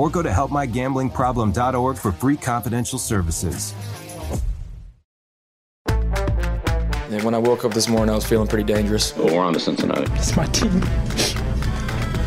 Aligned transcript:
or 0.00 0.08
go 0.08 0.22
to 0.22 0.30
helpmygamblingproblem.org 0.30 1.98
for 1.98 2.10
free 2.10 2.36
confidential 2.38 2.98
services. 2.98 3.74
And 5.86 7.22
when 7.22 7.34
I 7.34 7.38
woke 7.38 7.66
up 7.66 7.74
this 7.74 7.86
morning, 7.86 8.08
I 8.10 8.14
was 8.14 8.24
feeling 8.24 8.48
pretty 8.48 8.64
dangerous. 8.64 9.14
Well, 9.14 9.26
we're 9.26 9.42
on 9.42 9.52
to 9.52 9.60
Cincinnati. 9.60 10.10
It's 10.14 10.34
my 10.36 10.46
team. 10.46 10.82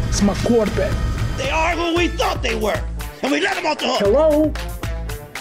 It's 0.07 0.21
my 0.21 0.35
quarterback. 0.45 0.91
They 1.35 1.49
are 1.49 1.75
who 1.75 1.95
we 1.97 2.09
thought 2.09 2.43
they 2.43 2.53
were, 2.53 2.79
and 3.23 3.31
we 3.31 3.41
let 3.41 3.55
them 3.55 3.65
off 3.65 3.79
the 3.79 3.87
hook. 3.87 3.99
Hello? 4.01 4.53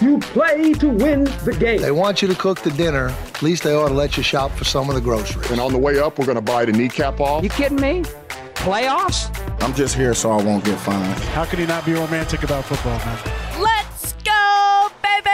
You 0.01 0.17
play 0.17 0.73
to 0.73 0.89
win 0.89 1.25
the 1.45 1.55
game. 1.59 1.83
They 1.83 1.91
want 1.91 2.23
you 2.23 2.27
to 2.29 2.35
cook 2.35 2.61
the 2.61 2.71
dinner. 2.71 3.09
At 3.09 3.43
least 3.43 3.61
they 3.61 3.75
ought 3.75 3.89
to 3.89 3.93
let 3.93 4.17
you 4.17 4.23
shop 4.23 4.49
for 4.53 4.63
some 4.63 4.89
of 4.89 4.95
the 4.95 5.01
groceries. 5.01 5.51
And 5.51 5.61
on 5.61 5.71
the 5.71 5.77
way 5.77 5.99
up, 5.99 6.17
we're 6.17 6.25
going 6.25 6.35
to 6.35 6.41
buy 6.41 6.65
the 6.65 6.71
kneecap 6.71 7.19
off. 7.19 7.43
You 7.43 7.51
kidding 7.51 7.79
me? 7.79 8.03
Playoffs? 8.63 9.29
I'm 9.61 9.73
just 9.73 9.93
here 9.93 10.13
so 10.13 10.31
I 10.31 10.41
won't 10.41 10.63
get 10.63 10.79
fined. 10.79 11.19
How 11.35 11.43
can 11.43 11.59
you 11.59 11.67
not 11.67 11.85
be 11.85 11.91
romantic 11.91 12.43
about 12.43 12.63
football, 12.63 12.97
man? 12.99 13.19
Let's 13.61 14.13
go, 14.23 14.89
baby! 15.03 15.29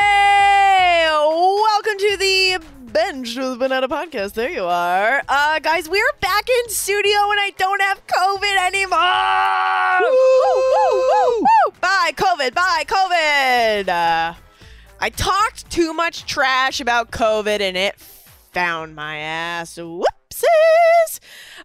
Welcome 1.06 1.98
to 2.00 2.18
the 2.18 2.60
Bench 2.92 3.36
with 3.38 3.60
Bonnetta 3.60 3.88
Podcast. 3.88 4.34
There 4.34 4.50
you 4.50 4.64
are. 4.64 5.22
Uh, 5.30 5.60
guys, 5.60 5.88
we're 5.88 6.12
back 6.22 6.50
in 6.50 6.70
studio 6.70 7.30
and 7.30 7.40
I 7.40 7.54
don't 7.56 7.80
have 7.84 8.02
COVID 8.08 8.66
anymore! 8.66 8.98
Woo, 10.02 10.18
woo, 10.42 10.96
woo, 10.98 11.42
woo! 11.42 11.74
Bye, 11.80 12.12
COVID! 12.16 12.56
Bye, 12.56 12.84
COVID! 12.88 13.90
Uh, 13.90 14.34
I 15.00 15.10
talked 15.12 15.70
too 15.70 15.94
much 15.94 16.26
trash 16.26 16.82
about 16.82 17.12
COVID 17.12 17.62
and 17.62 17.78
it 17.78 18.00
found 18.00 18.96
my 18.96 19.18
ass. 19.18 19.78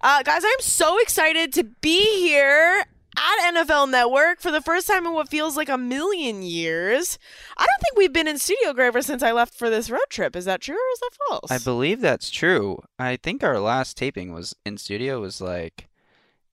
Uh, 0.00 0.22
guys, 0.22 0.42
I'm 0.44 0.60
so 0.60 0.98
excited 1.00 1.52
to 1.54 1.64
be 1.64 2.20
here 2.20 2.84
at 3.16 3.54
NFL 3.54 3.91
Network 3.91 4.41
for 4.41 4.50
the 4.50 4.60
first 4.60 4.86
time 4.86 5.06
in 5.06 5.12
what 5.12 5.28
feels 5.28 5.56
like 5.56 5.69
a 5.69 5.78
million 5.78 6.42
years. 6.42 7.19
I 7.56 7.64
don't 7.64 7.80
think 7.82 7.97
we've 7.97 8.12
been 8.12 8.28
in 8.28 8.38
studio 8.38 8.72
Graver 8.75 9.02
since 9.02 9.22
I 9.22 9.32
left 9.32 9.54
for 9.54 9.70
this 9.70 9.88
road 9.88 10.04
trip. 10.10 10.36
Is 10.36 10.44
that 10.44 10.60
true 10.60 10.75
or 10.75 10.92
is 10.92 11.00
that 11.00 11.10
false? 11.28 11.50
I 11.50 11.58
believe 11.58 12.00
that's 12.00 12.30
true. 12.30 12.82
I 12.98 13.16
think 13.16 13.42
our 13.42 13.58
last 13.58 13.97
taping 13.97 14.34
was 14.34 14.54
in 14.66 14.76
studio 14.76 15.20
was 15.20 15.41
like 15.41 15.88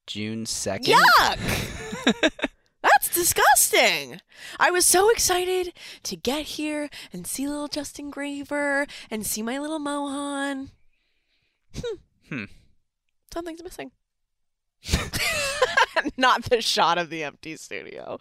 June 0.08 0.46
2nd. 0.46 0.96
Yuck! 0.96 2.32
That's 2.82 3.14
disgusting. 3.14 4.22
I 4.60 4.72
was 4.72 4.88
so 4.88 5.10
excited 5.12 5.72
to 6.02 6.16
get 6.16 6.44
here 6.44 6.90
and 7.14 7.28
see 7.28 7.48
little 7.48 7.68
Justin 7.68 8.10
Graver 8.10 8.88
and 9.12 9.26
see 9.26 9.44
my 9.44 9.60
little 9.60 9.78
Mohan. 9.78 10.72
Hmm. 11.76 11.96
Hmm. 12.30 12.44
Something's 13.34 13.64
missing. 13.64 13.92
Not 16.18 16.44
the 16.46 16.62
shot 16.62 16.98
of 16.98 17.10
the 17.10 17.24
empty 17.24 17.56
studio. 17.56 18.20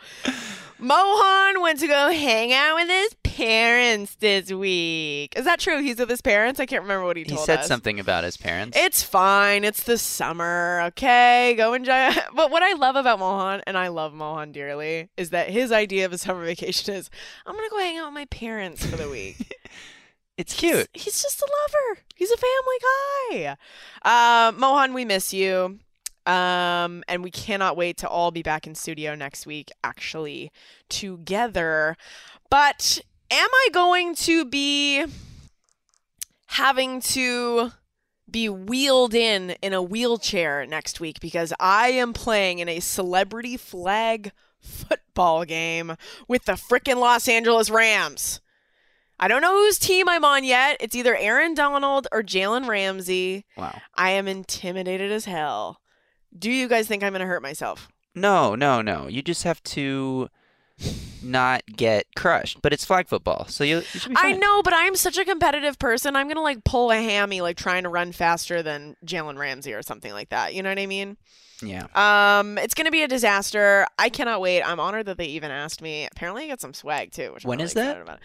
Mohan 0.78 1.60
went 1.60 1.78
to 1.80 1.86
go 1.86 2.10
hang 2.10 2.52
out 2.52 2.74
with 2.76 2.88
his 2.88 3.14
parents 3.22 4.14
this 4.16 4.52
week. 4.52 5.34
Is 5.36 5.44
that 5.44 5.60
true? 5.60 5.80
He's 5.80 5.98
with 5.98 6.08
his 6.10 6.20
parents? 6.20 6.60
I 6.60 6.66
can't 6.66 6.82
remember 6.82 7.06
what 7.06 7.16
he 7.16 7.24
told 7.24 7.40
us. 7.40 7.42
He 7.42 7.46
said 7.46 7.58
us. 7.60 7.68
something 7.68 8.00
about 8.00 8.24
his 8.24 8.36
parents. 8.36 8.76
It's 8.78 9.02
fine. 9.02 9.64
It's 9.64 9.82
the 9.82 9.98
summer. 9.98 10.82
Okay, 10.88 11.54
go 11.56 11.74
enjoy. 11.74 12.10
But 12.34 12.50
what 12.50 12.62
I 12.62 12.74
love 12.74 12.96
about 12.96 13.18
Mohan, 13.18 13.62
and 13.66 13.76
I 13.76 13.88
love 13.88 14.14
Mohan 14.14 14.52
dearly, 14.52 15.08
is 15.16 15.30
that 15.30 15.50
his 15.50 15.72
idea 15.72 16.06
of 16.06 16.12
a 16.12 16.18
summer 16.18 16.44
vacation 16.44 16.94
is 16.94 17.10
I'm 17.44 17.54
gonna 17.54 17.68
go 17.68 17.78
hang 17.78 17.98
out 17.98 18.06
with 18.06 18.14
my 18.14 18.24
parents 18.26 18.84
for 18.86 18.96
the 18.96 19.08
week. 19.08 19.54
it's 20.40 20.54
cute. 20.54 20.88
He's, 20.94 21.04
he's 21.04 21.22
just 21.22 21.42
a 21.42 21.46
lover. 21.46 22.00
He's 22.14 22.30
a 22.30 22.36
family 22.36 22.76
guy. 23.44 23.56
Uh, 24.02 24.52
Mohan, 24.52 24.94
we 24.94 25.04
miss 25.04 25.34
you. 25.34 25.78
Um, 26.26 27.02
and 27.08 27.22
we 27.22 27.30
cannot 27.30 27.76
wait 27.76 27.96
to 27.98 28.08
all 28.08 28.30
be 28.30 28.42
back 28.42 28.66
in 28.66 28.74
studio 28.74 29.14
next 29.14 29.46
week, 29.46 29.70
actually, 29.82 30.50
together. 30.88 31.96
But 32.50 33.00
am 33.30 33.48
I 33.52 33.68
going 33.72 34.14
to 34.16 34.44
be 34.44 35.04
having 36.46 37.00
to 37.00 37.72
be 38.30 38.48
wheeled 38.48 39.14
in 39.14 39.50
in 39.62 39.72
a 39.72 39.82
wheelchair 39.82 40.64
next 40.66 41.00
week 41.00 41.20
because 41.20 41.52
I 41.58 41.88
am 41.88 42.12
playing 42.12 42.60
in 42.60 42.68
a 42.68 42.80
celebrity 42.80 43.56
flag 43.56 44.32
football 44.60 45.44
game 45.44 45.96
with 46.28 46.44
the 46.44 46.52
frickin' 46.52 46.96
Los 46.96 47.28
Angeles 47.28 47.70
Rams. 47.70 48.40
I 49.22 49.28
don't 49.28 49.42
know 49.42 49.52
whose 49.54 49.78
team 49.78 50.08
I'm 50.08 50.24
on 50.24 50.44
yet. 50.44 50.78
It's 50.80 50.96
either 50.96 51.14
Aaron 51.14 51.52
Donald 51.52 52.08
or 52.10 52.22
Jalen 52.22 52.66
Ramsey. 52.66 53.44
Wow. 53.54 53.78
I 53.94 54.10
am 54.10 54.26
intimidated 54.26 55.12
as 55.12 55.26
hell. 55.26 55.82
Do 56.36 56.50
you 56.50 56.68
guys 56.68 56.88
think 56.88 57.02
I'm 57.02 57.12
going 57.12 57.20
to 57.20 57.26
hurt 57.26 57.42
myself? 57.42 57.88
No, 58.14 58.54
no, 58.54 58.80
no. 58.80 59.08
You 59.08 59.20
just 59.20 59.42
have 59.42 59.62
to 59.64 60.30
not 61.22 61.62
get 61.66 62.06
crushed. 62.16 62.62
But 62.62 62.72
it's 62.72 62.84
flag 62.84 63.08
football, 63.08 63.46
so 63.48 63.64
you, 63.64 63.76
you 63.76 63.82
should 64.00 64.10
be 64.10 64.16
I 64.18 64.32
know, 64.32 64.62
but 64.62 64.72
I'm 64.74 64.96
such 64.96 65.18
a 65.18 65.24
competitive 65.24 65.78
person. 65.78 66.16
I'm 66.16 66.30
to 66.30 66.40
like 66.40 66.64
pull 66.64 66.90
a 66.90 66.96
hammy, 66.96 67.40
like 67.40 67.56
trying 67.56 67.82
to 67.84 67.88
run 67.88 68.12
faster 68.12 68.62
than 68.62 68.96
Jalen 69.04 69.38
Ramsey 69.38 69.74
or 69.74 69.82
something 69.82 70.12
like 70.12 70.30
that. 70.30 70.54
You 70.54 70.62
know 70.62 70.68
what 70.68 70.78
I 70.78 70.86
mean? 70.86 71.16
Yeah. 71.62 71.86
Um, 71.94 72.58
it's 72.58 72.74
gonna 72.74 72.90
be 72.90 73.02
a 73.02 73.08
disaster. 73.08 73.86
I 73.98 74.08
cannot 74.08 74.40
wait. 74.40 74.62
I'm 74.62 74.80
honored 74.80 75.06
that 75.06 75.18
they 75.18 75.26
even 75.26 75.50
asked 75.50 75.82
me. 75.82 76.08
Apparently, 76.10 76.44
I 76.44 76.48
got 76.48 76.60
some 76.60 76.74
swag 76.74 77.12
too. 77.12 77.32
Which 77.32 77.44
I'm 77.44 77.48
When 77.48 77.58
really 77.58 77.66
is 77.66 77.74
that? 77.74 78.08
Uh, 78.08 78.16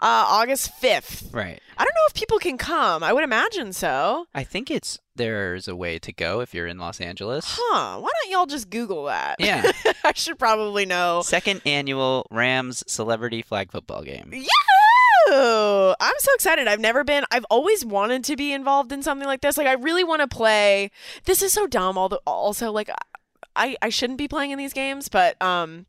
August 0.00 0.72
fifth. 0.74 1.30
Right. 1.32 1.60
I 1.76 1.84
don't 1.84 1.94
know 1.94 2.06
if 2.08 2.14
people 2.14 2.38
can 2.38 2.58
come. 2.58 3.02
I 3.02 3.12
would 3.12 3.24
imagine 3.24 3.72
so. 3.72 4.26
I 4.34 4.44
think 4.44 4.70
it's 4.70 4.98
there's 5.16 5.68
a 5.68 5.76
way 5.76 5.98
to 6.00 6.12
go 6.12 6.40
if 6.40 6.54
you're 6.54 6.66
in 6.66 6.78
Los 6.78 7.00
Angeles. 7.00 7.44
Huh? 7.46 8.00
Why 8.00 8.10
don't 8.22 8.32
y'all 8.32 8.46
just 8.46 8.68
Google 8.70 9.04
that? 9.04 9.36
Yeah. 9.38 9.70
I 10.04 10.12
should 10.14 10.38
probably 10.38 10.86
know. 10.86 11.22
Second 11.24 11.62
annual 11.64 12.26
Rams 12.44 12.84
celebrity 12.86 13.40
flag 13.40 13.72
football 13.72 14.02
game. 14.02 14.30
Yahoo! 14.30 15.94
I'm 15.98 16.14
so 16.18 16.34
excited. 16.34 16.68
I've 16.68 16.78
never 16.78 17.02
been. 17.02 17.24
I've 17.30 17.46
always 17.48 17.86
wanted 17.86 18.22
to 18.24 18.36
be 18.36 18.52
involved 18.52 18.92
in 18.92 19.02
something 19.02 19.26
like 19.26 19.40
this. 19.40 19.56
Like 19.56 19.66
I 19.66 19.72
really 19.72 20.04
want 20.04 20.20
to 20.20 20.28
play. 20.28 20.90
This 21.24 21.40
is 21.40 21.54
so 21.54 21.66
dumb. 21.66 21.96
Although 21.96 22.20
also 22.26 22.70
like. 22.70 22.90
I, 23.56 23.76
I 23.80 23.88
shouldn't 23.88 24.18
be 24.18 24.26
playing 24.26 24.50
in 24.50 24.58
these 24.58 24.72
games, 24.72 25.08
but 25.08 25.40
um, 25.40 25.86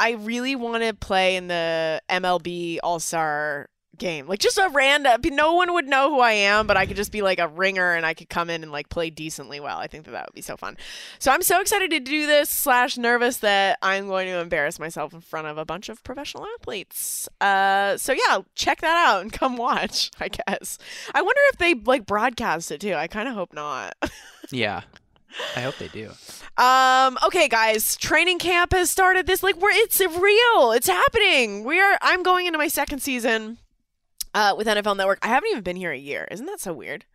I 0.00 0.12
really 0.14 0.56
want 0.56 0.82
to 0.82 0.94
play 0.94 1.36
in 1.36 1.46
the 1.46 2.02
MLB 2.10 2.80
All 2.82 2.98
Star 2.98 3.68
game. 3.98 4.26
Like 4.26 4.38
just 4.38 4.58
a 4.58 4.68
random. 4.72 5.20
No 5.34 5.54
one 5.54 5.72
would 5.72 5.86
know 5.86 6.10
who 6.10 6.20
I 6.20 6.32
am, 6.32 6.66
but 6.66 6.76
I 6.76 6.86
could 6.86 6.96
just 6.96 7.12
be 7.12 7.22
like 7.22 7.38
a 7.38 7.48
ringer 7.48 7.94
and 7.94 8.04
I 8.04 8.14
could 8.14 8.28
come 8.28 8.50
in 8.50 8.62
and 8.62 8.72
like 8.72 8.88
play 8.88 9.10
decently 9.10 9.60
well. 9.60 9.78
I 9.78 9.86
think 9.86 10.04
that 10.04 10.12
that 10.12 10.26
would 10.26 10.34
be 10.34 10.42
so 10.42 10.56
fun. 10.56 10.76
So 11.18 11.32
I'm 11.32 11.42
so 11.42 11.60
excited 11.60 11.90
to 11.90 12.00
do 12.00 12.26
this. 12.26 12.50
Slash 12.50 12.96
nervous 12.96 13.38
that 13.38 13.78
I'm 13.82 14.06
going 14.06 14.26
to 14.28 14.38
embarrass 14.38 14.78
myself 14.78 15.12
in 15.12 15.20
front 15.20 15.46
of 15.46 15.58
a 15.58 15.64
bunch 15.64 15.88
of 15.88 16.02
professional 16.04 16.46
athletes. 16.58 17.28
Uh, 17.40 17.96
so 17.96 18.12
yeah, 18.12 18.40
check 18.54 18.80
that 18.80 19.06
out 19.08 19.22
and 19.22 19.32
come 19.32 19.56
watch. 19.56 20.10
I 20.20 20.28
guess. 20.28 20.78
I 21.14 21.22
wonder 21.22 21.40
if 21.52 21.58
they 21.58 21.74
like 21.74 22.06
broadcast 22.06 22.70
it 22.70 22.80
too. 22.80 22.94
I 22.94 23.06
kind 23.06 23.28
of 23.28 23.34
hope 23.34 23.52
not. 23.52 23.94
Yeah. 24.50 24.82
I 25.56 25.60
hope 25.60 25.78
they 25.78 25.88
do. 25.88 26.10
Um, 26.56 27.18
okay, 27.26 27.48
guys, 27.48 27.96
training 27.96 28.38
camp 28.38 28.72
has 28.72 28.90
started. 28.90 29.26
This 29.26 29.42
like 29.42 29.56
we're 29.56 29.70
it's 29.70 30.00
real. 30.00 30.72
It's 30.72 30.86
happening. 30.86 31.64
We 31.64 31.80
are. 31.80 31.98
I'm 32.02 32.22
going 32.22 32.46
into 32.46 32.58
my 32.58 32.68
second 32.68 33.00
season 33.00 33.58
uh, 34.34 34.54
with 34.56 34.66
NFL 34.66 34.96
Network. 34.96 35.18
I 35.22 35.28
haven't 35.28 35.50
even 35.50 35.62
been 35.62 35.76
here 35.76 35.92
a 35.92 35.98
year. 35.98 36.28
Isn't 36.30 36.46
that 36.46 36.60
so 36.60 36.72
weird? 36.72 37.06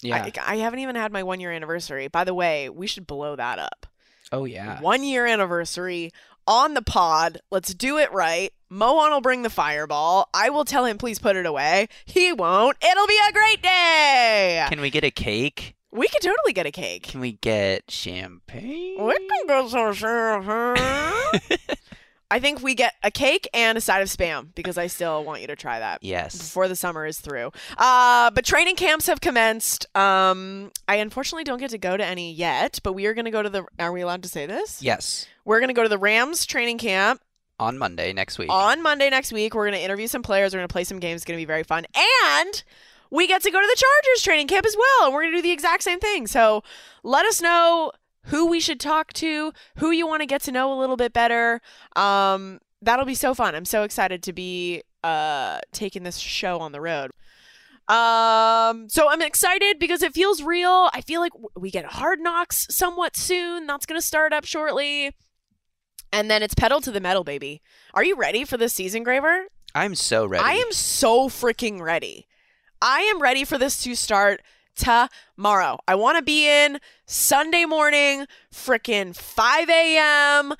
Yeah. 0.00 0.16
I, 0.16 0.32
I 0.44 0.56
haven't 0.56 0.80
even 0.80 0.96
had 0.96 1.12
my 1.12 1.22
one 1.22 1.38
year 1.38 1.52
anniversary. 1.52 2.08
By 2.08 2.24
the 2.24 2.34
way, 2.34 2.68
we 2.68 2.86
should 2.86 3.06
blow 3.06 3.36
that 3.36 3.58
up. 3.58 3.86
Oh 4.32 4.44
yeah. 4.44 4.80
One 4.80 5.04
year 5.04 5.26
anniversary 5.26 6.10
on 6.46 6.74
the 6.74 6.82
pod. 6.82 7.40
Let's 7.50 7.74
do 7.74 7.98
it 7.98 8.12
right. 8.12 8.52
Mohan 8.68 9.12
will 9.12 9.20
bring 9.20 9.42
the 9.42 9.50
fireball. 9.50 10.28
I 10.32 10.50
will 10.50 10.64
tell 10.64 10.86
him, 10.86 10.98
please 10.98 11.18
put 11.18 11.36
it 11.36 11.46
away. 11.46 11.88
He 12.06 12.32
won't. 12.32 12.76
It'll 12.82 13.06
be 13.06 13.18
a 13.28 13.32
great 13.32 13.62
day. 13.62 14.66
Can 14.68 14.80
we 14.80 14.90
get 14.90 15.04
a 15.04 15.10
cake? 15.10 15.74
We 15.90 16.08
could 16.08 16.22
totally 16.22 16.54
get 16.54 16.64
a 16.64 16.70
cake. 16.70 17.02
Can 17.02 17.20
we 17.20 17.32
get 17.32 17.90
champagne? 17.90 18.96
We 18.98 19.28
can 19.28 19.46
get 19.46 19.68
some 19.68 19.92
champagne. 19.92 21.40
I 22.32 22.38
think 22.38 22.62
we 22.62 22.74
get 22.74 22.94
a 23.02 23.10
cake 23.10 23.46
and 23.52 23.76
a 23.76 23.80
side 23.82 24.00
of 24.00 24.08
spam 24.08 24.54
because 24.54 24.78
I 24.78 24.86
still 24.86 25.22
want 25.22 25.42
you 25.42 25.48
to 25.48 25.54
try 25.56 25.78
that. 25.80 26.02
Yes. 26.02 26.34
Before 26.38 26.66
the 26.66 26.74
summer 26.74 27.04
is 27.04 27.20
through. 27.20 27.52
Uh, 27.76 28.30
but 28.30 28.46
training 28.46 28.76
camps 28.76 29.06
have 29.06 29.20
commenced. 29.20 29.84
Um, 29.94 30.72
I 30.88 30.96
unfortunately 30.96 31.44
don't 31.44 31.58
get 31.58 31.70
to 31.72 31.78
go 31.78 31.94
to 31.94 32.02
any 32.02 32.32
yet, 32.32 32.80
but 32.82 32.94
we 32.94 33.04
are 33.04 33.12
going 33.12 33.26
to 33.26 33.30
go 33.30 33.42
to 33.42 33.50
the. 33.50 33.66
Are 33.78 33.92
we 33.92 34.00
allowed 34.00 34.22
to 34.22 34.30
say 34.30 34.46
this? 34.46 34.80
Yes. 34.82 35.26
We're 35.44 35.60
going 35.60 35.68
to 35.68 35.74
go 35.74 35.82
to 35.82 35.90
the 35.90 35.98
Rams 35.98 36.46
training 36.46 36.78
camp 36.78 37.20
On 37.60 37.76
Monday 37.76 38.14
next 38.14 38.38
week. 38.38 38.48
on 38.50 38.82
Monday 38.82 39.10
next 39.10 39.30
week. 39.30 39.54
We're 39.54 39.66
going 39.66 39.78
to 39.78 39.84
interview 39.84 40.06
some 40.06 40.22
players. 40.22 40.54
We're 40.54 40.60
going 40.60 40.68
to 40.68 40.72
play 40.72 40.84
some 40.84 41.00
games. 41.00 41.16
It's 41.18 41.24
going 41.26 41.36
to 41.36 41.42
be 41.42 41.46
very 41.46 41.64
fun. 41.64 41.84
And 42.34 42.62
we 43.10 43.26
get 43.26 43.42
to 43.42 43.50
go 43.50 43.60
to 43.60 43.66
the 43.66 43.76
Chargers 43.78 44.22
training 44.22 44.48
camp 44.48 44.64
as 44.64 44.74
well. 44.74 45.06
And 45.08 45.14
we're 45.14 45.24
going 45.24 45.32
to 45.32 45.38
do 45.38 45.42
the 45.42 45.50
exact 45.52 45.82
same 45.82 46.00
thing. 46.00 46.26
So 46.26 46.62
let 47.02 47.26
us 47.26 47.42
know 47.42 47.92
who 48.26 48.46
we 48.46 48.60
should 48.60 48.80
talk 48.80 49.12
to, 49.14 49.52
who 49.78 49.90
you 49.90 50.06
want 50.06 50.20
to 50.20 50.26
get 50.26 50.42
to 50.42 50.52
know 50.52 50.72
a 50.72 50.78
little 50.78 50.96
bit 50.96 51.12
better. 51.12 51.60
Um, 51.96 52.60
that'll 52.80 53.04
be 53.04 53.14
so 53.14 53.34
fun. 53.34 53.54
I'm 53.54 53.64
so 53.64 53.82
excited 53.82 54.22
to 54.24 54.32
be 54.32 54.82
uh, 55.02 55.60
taking 55.72 56.02
this 56.02 56.18
show 56.18 56.58
on 56.58 56.72
the 56.72 56.80
road. 56.80 57.10
Um, 57.88 58.88
so 58.88 59.10
I'm 59.10 59.22
excited 59.22 59.78
because 59.78 60.02
it 60.02 60.14
feels 60.14 60.42
real. 60.42 60.88
I 60.92 61.00
feel 61.00 61.20
like 61.20 61.32
we 61.56 61.70
get 61.70 61.84
Hard 61.84 62.20
Knocks 62.20 62.66
somewhat 62.70 63.16
soon. 63.16 63.66
That's 63.66 63.86
going 63.86 64.00
to 64.00 64.06
start 64.06 64.32
up 64.32 64.44
shortly. 64.44 65.14
And 66.12 66.30
then 66.30 66.42
it's 66.42 66.54
pedal 66.54 66.80
to 66.82 66.90
the 66.90 67.00
metal, 67.00 67.24
baby. 67.24 67.60
Are 67.94 68.04
you 68.04 68.16
ready 68.16 68.44
for 68.44 68.56
this 68.56 68.72
season, 68.72 69.02
Graver? 69.02 69.46
I'm 69.74 69.94
so 69.94 70.26
ready. 70.26 70.44
I 70.44 70.54
am 70.54 70.70
so 70.72 71.28
freaking 71.28 71.80
ready. 71.80 72.26
I 72.80 73.00
am 73.02 73.20
ready 73.20 73.44
for 73.44 73.58
this 73.58 73.82
to 73.84 73.94
start 73.94 74.42
tomorrow. 74.76 75.78
I 75.86 75.94
want 75.94 76.16
to 76.18 76.22
be 76.22 76.48
in 76.48 76.78
Sunday 77.06 77.64
morning, 77.64 78.26
freaking 78.52 79.14
5 79.16 79.68
a.m. 79.68 80.54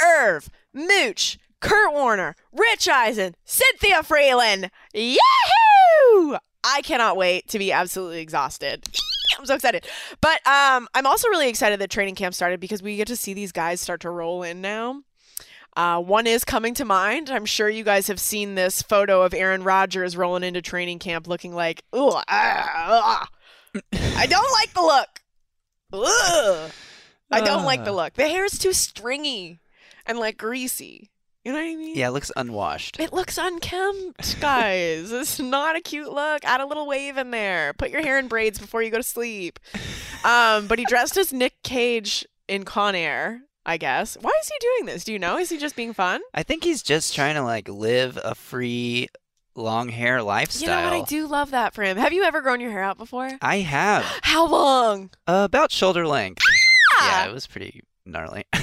Irv, 0.00 0.50
Mooch, 0.72 1.38
Kurt 1.60 1.92
Warner, 1.92 2.36
Rich 2.52 2.88
Eisen, 2.88 3.34
Cynthia 3.44 4.02
Frelund. 4.02 4.70
Yahoo! 4.94 6.36
I 6.62 6.82
cannot 6.82 7.16
wait 7.16 7.48
to 7.48 7.58
be 7.58 7.72
absolutely 7.72 8.20
exhausted. 8.20 8.84
I'm 9.38 9.46
so 9.46 9.54
excited. 9.54 9.86
But 10.20 10.46
um, 10.46 10.88
I'm 10.94 11.06
also 11.06 11.28
really 11.28 11.48
excited 11.48 11.80
that 11.80 11.90
training 11.90 12.14
camp 12.14 12.34
started 12.34 12.60
because 12.60 12.82
we 12.82 12.96
get 12.96 13.08
to 13.08 13.16
see 13.16 13.34
these 13.34 13.52
guys 13.52 13.80
start 13.80 14.00
to 14.02 14.10
roll 14.10 14.42
in 14.42 14.60
now. 14.60 15.02
Uh, 15.76 16.00
one 16.00 16.26
is 16.26 16.42
coming 16.42 16.72
to 16.72 16.86
mind. 16.86 17.28
I'm 17.28 17.44
sure 17.44 17.68
you 17.68 17.84
guys 17.84 18.06
have 18.06 18.18
seen 18.18 18.54
this 18.54 18.80
photo 18.80 19.22
of 19.22 19.34
Aaron 19.34 19.62
Rodgers 19.62 20.16
rolling 20.16 20.42
into 20.42 20.62
training 20.62 20.98
camp 20.98 21.28
looking 21.28 21.54
like, 21.54 21.82
ooh, 21.94 22.12
ah, 22.12 22.24
ah. 22.28 23.28
I 23.92 24.26
don't 24.26 24.52
like 24.52 24.74
the 24.74 24.82
look. 24.82 25.22
Ugh. 25.92 26.70
I 27.30 27.40
don't 27.40 27.64
like 27.64 27.84
the 27.84 27.92
look. 27.92 28.14
The 28.14 28.28
hair 28.28 28.44
is 28.44 28.58
too 28.58 28.72
stringy 28.72 29.60
and 30.06 30.18
like 30.18 30.38
greasy. 30.38 31.10
You 31.44 31.52
know 31.52 31.58
what 31.58 31.64
I 31.66 31.76
mean? 31.76 31.96
Yeah, 31.96 32.08
it 32.08 32.10
looks 32.10 32.32
unwashed. 32.34 32.98
It 32.98 33.12
looks 33.12 33.38
unkempt, 33.38 34.40
guys. 34.40 35.12
it's 35.12 35.38
not 35.38 35.76
a 35.76 35.80
cute 35.80 36.10
look. 36.10 36.44
Add 36.44 36.60
a 36.60 36.66
little 36.66 36.88
wave 36.88 37.16
in 37.18 37.30
there. 37.30 37.72
Put 37.72 37.90
your 37.90 38.02
hair 38.02 38.18
in 38.18 38.26
braids 38.26 38.58
before 38.58 38.82
you 38.82 38.90
go 38.90 38.96
to 38.96 39.02
sleep. 39.04 39.60
Um, 40.24 40.66
but 40.66 40.80
he 40.80 40.84
dressed 40.86 41.16
as 41.16 41.32
Nick 41.32 41.62
Cage 41.62 42.26
in 42.48 42.64
Con 42.64 42.96
Air, 42.96 43.42
I 43.64 43.76
guess. 43.76 44.16
Why 44.20 44.32
is 44.40 44.48
he 44.48 44.54
doing 44.60 44.86
this? 44.86 45.04
Do 45.04 45.12
you 45.12 45.20
know? 45.20 45.38
Is 45.38 45.48
he 45.48 45.56
just 45.56 45.76
being 45.76 45.92
fun? 45.92 46.20
I 46.34 46.42
think 46.42 46.64
he's 46.64 46.82
just 46.82 47.14
trying 47.14 47.36
to 47.36 47.42
like 47.42 47.68
live 47.68 48.18
a 48.24 48.34
free 48.34 49.08
long 49.56 49.88
hair 49.88 50.22
lifestyle. 50.22 50.68
You 50.68 50.90
know 50.90 50.98
what? 50.98 51.02
I 51.02 51.08
do 51.08 51.26
love 51.26 51.50
that 51.50 51.74
for 51.74 51.82
him. 51.82 51.96
Have 51.96 52.12
you 52.12 52.24
ever 52.24 52.40
grown 52.40 52.60
your 52.60 52.70
hair 52.70 52.82
out 52.82 52.98
before? 52.98 53.30
I 53.40 53.58
have. 53.58 54.04
How 54.22 54.46
long? 54.46 55.10
Uh, 55.26 55.42
about 55.44 55.72
shoulder 55.72 56.06
length. 56.06 56.42
yeah, 57.00 57.26
it 57.26 57.32
was 57.32 57.46
pretty 57.46 57.82
gnarly. 58.04 58.44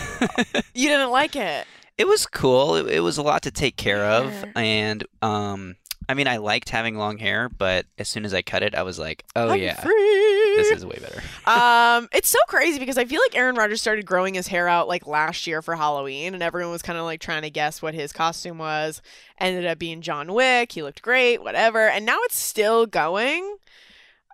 you 0.73 0.89
didn't 0.89 1.11
like 1.11 1.35
it. 1.35 1.65
It 1.97 2.07
was 2.07 2.25
cool. 2.25 2.75
It, 2.75 2.87
it 2.87 2.99
was 3.01 3.17
a 3.17 3.21
lot 3.21 3.43
to 3.43 3.51
take 3.51 3.75
care 3.75 4.03
of, 4.03 4.33
and 4.55 5.05
um, 5.21 5.75
I 6.09 6.13
mean, 6.15 6.27
I 6.27 6.37
liked 6.37 6.69
having 6.69 6.97
long 6.97 7.17
hair, 7.17 7.49
but 7.49 7.85
as 7.97 8.09
soon 8.09 8.25
as 8.25 8.33
I 8.33 8.41
cut 8.41 8.63
it, 8.63 8.75
I 8.75 8.83
was 8.83 8.99
like, 8.99 9.23
oh 9.35 9.49
I'm 9.51 9.61
yeah, 9.61 9.79
free. 9.79 10.55
this 10.55 10.71
is 10.71 10.85
way 10.85 10.99
better. 10.99 11.21
um, 11.49 12.09
it's 12.11 12.29
so 12.29 12.39
crazy 12.47 12.79
because 12.79 12.97
I 12.97 13.05
feel 13.05 13.21
like 13.21 13.37
Aaron 13.37 13.55
Rodgers 13.55 13.81
started 13.81 14.05
growing 14.05 14.33
his 14.33 14.47
hair 14.47 14.67
out 14.67 14.87
like 14.87 15.07
last 15.07 15.47
year 15.47 15.61
for 15.61 15.75
Halloween, 15.75 16.33
and 16.33 16.43
everyone 16.43 16.71
was 16.71 16.81
kind 16.81 16.99
of 16.99 17.05
like 17.05 17.21
trying 17.21 17.43
to 17.43 17.49
guess 17.49 17.81
what 17.81 17.93
his 17.93 18.11
costume 18.11 18.57
was. 18.57 19.01
Ended 19.39 19.65
up 19.65 19.79
being 19.79 20.01
John 20.01 20.33
Wick. 20.33 20.71
He 20.73 20.83
looked 20.83 21.01
great, 21.01 21.41
whatever, 21.41 21.87
and 21.87 22.05
now 22.05 22.17
it's 22.23 22.37
still 22.37 22.85
going. 22.85 23.57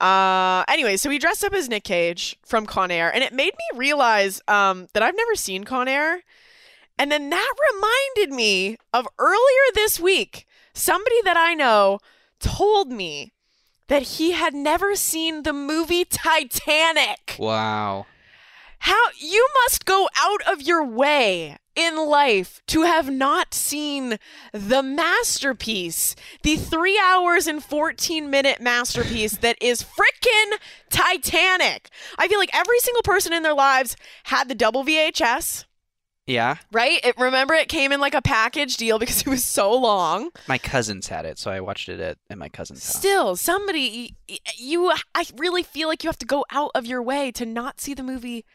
Uh, 0.01 0.63
anyway, 0.67 0.95
so 0.95 1.09
he 1.09 1.19
dressed 1.19 1.43
up 1.43 1.53
as 1.53 1.67
Nick 1.67 1.83
Cage 1.83 2.37
from 2.45 2.65
Con 2.65 2.89
Air, 2.89 3.13
and 3.13 3.23
it 3.23 3.33
made 3.33 3.53
me 3.53 3.77
realize 3.77 4.41
um 4.47 4.87
that 4.93 5.03
I've 5.03 5.15
never 5.15 5.35
seen 5.35 5.65
Con 5.65 5.87
Air, 5.87 6.21
and 6.97 7.11
then 7.11 7.29
that 7.29 7.53
reminded 7.73 8.35
me 8.35 8.77
of 8.93 9.07
earlier 9.19 9.73
this 9.75 9.99
week. 9.99 10.47
Somebody 10.79 11.21
that 11.25 11.35
I 11.35 11.55
know 11.55 11.99
told 12.39 12.89
me 12.89 13.33
that 13.89 14.01
he 14.01 14.31
had 14.31 14.53
never 14.53 14.95
seen 14.95 15.43
the 15.43 15.51
movie 15.51 16.05
Titanic. 16.05 17.35
Wow. 17.37 18.05
How 18.79 19.07
you 19.17 19.45
must 19.63 19.83
go 19.83 20.07
out 20.15 20.41
of 20.47 20.61
your 20.61 20.85
way 20.85 21.57
in 21.75 21.97
life 21.97 22.61
to 22.67 22.83
have 22.83 23.09
not 23.09 23.53
seen 23.53 24.19
the 24.53 24.81
masterpiece, 24.81 26.15
the 26.43 26.55
three 26.55 26.97
hours 26.97 27.45
and 27.45 27.61
14 27.61 28.29
minute 28.29 28.61
masterpiece 28.61 29.35
that 29.35 29.57
is 29.61 29.83
frickin' 29.83 30.59
Titanic. 30.89 31.89
I 32.17 32.29
feel 32.29 32.39
like 32.39 32.55
every 32.55 32.79
single 32.79 33.03
person 33.03 33.33
in 33.33 33.43
their 33.43 33.53
lives 33.53 33.97
had 34.23 34.47
the 34.47 34.55
double 34.55 34.85
VHS. 34.85 35.65
Yeah, 36.29 36.57
Right? 36.71 37.03
It, 37.03 37.17
remember, 37.17 37.55
it 37.55 37.69
came 37.69 37.91
in 37.91 37.99
like 37.99 38.13
a 38.13 38.21
package 38.21 38.77
deal 38.77 38.99
because 38.99 39.21
it 39.21 39.27
was 39.27 39.43
so 39.43 39.73
long. 39.75 40.29
my 40.47 40.59
cousins 40.59 41.07
had 41.07 41.25
it, 41.25 41.39
so 41.39 41.49
I 41.49 41.59
watched 41.59 41.89
it 41.89 41.99
at, 41.99 42.17
at 42.29 42.37
my 42.37 42.49
cousin's 42.49 42.85
house. 42.85 42.95
Still, 42.97 43.35
somebody, 43.35 44.15
you, 44.55 44.91
I 45.15 45.25
really 45.37 45.63
feel 45.63 45.87
like 45.87 46.03
you 46.03 46.07
have 46.07 46.19
to 46.19 46.27
go 46.27 46.45
out 46.51 46.71
of 46.75 46.85
your 46.85 47.01
way 47.01 47.31
to 47.31 47.45
not 47.45 47.81
see 47.81 47.95
the 47.95 48.03
movie 48.03 48.45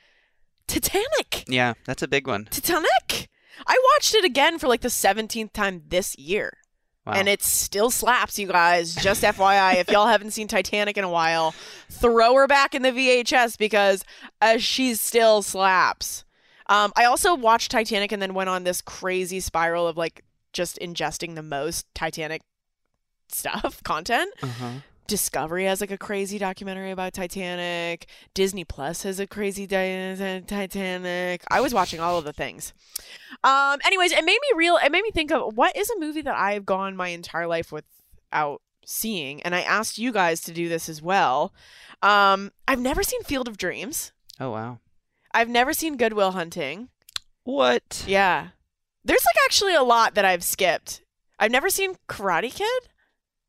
Titanic. 0.67 1.45
Yeah, 1.49 1.75
that's 1.85 2.03
a 2.03 2.09
big 2.09 2.27
one. 2.27 2.47
Titanic. 2.47 3.29
I 3.67 3.79
watched 3.95 4.15
it 4.15 4.25
again 4.25 4.59
for 4.59 4.69
like 4.69 4.81
the 4.81 4.89
17th 4.89 5.53
time 5.53 5.83
this 5.89 6.17
year. 6.19 6.59
Wow. 7.07 7.15
And 7.15 7.29
it 7.29 7.43
still 7.43 7.91
slaps, 7.91 8.39
you 8.39 8.47
guys. 8.47 8.95
Just 8.95 9.23
FYI, 9.25 9.77
if 9.77 9.91
y'all 9.91 10.07
haven't 10.07 10.31
seen 10.31 10.49
Titanic 10.49 10.97
in 10.97 11.05
a 11.05 11.11
while, 11.11 11.55
throw 11.91 12.35
her 12.35 12.47
back 12.47 12.75
in 12.75 12.83
the 12.83 12.93
VHS 12.93 13.59
because 13.59 14.05
uh, 14.41 14.59
she 14.59 14.95
still 14.95 15.43
slaps. 15.43 16.24
Um, 16.67 16.93
I 16.97 17.05
also 17.05 17.35
watched 17.35 17.71
Titanic 17.71 18.13
and 18.13 18.23
then 18.23 18.35
went 18.35 18.49
on 18.51 18.65
this 18.65 18.81
crazy 18.81 19.41
spiral 19.41 19.87
of 19.87 19.97
like 19.97 20.25
just 20.53 20.79
ingesting 20.81 21.35
the 21.35 21.43
most 21.43 21.87
Titanic 21.95 22.43
stuff, 23.29 23.83
content. 23.85 24.33
Uh-huh. 24.43 24.71
Discovery 25.07 25.67
has 25.67 25.83
like 25.83 25.91
a 25.91 25.99
crazy 25.99 26.39
documentary 26.39 26.91
about 26.91 27.13
Titanic. 27.13 28.07
Disney 28.33 28.65
Plus 28.65 29.03
has 29.03 29.21
a 29.21 29.27
crazy 29.27 29.67
di- 29.67 30.43
Titanic. 30.47 31.43
I 31.51 31.61
was 31.61 31.75
watching 31.75 32.01
all 32.01 32.17
of 32.17 32.25
the 32.25 32.33
things. 32.33 32.73
Um, 33.43 33.81
anyways, 33.85 34.13
it 34.13 34.25
made 34.25 34.39
me 34.41 34.57
real. 34.57 34.79
It 34.83 34.91
made 34.91 35.03
me 35.03 35.11
think 35.11 35.31
of 35.31 35.55
what 35.59 35.77
is 35.77 35.91
a 35.91 35.99
movie 36.01 36.23
that 36.23 36.35
I've 36.35 36.65
gone 36.65 36.97
my 36.97 37.09
entire 37.09 37.47
life 37.47 37.71
without 37.71 38.63
seeing, 38.87 39.43
and 39.43 39.55
I 39.55 39.61
asked 39.61 39.99
you 39.99 40.11
guys 40.11 40.41
to 40.43 40.53
do 40.53 40.71
this 40.71 40.89
as 40.89 41.03
well. 41.03 41.53
Um, 42.01 42.51
I've 42.67 42.81
never 42.81 43.03
seen 43.03 43.23
Field 43.25 43.47
of 43.47 43.59
Dreams. 43.59 44.13
Oh 44.41 44.51
wow. 44.53 44.79
I've 45.35 45.49
never 45.49 45.73
seen 45.73 45.97
Goodwill 45.97 46.31
Hunting. 46.31 46.89
What? 47.43 48.05
Yeah, 48.07 48.49
there's 49.05 49.25
like 49.25 49.45
actually 49.45 49.75
a 49.75 49.83
lot 49.83 50.15
that 50.15 50.25
I've 50.25 50.45
skipped. 50.45 51.03
I've 51.39 51.51
never 51.51 51.69
seen 51.69 51.97
Karate 52.09 52.55
Kid. 52.55 52.89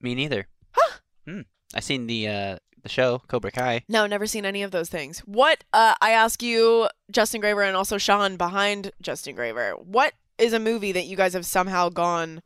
Me 0.01 0.15
neither. 0.15 0.47
Huh. 0.71 0.97
Hmm. 1.25 1.41
I 1.73 1.79
seen 1.79 2.07
the 2.07 2.27
uh 2.27 2.57
the 2.81 2.89
show 2.89 3.21
Cobra 3.27 3.51
Kai. 3.51 3.83
No, 3.87 4.05
never 4.05 4.27
seen 4.27 4.45
any 4.45 4.63
of 4.63 4.71
those 4.71 4.89
things. 4.89 5.19
What 5.19 5.63
uh, 5.73 5.95
I 6.01 6.11
ask 6.11 6.43
you, 6.43 6.87
Justin 7.11 7.41
Graver, 7.41 7.63
and 7.63 7.75
also 7.75 7.97
Sean 7.97 8.35
behind 8.37 8.91
Justin 9.01 9.35
Graver, 9.35 9.71
what 9.71 10.13
is 10.37 10.53
a 10.53 10.59
movie 10.59 10.91
that 10.91 11.05
you 11.05 11.15
guys 11.15 11.33
have 11.33 11.45
somehow 11.45 11.89
gone 11.89 12.41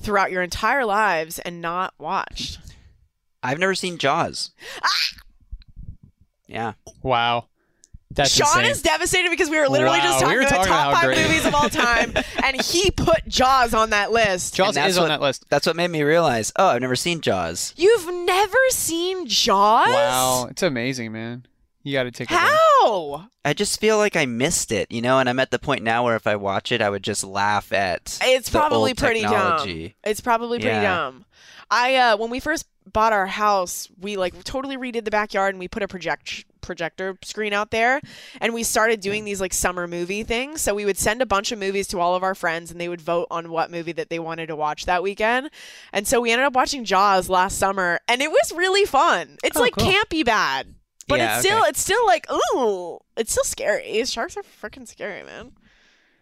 throughout 0.00 0.30
your 0.30 0.42
entire 0.42 0.84
lives 0.84 1.38
and 1.38 1.60
not 1.62 1.94
watched? 1.98 2.58
I've 3.42 3.58
never 3.58 3.74
seen 3.74 3.98
Jaws. 3.98 4.50
Ah! 4.82 5.20
Yeah. 6.48 6.74
Wow. 7.02 7.48
That's 8.16 8.30
Sean 8.34 8.46
insane. 8.58 8.70
is 8.72 8.82
devastated 8.82 9.30
because 9.30 9.48
we 9.50 9.58
were 9.58 9.68
literally 9.68 9.98
Wow, 9.98 10.04
just 10.04 10.20
talking 10.20 10.28
we 10.28 10.34
were 10.36 10.40
about 10.42 10.50
talking 10.50 10.66
top 10.72 10.88
about 10.88 10.94
how 10.94 11.00
five 11.02 11.04
great- 11.14 11.26
movies 11.26 11.46
of 11.46 11.54
all 11.54 11.68
time, 11.68 12.12
and 12.44 12.60
he 12.60 12.90
put 12.90 13.26
Jaws 13.28 13.74
on 13.74 13.90
that 13.90 14.10
list. 14.10 14.54
Jaws 14.54 14.68
And 14.68 14.76
that's 14.78 14.90
is 14.92 14.98
on 14.98 15.08
that 15.08 15.20
list. 15.20 15.44
That's 15.48 15.66
what 15.66 15.76
made 15.76 15.88
me 15.90 16.02
realize. 16.02 16.52
Oh, 16.56 16.68
I've 16.68 16.80
never 16.80 16.96
seen 16.96 17.20
Jaws. 17.20 17.72
You've 17.76 18.12
never 18.26 18.58
seen 18.70 19.26
Jaws? 19.26 19.88
Wow, 19.88 20.46
it's 20.50 20.62
amazing, 20.62 21.12
man. 21.12 21.46
You 21.82 21.92
got 21.92 22.04
to 22.04 22.10
take 22.10 22.30
it. 22.30 22.34
in. 22.34 22.38
How? 22.40 23.28
I 23.44 23.52
just 23.52 23.78
feel 23.80 23.96
like 23.98 24.16
I 24.16 24.26
missed 24.26 24.72
it, 24.72 24.90
you 24.90 25.00
know, 25.02 25.20
and 25.20 25.28
I'm 25.28 25.38
at 25.38 25.52
the 25.52 25.58
point 25.60 25.84
now 25.84 26.02
where 26.04 26.16
if 26.16 26.26
I 26.26 26.34
watch 26.34 26.72
it, 26.72 26.80
I 26.82 26.90
would 26.90 27.04
just 27.04 27.22
laugh 27.22 27.72
at. 27.72 28.18
It's 28.22 28.48
the 28.50 28.58
probably 28.58 28.90
old 28.92 28.96
pretty 28.98 29.20
technology. 29.20 29.88
dumb. 29.88 30.10
It's 30.10 30.20
probably 30.20 30.58
pretty 30.58 30.74
Yeah. 30.74 30.82
dumb. 30.82 31.26
I 31.70 31.94
uh 31.96 32.16
when 32.16 32.30
we 32.30 32.40
first 32.40 32.66
bought 32.92 33.12
our 33.12 33.26
house, 33.26 33.88
we 34.00 34.16
like 34.16 34.42
totally 34.44 34.76
redid 34.76 35.04
the 35.04 35.10
backyard 35.10 35.54
and 35.54 35.58
we 35.60 35.68
put 35.68 35.82
a 35.82 35.88
project 35.88 36.44
projector 36.60 37.16
screen 37.22 37.52
out 37.52 37.70
there 37.70 38.00
and 38.40 38.52
we 38.54 38.62
started 38.62 39.00
doing 39.00 39.24
these 39.24 39.40
like 39.40 39.52
summer 39.54 39.86
movie 39.86 40.22
things. 40.22 40.60
So 40.60 40.74
we 40.74 40.84
would 40.84 40.98
send 40.98 41.22
a 41.22 41.26
bunch 41.26 41.52
of 41.52 41.58
movies 41.58 41.86
to 41.88 42.00
all 42.00 42.14
of 42.14 42.22
our 42.22 42.34
friends 42.34 42.70
and 42.70 42.80
they 42.80 42.88
would 42.88 43.00
vote 43.00 43.26
on 43.30 43.50
what 43.50 43.70
movie 43.70 43.92
that 43.92 44.10
they 44.10 44.18
wanted 44.18 44.46
to 44.46 44.56
watch 44.56 44.86
that 44.86 45.02
weekend. 45.02 45.50
And 45.92 46.06
so 46.06 46.20
we 46.20 46.32
ended 46.32 46.46
up 46.46 46.54
watching 46.54 46.84
Jaws 46.84 47.28
last 47.28 47.58
summer 47.58 48.00
and 48.08 48.20
it 48.22 48.30
was 48.30 48.52
really 48.54 48.84
fun. 48.84 49.36
It's 49.44 49.56
Oh, 49.56 49.60
like 49.60 49.74
cool. 49.74 49.86
campy 49.90 50.24
bad. 50.24 50.74
But 51.08 51.18
Yeah, 51.20 51.36
it's 51.38 51.46
still 51.46 51.58
okay. 51.60 51.68
it's 51.68 51.80
still 51.80 52.06
like 52.06 52.26
ooh, 52.32 52.98
it's 53.16 53.30
still 53.32 53.44
scary. 53.44 54.04
Sharks 54.04 54.36
are 54.36 54.42
freaking 54.42 54.88
scary, 54.88 55.22
man. 55.22 55.52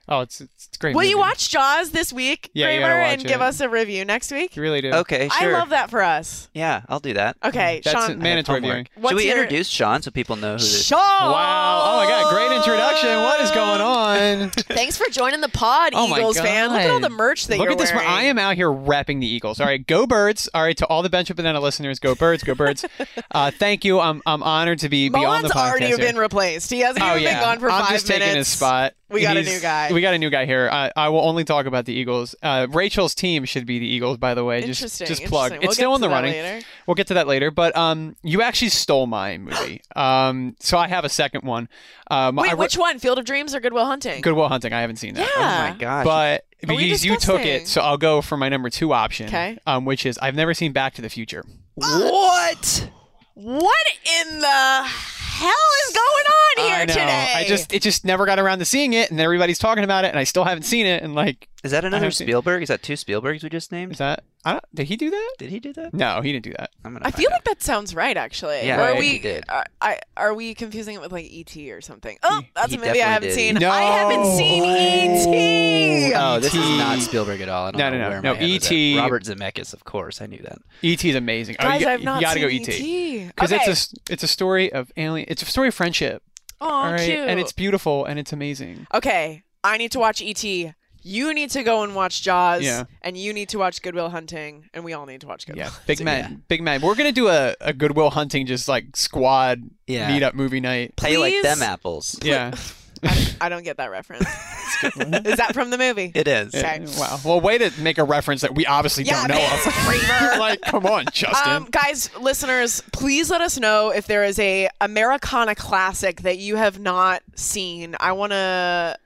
Oh, 0.06 0.20
it's 0.20 0.40
it's 0.42 0.68
a 0.74 0.78
great. 0.78 0.94
Will 0.94 1.04
you 1.04 1.18
watch 1.18 1.48
Jaws 1.50 1.90
this 1.90 2.12
week, 2.12 2.50
Yeah, 2.52 2.66
Kramer, 2.66 2.82
gotta 2.88 3.00
watch 3.00 3.12
and 3.20 3.24
give 3.26 3.40
us 3.40 3.60
a 3.60 3.68
review 3.70 4.04
next 4.04 4.30
week? 4.30 4.54
You 4.54 4.60
really 4.60 4.82
do. 4.82 4.92
Okay, 4.92 5.30
sure. 5.30 5.56
I 5.56 5.58
love 5.58 5.70
that 5.70 5.88
for 5.88 6.02
us. 6.02 6.50
Yeah, 6.52 6.82
I'll 6.90 7.00
do 7.00 7.14
that. 7.14 7.36
Okay, 7.42 7.80
That's 7.82 8.06
Sean. 8.08 8.18
mandatory 8.18 8.60
viewing. 8.60 8.86
What's 8.96 9.12
Should 9.12 9.16
we 9.16 9.28
your- 9.28 9.38
introduce 9.42 9.68
Sean 9.68 10.02
so 10.02 10.10
people 10.10 10.36
know 10.36 10.52
who 10.52 10.58
this? 10.58 10.86
Sean. 10.86 10.98
Wow. 10.98 11.82
Oh 11.86 11.96
my 12.04 12.06
God. 12.10 12.30
Great 12.34 12.54
introduction. 12.56 13.08
What 13.22 13.40
is 13.40 13.50
going 13.52 13.80
on? 13.80 14.50
Thanks 14.50 14.98
for 14.98 15.06
joining 15.10 15.40
the 15.40 15.48
pod, 15.48 15.92
Oh 15.94 16.06
my 16.06 16.18
Eagles 16.18 16.38
fan. 16.38 16.70
Look 16.70 16.80
at 16.80 16.90
all 16.90 17.00
the 17.00 17.08
merch 17.08 17.46
that 17.46 17.56
Look 17.58 17.64
you're 17.64 17.72
at 17.72 17.78
this. 17.78 17.92
wearing. 17.92 18.06
I 18.06 18.24
am 18.24 18.38
out 18.38 18.56
here 18.56 18.68
repping 18.68 19.20
the 19.20 19.26
Eagles. 19.26 19.58
All 19.58 19.66
right, 19.66 19.84
go 19.86 20.06
Birds. 20.06 20.48
All 20.52 20.62
right, 20.62 20.76
to 20.76 20.86
all 20.86 21.02
the 21.02 21.08
Bench 21.10 21.30
Up 21.30 21.38
Bonnetta 21.38 21.62
listeners, 21.62 21.98
go 21.98 22.14
Birds, 22.14 22.42
go 22.44 22.54
Birds. 22.54 22.84
uh, 23.30 23.50
thank 23.52 23.84
you. 23.86 24.00
I'm 24.00 24.20
I'm 24.26 24.42
honored 24.42 24.80
to 24.80 24.88
be, 24.90 25.08
be 25.08 25.24
on 25.24 25.42
the 25.42 25.48
podcast. 25.48 25.70
already 25.70 25.86
here. 25.86 25.96
been 25.96 26.16
replaced. 26.16 26.70
He 26.70 26.80
hasn't 26.80 27.02
Oh 27.02 27.12
even 27.12 27.22
yeah, 27.22 27.34
been 27.40 27.42
gone 27.42 27.58
for 27.60 27.70
I'm 27.70 27.84
five 27.84 27.92
just 27.92 28.08
minutes. 28.08 28.24
taking 28.26 28.36
his 28.38 28.48
spot. 28.48 28.92
We 29.10 29.20
got 29.22 29.36
a 29.36 29.42
new 29.42 29.60
guy. 29.60 29.92
We 29.92 30.00
got 30.00 30.14
a 30.14 30.18
new 30.18 30.30
guy 30.30 30.46
here. 30.46 30.68
I, 30.72 30.90
I 30.96 31.08
will 31.10 31.20
only 31.20 31.44
talk 31.44 31.66
about 31.66 31.84
the 31.84 31.92
Eagles. 31.92 32.34
Uh, 32.42 32.66
Rachel's 32.70 33.14
team 33.14 33.44
should 33.44 33.66
be 33.66 33.78
the 33.78 33.86
Eagles, 33.86 34.16
by 34.16 34.34
the 34.34 34.44
way. 34.44 34.62
Just 34.62 34.80
Interesting, 34.82 35.06
just 35.06 35.24
plug. 35.24 35.52
interesting. 35.52 35.60
We'll 35.60 35.68
it's 35.70 35.76
still 35.76 35.94
in 35.94 36.00
the 36.00 36.08
running. 36.08 36.32
later. 36.32 36.66
We'll 36.86 36.94
get 36.94 37.06
to 37.08 37.14
that 37.14 37.26
later. 37.26 37.50
But 37.50 37.76
um, 37.76 38.16
you 38.22 38.40
actually 38.42 38.70
stole 38.70 39.06
my 39.06 39.36
movie. 39.38 39.82
um, 39.94 40.56
so 40.58 40.78
I 40.78 40.88
have 40.88 41.04
a 41.04 41.08
second 41.10 41.42
one. 41.44 41.68
Um, 42.10 42.36
Wait, 42.36 42.50
I, 42.50 42.54
which 42.54 42.76
one? 42.78 42.98
Field 42.98 43.18
of 43.18 43.24
Dreams 43.24 43.54
or 43.54 43.60
Goodwill 43.60 43.84
Hunting? 43.86 44.20
Goodwill 44.22 44.48
Hunting. 44.48 44.72
I 44.72 44.80
haven't 44.80 44.96
seen 44.96 45.14
that. 45.14 45.20
Yeah. 45.20 45.30
Oh 45.36 45.72
my 45.72 45.76
gosh. 45.78 46.04
But 46.04 46.44
Are 46.64 46.76
because 46.76 47.04
you 47.04 47.18
took 47.18 47.44
it, 47.44 47.68
so 47.68 47.82
I'll 47.82 47.98
go 47.98 48.22
for 48.22 48.36
my 48.38 48.48
number 48.48 48.70
two 48.70 48.92
option. 48.92 49.28
'Kay. 49.28 49.58
Um, 49.66 49.84
which 49.84 50.06
is 50.06 50.16
I've 50.18 50.34
never 50.34 50.54
seen 50.54 50.72
Back 50.72 50.94
to 50.94 51.02
the 51.02 51.10
Future. 51.10 51.44
What? 51.76 52.90
What 53.34 53.86
in 54.22 54.38
the 54.38 54.88
hell 55.34 55.50
is 55.88 55.94
going 55.94 56.24
on 56.26 56.64
here 56.66 56.74
I 56.76 56.84
know. 56.86 56.92
today? 56.94 57.32
I 57.36 57.44
just 57.46 57.72
it 57.72 57.82
just 57.82 58.04
never 58.04 58.26
got 58.26 58.38
around 58.38 58.58
to 58.60 58.64
seeing 58.64 58.92
it, 58.92 59.10
and 59.10 59.20
everybody's 59.20 59.58
talking 59.58 59.84
about 59.84 60.04
it, 60.04 60.08
and 60.08 60.18
I 60.18 60.24
still 60.24 60.44
haven't 60.44 60.62
seen 60.64 60.86
it. 60.86 61.02
And 61.02 61.14
like, 61.14 61.48
Is 61.62 61.70
that 61.72 61.84
another 61.84 62.04
haven't 62.04 62.12
seen- 62.12 62.26
Spielberg? 62.26 62.62
Is 62.62 62.68
that 62.68 62.82
two 62.82 62.94
Spielbergs 62.94 63.42
we 63.42 63.48
just 63.48 63.72
named? 63.72 63.92
is 63.92 63.98
that? 63.98 64.24
I 64.46 64.52
don't, 64.52 64.64
did 64.74 64.86
he 64.88 64.96
do 64.96 65.10
that? 65.10 65.30
Did 65.38 65.50
he 65.50 65.58
do 65.60 65.72
that? 65.72 65.94
No, 65.94 66.20
he 66.20 66.30
didn't 66.32 66.44
do 66.44 66.52
that. 66.58 66.70
I'm 66.84 66.92
gonna. 66.92 67.06
I 67.06 67.10
feel 67.10 67.28
out. 67.28 67.32
like 67.32 67.44
that 67.44 67.62
sounds 67.62 67.94
right, 67.94 68.16
actually. 68.16 68.66
Yeah, 68.66 68.76
Or 68.78 68.80
are 68.82 68.90
right, 68.92 68.98
we 68.98 69.08
he 69.10 69.18
did. 69.18 69.44
Are, 69.48 69.64
I, 69.80 69.98
are 70.16 70.34
we 70.34 70.54
confusing 70.54 70.94
it 70.96 71.00
with 71.00 71.12
like 71.12 71.26
ET 71.32 71.56
or 71.70 71.80
something? 71.80 72.18
Oh, 72.22 72.42
that's 72.54 72.70
he 72.70 72.76
a 72.76 72.80
movie 72.80 73.02
I 73.02 73.06
haven't 73.08 73.28
definitely 73.30 73.32
seen. 73.32 73.54
did. 73.54 73.62
I 73.64 73.80
haven't 73.82 74.36
seen 74.36 74.64
ET. 74.64 76.12
Oh, 76.16 76.40
this 76.40 76.54
is 76.54 76.68
not 76.78 76.98
Spielberg 77.00 77.40
at 77.40 77.48
all. 77.48 77.66
I 77.68 77.70
don't 77.70 77.78
No, 77.78 77.90
know 77.90 77.96
no, 77.98 78.02
no. 78.02 78.08
where 78.10 78.22
No, 78.22 78.30
my 78.34 78.36
head 78.40 78.50
was 78.52 78.66
at. 78.66 78.72
E.T.. 78.72 78.98
Robert 78.98 79.24
Zemeckis, 79.24 79.72
of 79.72 79.84
course. 79.84 80.20
I 80.20 80.26
knew 80.26 80.38
that. 80.42 80.58
E.T. 80.82 81.08
is 81.08 81.16
amazing. 81.16 81.56
Oh, 81.58 81.64
Guys, 81.64 81.82
oh, 81.82 81.86
you, 81.88 81.92
I've 81.94 82.02
not 82.02 82.16
you 82.20 82.26
gotta 82.26 82.40
seen 82.40 82.42
go 82.42 82.48
E.T. 82.48 83.20
ET. 83.22 83.26
Because 83.28 83.52
Okay. 83.52 83.60
it's 83.62 83.68
a 83.68 83.70
s- 83.72 83.94
it's 84.10 84.22
a 84.22 84.28
story 84.28 84.72
of 84.72 84.92
alien. 84.96 85.26
It's 85.30 85.42
a 85.42 85.46
story 85.46 85.68
of 85.68 85.74
friendship. 85.74 86.22
Oh, 86.60 86.68
all 86.68 86.92
right, 86.92 87.00
cute. 87.00 87.18
and 87.18 87.40
it's 87.40 87.52
beautiful 87.52 88.04
and 88.04 88.18
it's 88.18 88.32
amazing. 88.32 88.86
okay. 88.92 89.42
I 89.62 89.78
need 89.78 89.92
to 89.92 89.98
watch 89.98 90.20
ET. 90.22 90.74
You 91.06 91.34
need 91.34 91.50
to 91.50 91.62
go 91.62 91.82
and 91.82 91.94
watch 91.94 92.22
Jaws. 92.22 92.62
Yeah. 92.62 92.84
And 93.02 93.16
you 93.16 93.32
need 93.34 93.50
to 93.50 93.58
watch 93.58 93.82
Goodwill 93.82 94.08
Hunting, 94.08 94.68
and 94.72 94.84
we 94.84 94.94
all 94.94 95.04
need 95.04 95.20
to 95.20 95.26
watch 95.26 95.46
Goodwill. 95.46 95.66
Yeah, 95.66 95.70
Hunting. 95.70 95.86
big 95.86 96.04
man, 96.04 96.42
big 96.48 96.62
man. 96.62 96.80
We're 96.80 96.94
gonna 96.94 97.12
do 97.12 97.28
a, 97.28 97.54
a 97.60 97.72
Goodwill 97.74 98.08
Hunting 98.10 98.46
just 98.46 98.68
like 98.68 98.96
squad 98.96 99.62
Yeah. 99.86 100.10
meet 100.10 100.22
up 100.22 100.34
movie 100.34 100.60
night. 100.60 100.96
Play 100.96 101.18
like 101.18 101.34
them 101.42 101.62
apples. 101.62 102.18
Yeah, 102.22 102.54
I 103.40 103.50
don't 103.50 103.64
get 103.64 103.76
that 103.76 103.90
reference. 103.90 104.26
is 104.84 105.36
that 105.36 105.50
from 105.52 105.68
the 105.70 105.76
movie? 105.78 106.10
It 106.14 106.26
is. 106.26 106.54
Okay. 106.54 106.80
Yeah, 106.82 106.98
Wow. 106.98 107.18
Well, 107.24 107.40
way 107.40 107.58
to 107.58 107.70
make 107.80 107.98
a 107.98 108.04
reference 108.04 108.40
that 108.40 108.54
we 108.54 108.64
obviously 108.64 109.04
Yeah, 109.04 109.26
don't 109.26 109.36
know 109.36 109.42
man. 109.42 110.32
of. 110.32 110.38
like, 110.38 110.60
come 110.62 110.86
on, 110.86 111.04
Justin. 111.12 111.52
Um, 111.52 111.68
guys, 111.70 112.10
listeners, 112.18 112.82
please 112.92 113.30
let 113.30 113.40
us 113.42 113.58
know 113.58 113.90
if 113.90 114.06
there 114.06 114.24
is 114.24 114.38
a 114.38 114.68
Americana 114.80 115.54
classic 115.54 116.22
that 116.22 116.38
you 116.38 116.56
have 116.56 116.78
not 116.78 117.22
seen. 117.34 117.94
I 118.00 118.12
wanna, 118.12 118.96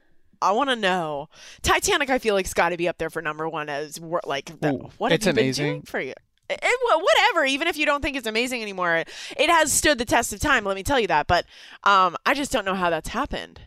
I 0.40 0.52
wanna 0.52 0.76
know. 0.76 1.28
Titanic, 1.62 2.10
I 2.10 2.18
feel 2.18 2.34
like, 2.34 2.46
has 2.46 2.54
got 2.54 2.70
to 2.70 2.76
be 2.76 2.88
up 2.88 2.98
there 2.98 3.10
for 3.10 3.20
number 3.22 3.48
one 3.48 3.68
as 3.68 4.00
like 4.24 4.60
the, 4.60 4.74
Ooh, 4.74 4.90
what 4.98 5.10
have 5.12 5.18
it's 5.18 5.26
you 5.26 5.32
been 5.32 5.44
amazing. 5.44 5.66
doing 5.66 5.82
for 5.82 6.00
you? 6.00 6.14
It, 6.50 6.58
it- 6.62 7.02
whatever, 7.02 7.44
even 7.44 7.68
if 7.68 7.76
you 7.76 7.84
don't 7.86 8.00
think 8.02 8.16
it's 8.16 8.26
amazing 8.26 8.62
anymore, 8.62 8.96
it 9.36 9.50
has 9.50 9.70
stood 9.72 9.98
the 9.98 10.04
test 10.04 10.32
of 10.32 10.40
time. 10.40 10.64
Let 10.64 10.76
me 10.76 10.82
tell 10.82 10.98
you 10.98 11.06
that. 11.08 11.26
But 11.26 11.44
um, 11.84 12.16
I 12.24 12.34
just 12.34 12.50
don't 12.52 12.64
know 12.64 12.74
how 12.74 12.88
that's 12.90 13.08
happened. 13.10 13.60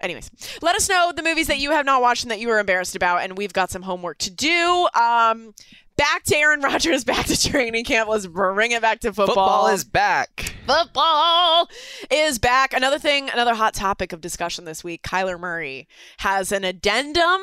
Anyways, 0.00 0.30
let 0.62 0.74
us 0.76 0.88
know 0.88 1.12
the 1.14 1.22
movies 1.22 1.46
that 1.48 1.58
you 1.58 1.72
have 1.72 1.84
not 1.84 2.00
watched 2.00 2.24
and 2.24 2.30
that 2.30 2.40
you 2.40 2.48
were 2.48 2.58
embarrassed 2.58 2.96
about, 2.96 3.22
and 3.22 3.36
we've 3.36 3.52
got 3.52 3.70
some 3.70 3.82
homework 3.82 4.16
to 4.18 4.30
do. 4.30 4.88
Um, 4.94 5.54
back 6.00 6.22
to 6.24 6.34
Aaron 6.34 6.60
Rodgers, 6.62 7.04
back 7.04 7.26
to 7.26 7.38
training 7.38 7.84
camp. 7.84 8.08
Let's 8.08 8.26
bring 8.26 8.72
it 8.72 8.80
back 8.80 9.00
to 9.00 9.08
football. 9.12 9.26
Football 9.26 9.66
is 9.68 9.84
back. 9.84 10.54
football 10.66 11.68
is 12.10 12.38
back. 12.38 12.72
Another 12.72 12.98
thing, 12.98 13.28
another 13.28 13.54
hot 13.54 13.74
topic 13.74 14.14
of 14.14 14.22
discussion 14.22 14.64
this 14.64 14.82
week. 14.82 15.02
Kyler 15.02 15.38
Murray 15.38 15.86
has 16.20 16.52
an 16.52 16.64
addendum 16.64 17.42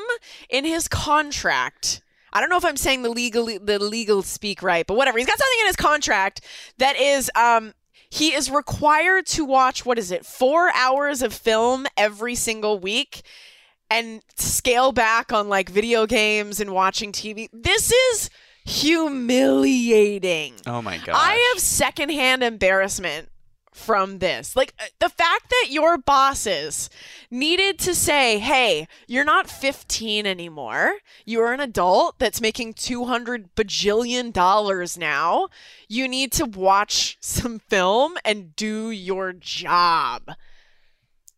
in 0.49 0.65
his 0.65 0.87
contract. 0.87 2.01
I 2.33 2.39
don't 2.41 2.49
know 2.49 2.57
if 2.57 2.65
I'm 2.65 2.77
saying 2.77 3.03
the 3.03 3.11
legal 3.11 3.45
the 3.45 3.77
legal 3.77 4.23
speak 4.23 4.63
right, 4.63 4.87
but 4.87 4.97
whatever. 4.97 5.19
He's 5.19 5.27
got 5.27 5.37
something 5.37 5.59
in 5.61 5.67
his 5.67 5.75
contract 5.75 6.41
that 6.79 6.95
is 6.99 7.29
um 7.35 7.75
he 8.09 8.33
is 8.33 8.49
required 8.49 9.27
to 9.27 9.45
watch 9.45 9.85
what 9.85 9.99
is 9.99 10.09
it? 10.09 10.25
4 10.25 10.71
hours 10.73 11.21
of 11.21 11.31
film 11.31 11.85
every 11.95 12.33
single 12.33 12.79
week 12.79 13.21
and 13.91 14.23
scale 14.35 14.91
back 14.91 15.31
on 15.31 15.47
like 15.47 15.69
video 15.69 16.07
games 16.07 16.59
and 16.59 16.71
watching 16.71 17.11
TV. 17.11 17.49
This 17.53 17.91
is 17.91 18.31
humiliating. 18.67 20.55
Oh 20.65 20.81
my 20.81 20.97
god. 20.97 21.15
I 21.15 21.51
have 21.53 21.61
secondhand 21.61 22.43
embarrassment 22.43 23.29
from 23.71 24.19
this. 24.19 24.55
Like 24.55 24.73
uh, 24.79 24.85
the 24.99 25.09
fact 25.09 25.49
that 25.49 25.67
your 25.69 25.97
bosses 25.97 26.89
needed 27.31 27.79
to 27.79 27.95
say, 27.95 28.39
"Hey, 28.39 28.87
you're 29.07 29.23
not 29.23 29.49
15 29.49 30.25
anymore. 30.25 30.95
You're 31.25 31.53
an 31.53 31.59
adult 31.59 32.19
that's 32.19 32.41
making 32.41 32.73
200 32.73 33.55
bajillion 33.55 34.33
dollars 34.33 34.97
now. 34.97 35.47
You 35.87 36.07
need 36.07 36.31
to 36.33 36.45
watch 36.45 37.17
some 37.21 37.59
film 37.59 38.17
and 38.25 38.55
do 38.55 38.91
your 38.91 39.31
job." 39.33 40.31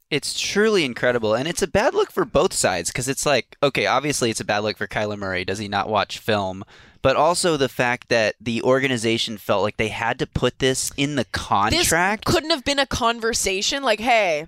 It's 0.10 0.40
truly 0.40 0.86
incredible, 0.86 1.36
and 1.36 1.48
it's 1.48 1.62
a 1.62 1.68
bad 1.68 1.94
look 1.94 2.12
for 2.12 2.26
both 2.26 2.52
sides 2.52 2.90
because 2.90 3.08
it's 3.08 3.28
like, 3.28 3.56
okay, 3.62 3.86
obviously 3.86 4.32
it's 4.32 4.40
a 4.40 4.46
bad 4.46 4.60
look 4.60 4.76
for 4.76 4.88
Kyler 4.88 5.20
Murray. 5.20 5.46
Does 5.46 5.60
he 5.60 5.68
not 5.68 5.88
watch 5.88 6.18
film? 6.18 6.64
But 7.02 7.16
also 7.16 7.56
the 7.56 7.70
fact 7.70 8.10
that 8.10 8.36
the 8.42 8.62
organization 8.62 9.38
felt 9.38 9.64
like 9.64 9.78
they 9.78 9.88
had 9.88 10.20
to 10.20 10.28
put 10.28 10.60
this 10.60 10.92
in 10.98 11.16
the 11.16 11.26
contract. 11.26 12.26
This 12.26 12.34
couldn't 12.34 12.50
have 12.50 12.66
been 12.66 12.80
a 12.80 12.86
conversation 12.86 13.84
like, 13.84 14.02
"Hey, 14.02 14.48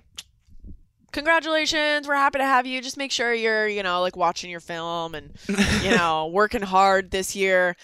congratulations, 1.12 2.08
we're 2.08 2.14
happy 2.14 2.38
to 2.38 2.44
have 2.44 2.66
you. 2.66 2.80
Just 2.80 2.96
make 2.96 3.12
sure 3.12 3.32
you're, 3.32 3.68
you 3.68 3.82
know, 3.82 4.00
like 4.00 4.16
watching 4.16 4.50
your 4.50 4.60
film 4.60 5.14
and, 5.14 5.32
you 5.82 5.90
know, 5.96 6.26
working 6.26 6.62
hard 6.62 7.10
this 7.10 7.36
year. 7.36 7.76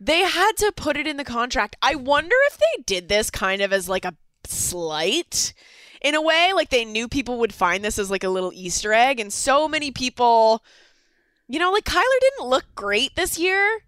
They 0.00 0.20
had 0.20 0.52
to 0.58 0.72
put 0.76 0.96
it 0.96 1.06
in 1.06 1.16
the 1.16 1.24
contract. 1.24 1.76
I 1.82 1.94
wonder 1.94 2.36
if 2.48 2.58
they 2.58 2.82
did 2.84 3.08
this 3.08 3.30
kind 3.30 3.62
of 3.62 3.72
as 3.72 3.88
like 3.88 4.04
a 4.04 4.14
slight 4.44 5.54
in 6.02 6.14
a 6.14 6.20
way, 6.20 6.52
like 6.52 6.68
they 6.68 6.84
knew 6.84 7.08
people 7.08 7.38
would 7.38 7.54
find 7.54 7.82
this 7.82 7.98
as 7.98 8.10
like 8.10 8.24
a 8.24 8.28
little 8.28 8.52
Easter 8.52 8.92
egg. 8.92 9.18
And 9.18 9.32
so 9.32 9.66
many 9.66 9.90
people, 9.90 10.62
you 11.48 11.58
know, 11.58 11.72
like 11.72 11.84
Kyler 11.84 12.20
didn't 12.20 12.48
look 12.48 12.66
great 12.74 13.16
this 13.16 13.38
year 13.38 13.80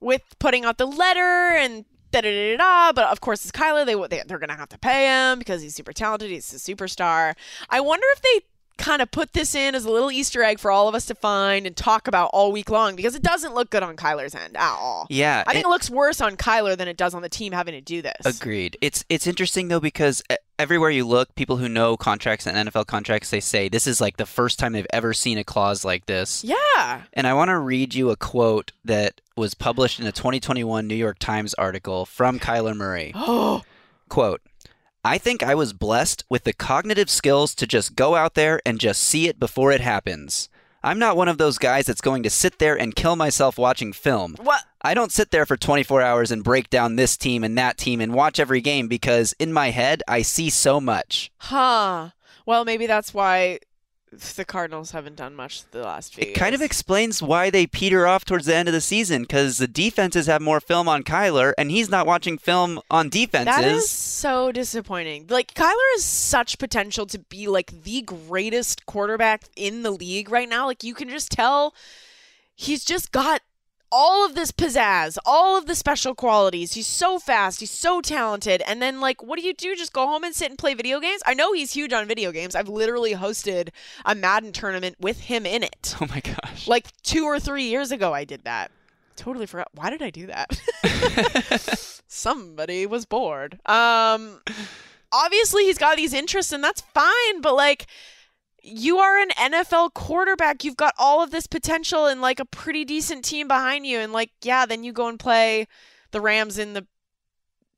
with 0.00 0.22
putting 0.38 0.64
out 0.64 0.78
the 0.78 0.86
letter 0.86 1.56
and 1.56 1.84
da 2.10 2.20
da 2.20 2.30
da 2.30 2.56
da. 2.56 2.92
But 2.92 3.08
of 3.10 3.20
course, 3.20 3.44
it's 3.44 3.52
Kyler. 3.52 3.84
They, 3.86 3.94
they 3.94 4.22
they're 4.26 4.38
gonna 4.38 4.56
have 4.56 4.68
to 4.70 4.78
pay 4.78 5.06
him 5.06 5.38
because 5.38 5.62
he's 5.62 5.74
super 5.74 5.92
talented. 5.92 6.30
He's 6.30 6.52
a 6.52 6.56
superstar. 6.56 7.34
I 7.70 7.80
wonder 7.80 8.06
if 8.12 8.22
they 8.22 8.40
kind 8.78 9.02
of 9.02 9.10
put 9.10 9.32
this 9.32 9.54
in 9.54 9.74
as 9.74 9.84
a 9.84 9.90
little 9.90 10.10
Easter 10.10 10.42
egg 10.42 10.60
for 10.60 10.70
all 10.70 10.88
of 10.88 10.94
us 10.94 11.04
to 11.06 11.14
find 11.14 11.66
and 11.66 11.76
talk 11.76 12.06
about 12.06 12.30
all 12.32 12.52
week 12.52 12.70
long 12.70 12.94
because 12.94 13.14
it 13.16 13.22
doesn't 13.22 13.52
look 13.52 13.70
good 13.70 13.82
on 13.82 13.96
Kyler's 13.96 14.34
end 14.34 14.56
at 14.56 14.70
all. 14.70 15.06
Yeah, 15.10 15.42
I 15.46 15.52
think 15.52 15.64
it, 15.64 15.68
it 15.68 15.70
looks 15.70 15.90
worse 15.90 16.20
on 16.20 16.36
Kyler 16.36 16.76
than 16.76 16.88
it 16.88 16.96
does 16.96 17.12
on 17.12 17.22
the 17.22 17.28
team 17.28 17.52
having 17.52 17.74
to 17.74 17.80
do 17.80 18.00
this. 18.00 18.24
Agreed. 18.24 18.78
It's 18.80 19.04
it's 19.08 19.26
interesting 19.26 19.68
though 19.68 19.80
because 19.80 20.22
everywhere 20.58 20.90
you 20.90 21.06
look, 21.06 21.34
people 21.34 21.56
who 21.56 21.68
know 21.68 21.96
contracts 21.96 22.46
and 22.46 22.68
NFL 22.68 22.86
contracts, 22.86 23.30
they 23.30 23.40
say 23.40 23.68
this 23.68 23.86
is 23.86 24.00
like 24.00 24.16
the 24.16 24.26
first 24.26 24.58
time 24.58 24.72
they've 24.72 24.86
ever 24.92 25.12
seen 25.12 25.38
a 25.38 25.44
clause 25.44 25.84
like 25.84 26.06
this. 26.06 26.44
Yeah. 26.44 27.02
And 27.12 27.26
I 27.26 27.34
want 27.34 27.48
to 27.48 27.58
read 27.58 27.94
you 27.94 28.10
a 28.10 28.16
quote 28.16 28.72
that 28.84 29.20
was 29.38 29.54
published 29.54 29.98
in 30.00 30.06
a 30.06 30.12
2021 30.12 30.86
New 30.86 30.94
York 30.94 31.18
Times 31.18 31.54
article 31.54 32.04
from 32.04 32.38
Kyler 32.38 32.76
Murray. 32.76 33.14
Quote. 34.08 34.42
I 35.04 35.16
think 35.16 35.42
I 35.42 35.54
was 35.54 35.72
blessed 35.72 36.24
with 36.28 36.44
the 36.44 36.52
cognitive 36.52 37.08
skills 37.08 37.54
to 37.54 37.66
just 37.66 37.96
go 37.96 38.16
out 38.16 38.34
there 38.34 38.60
and 38.66 38.80
just 38.80 39.02
see 39.02 39.28
it 39.28 39.40
before 39.40 39.72
it 39.72 39.80
happens. 39.80 40.48
I'm 40.82 40.98
not 40.98 41.16
one 41.16 41.28
of 41.28 41.38
those 41.38 41.58
guys 41.58 41.86
that's 41.86 42.00
going 42.00 42.22
to 42.22 42.30
sit 42.30 42.58
there 42.58 42.78
and 42.78 42.94
kill 42.94 43.16
myself 43.16 43.58
watching 43.58 43.92
film. 43.92 44.36
What? 44.40 44.64
I 44.82 44.94
don't 44.94 45.12
sit 45.12 45.30
there 45.30 45.46
for 45.46 45.56
24 45.56 46.02
hours 46.02 46.30
and 46.30 46.44
break 46.44 46.70
down 46.70 46.96
this 46.96 47.16
team 47.16 47.42
and 47.42 47.58
that 47.58 47.78
team 47.78 48.00
and 48.00 48.14
watch 48.14 48.38
every 48.38 48.60
game 48.60 48.86
because 48.86 49.34
in 49.38 49.52
my 49.52 49.70
head 49.70 50.02
I 50.06 50.22
see 50.22 50.50
so 50.50 50.80
much. 50.80 51.32
Huh. 51.38 52.10
Well, 52.46 52.64
maybe 52.64 52.86
that's 52.86 53.12
why 53.12 53.58
the 54.10 54.44
Cardinals 54.44 54.92
haven't 54.92 55.16
done 55.16 55.34
much 55.34 55.64
the 55.70 55.82
last 55.82 56.14
few. 56.14 56.24
It 56.24 56.34
kind 56.34 56.54
of 56.54 56.62
explains 56.62 57.22
why 57.22 57.50
they 57.50 57.66
peter 57.66 58.06
off 58.06 58.24
towards 58.24 58.46
the 58.46 58.54
end 58.54 58.68
of 58.68 58.74
the 58.74 58.80
season 58.80 59.22
because 59.22 59.58
the 59.58 59.68
defenses 59.68 60.26
have 60.26 60.40
more 60.40 60.60
film 60.60 60.88
on 60.88 61.02
Kyler 61.02 61.52
and 61.58 61.70
he's 61.70 61.90
not 61.90 62.06
watching 62.06 62.38
film 62.38 62.80
on 62.90 63.08
defenses. 63.08 63.54
That 63.54 63.64
is 63.64 63.90
so 63.90 64.52
disappointing. 64.52 65.26
Like 65.28 65.54
Kyler 65.54 65.76
has 65.94 66.04
such 66.04 66.58
potential 66.58 67.06
to 67.06 67.18
be 67.18 67.46
like 67.46 67.84
the 67.84 68.02
greatest 68.02 68.86
quarterback 68.86 69.44
in 69.56 69.82
the 69.82 69.90
league 69.90 70.30
right 70.30 70.48
now. 70.48 70.66
Like 70.66 70.82
you 70.82 70.94
can 70.94 71.08
just 71.08 71.30
tell 71.30 71.74
he's 72.54 72.84
just 72.84 73.12
got 73.12 73.42
all 73.90 74.24
of 74.24 74.34
this 74.34 74.52
pizzazz, 74.52 75.18
all 75.24 75.56
of 75.56 75.66
the 75.66 75.74
special 75.74 76.14
qualities. 76.14 76.72
He's 76.72 76.86
so 76.86 77.18
fast, 77.18 77.60
he's 77.60 77.70
so 77.70 78.00
talented. 78.00 78.62
And 78.66 78.82
then, 78.82 79.00
like, 79.00 79.22
what 79.22 79.38
do 79.38 79.44
you 79.44 79.54
do? 79.54 79.76
Just 79.76 79.92
go 79.92 80.06
home 80.06 80.24
and 80.24 80.34
sit 80.34 80.50
and 80.50 80.58
play 80.58 80.74
video 80.74 81.00
games? 81.00 81.22
I 81.26 81.34
know 81.34 81.52
he's 81.52 81.72
huge 81.72 81.92
on 81.92 82.06
video 82.06 82.32
games. 82.32 82.54
I've 82.54 82.68
literally 82.68 83.14
hosted 83.14 83.70
a 84.04 84.14
Madden 84.14 84.52
tournament 84.52 84.96
with 85.00 85.20
him 85.20 85.46
in 85.46 85.62
it. 85.62 85.94
Oh 86.00 86.06
my 86.08 86.20
gosh. 86.20 86.68
Like 86.68 86.86
two 87.02 87.24
or 87.24 87.40
three 87.40 87.64
years 87.64 87.90
ago, 87.90 88.14
I 88.14 88.24
did 88.24 88.44
that. 88.44 88.70
Totally 89.16 89.46
forgot. 89.46 89.68
Why 89.74 89.90
did 89.90 90.00
I 90.00 90.10
do 90.10 90.28
that? 90.28 92.02
Somebody 92.06 92.86
was 92.86 93.04
bored. 93.04 93.54
Um, 93.66 94.40
obviously, 95.10 95.64
he's 95.64 95.76
got 95.76 95.96
these 95.96 96.14
interests, 96.14 96.52
and 96.52 96.62
that's 96.62 96.82
fine, 96.94 97.40
but 97.40 97.56
like, 97.56 97.88
you 98.62 98.98
are 98.98 99.18
an 99.18 99.30
NFL 99.30 99.94
quarterback. 99.94 100.64
You've 100.64 100.76
got 100.76 100.94
all 100.98 101.22
of 101.22 101.30
this 101.30 101.46
potential 101.46 102.06
and 102.06 102.20
like 102.20 102.40
a 102.40 102.44
pretty 102.44 102.84
decent 102.84 103.24
team 103.24 103.48
behind 103.48 103.86
you. 103.86 103.98
And 103.98 104.12
like, 104.12 104.30
yeah, 104.42 104.66
then 104.66 104.84
you 104.84 104.92
go 104.92 105.08
and 105.08 105.18
play 105.18 105.66
the 106.10 106.20
Rams 106.20 106.58
in 106.58 106.74
the 106.74 106.86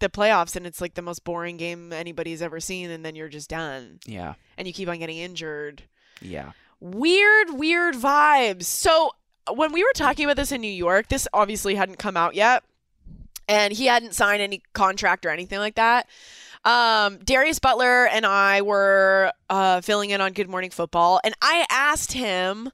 the 0.00 0.08
playoffs 0.08 0.56
and 0.56 0.66
it's 0.66 0.80
like 0.80 0.94
the 0.94 1.02
most 1.02 1.24
boring 1.24 1.58
game 1.58 1.92
anybody's 1.92 2.40
ever 2.40 2.58
seen 2.58 2.90
and 2.90 3.04
then 3.04 3.14
you're 3.14 3.28
just 3.28 3.50
done. 3.50 4.00
Yeah. 4.06 4.34
And 4.56 4.66
you 4.66 4.72
keep 4.72 4.88
on 4.88 4.98
getting 4.98 5.18
injured. 5.18 5.82
Yeah. 6.22 6.52
Weird, 6.80 7.50
weird 7.50 7.94
vibes. 7.94 8.62
So 8.62 9.10
when 9.52 9.72
we 9.72 9.84
were 9.84 9.92
talking 9.94 10.24
about 10.24 10.36
this 10.36 10.52
in 10.52 10.62
New 10.62 10.68
York, 10.68 11.08
this 11.08 11.28
obviously 11.34 11.74
hadn't 11.74 11.98
come 11.98 12.16
out 12.16 12.34
yet. 12.34 12.64
And 13.46 13.74
he 13.74 13.86
hadn't 13.86 14.14
signed 14.14 14.40
any 14.40 14.62
contract 14.72 15.26
or 15.26 15.30
anything 15.30 15.58
like 15.58 15.74
that. 15.74 16.06
Um, 16.64 17.18
Darius 17.18 17.58
Butler 17.58 18.06
and 18.06 18.26
I 18.26 18.62
were 18.62 19.32
uh, 19.48 19.80
filling 19.80 20.10
in 20.10 20.20
on 20.20 20.32
Good 20.32 20.48
Morning 20.48 20.70
Football, 20.70 21.20
and 21.24 21.34
I 21.40 21.66
asked 21.70 22.12
him, 22.12 22.70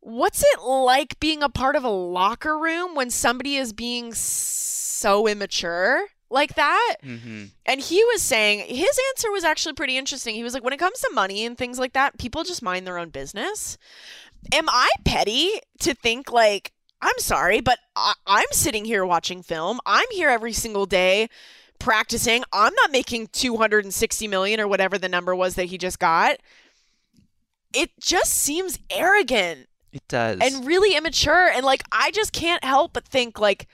What's 0.00 0.42
it 0.42 0.62
like 0.62 1.18
being 1.18 1.42
a 1.42 1.48
part 1.48 1.74
of 1.74 1.82
a 1.82 1.90
locker 1.90 2.56
room 2.56 2.94
when 2.94 3.10
somebody 3.10 3.56
is 3.56 3.72
being 3.72 4.14
so 4.14 5.26
immature? 5.26 6.06
like 6.30 6.54
that. 6.56 6.96
Mm-hmm. 7.04 7.44
And 7.64 7.80
he 7.80 8.02
was 8.04 8.22
saying 8.22 8.66
his 8.66 8.98
answer 9.10 9.30
was 9.30 9.44
actually 9.44 9.74
pretty 9.74 9.96
interesting. 9.96 10.34
He 10.34 10.42
was 10.42 10.54
like, 10.54 10.64
when 10.64 10.72
it 10.72 10.78
comes 10.78 11.00
to 11.00 11.10
money 11.12 11.44
and 11.44 11.56
things 11.56 11.78
like 11.78 11.92
that, 11.92 12.18
people 12.18 12.44
just 12.44 12.62
mind 12.62 12.86
their 12.86 12.98
own 12.98 13.10
business. 13.10 13.78
Am 14.52 14.68
I 14.68 14.90
petty 15.04 15.60
to 15.80 15.94
think 15.94 16.32
like, 16.32 16.72
I'm 17.00 17.18
sorry, 17.18 17.60
but 17.60 17.78
I- 17.94 18.14
I'm 18.26 18.46
sitting 18.50 18.84
here 18.84 19.04
watching 19.04 19.42
film. 19.42 19.80
I'm 19.86 20.06
here 20.10 20.28
every 20.28 20.52
single 20.52 20.86
day 20.86 21.28
practicing. 21.78 22.44
I'm 22.52 22.74
not 22.74 22.90
making 22.90 23.28
260 23.32 24.28
million 24.28 24.60
or 24.60 24.68
whatever 24.68 24.98
the 24.98 25.08
number 25.08 25.34
was 25.34 25.54
that 25.54 25.64
he 25.66 25.78
just 25.78 25.98
got. 25.98 26.36
It 27.72 27.90
just 28.00 28.32
seems 28.32 28.78
arrogant 28.90 29.68
It 29.92 30.02
does. 30.08 30.40
and 30.40 30.66
really 30.66 30.96
immature 30.96 31.48
and 31.48 31.64
like 31.64 31.82
I 31.92 32.10
just 32.10 32.32
can't 32.32 32.64
help 32.64 32.92
but 32.92 33.06
think 33.06 33.38
like 33.38 33.66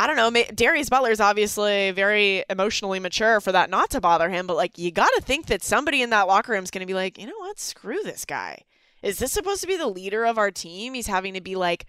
I 0.00 0.06
don't 0.06 0.14
know. 0.14 0.42
Darius 0.54 0.88
Butler 0.88 1.10
is 1.10 1.18
obviously 1.20 1.90
very 1.90 2.44
emotionally 2.48 3.00
mature 3.00 3.40
for 3.40 3.50
that 3.50 3.68
not 3.68 3.90
to 3.90 4.00
bother 4.00 4.30
him, 4.30 4.46
but 4.46 4.56
like 4.56 4.78
you 4.78 4.92
got 4.92 5.10
to 5.16 5.20
think 5.20 5.46
that 5.46 5.64
somebody 5.64 6.02
in 6.02 6.10
that 6.10 6.28
locker 6.28 6.52
room 6.52 6.62
is 6.62 6.70
going 6.70 6.82
to 6.82 6.86
be 6.86 6.94
like, 6.94 7.18
you 7.18 7.26
know 7.26 7.38
what? 7.38 7.58
Screw 7.58 8.00
this 8.04 8.24
guy. 8.24 8.62
Is 9.02 9.18
this 9.18 9.32
supposed 9.32 9.60
to 9.62 9.66
be 9.66 9.76
the 9.76 9.88
leader 9.88 10.24
of 10.24 10.38
our 10.38 10.52
team? 10.52 10.94
He's 10.94 11.08
having 11.08 11.34
to 11.34 11.40
be 11.40 11.56
like 11.56 11.86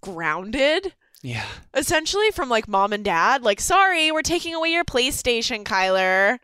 grounded 0.00 0.94
yeah. 1.22 1.46
essentially 1.74 2.30
from 2.30 2.48
like 2.48 2.68
mom 2.68 2.92
and 2.92 3.04
dad. 3.04 3.42
Like, 3.42 3.60
sorry, 3.60 4.10
we're 4.10 4.22
taking 4.22 4.54
away 4.54 4.70
your 4.70 4.84
PlayStation, 4.84 5.64
Kyler. 5.64 6.38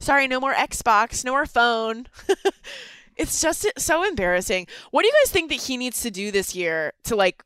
Sorry, 0.00 0.26
no 0.26 0.40
more 0.40 0.54
Xbox, 0.54 1.24
no 1.24 1.32
more 1.32 1.46
phone. 1.46 2.06
it's 3.16 3.40
just 3.40 3.66
so 3.78 4.04
embarrassing. 4.04 4.66
What 4.90 5.02
do 5.02 5.08
you 5.08 5.14
guys 5.22 5.32
think 5.32 5.50
that 5.50 5.62
he 5.62 5.76
needs 5.76 6.00
to 6.02 6.10
do 6.10 6.30
this 6.30 6.54
year 6.54 6.92
to 7.04 7.16
like 7.16 7.44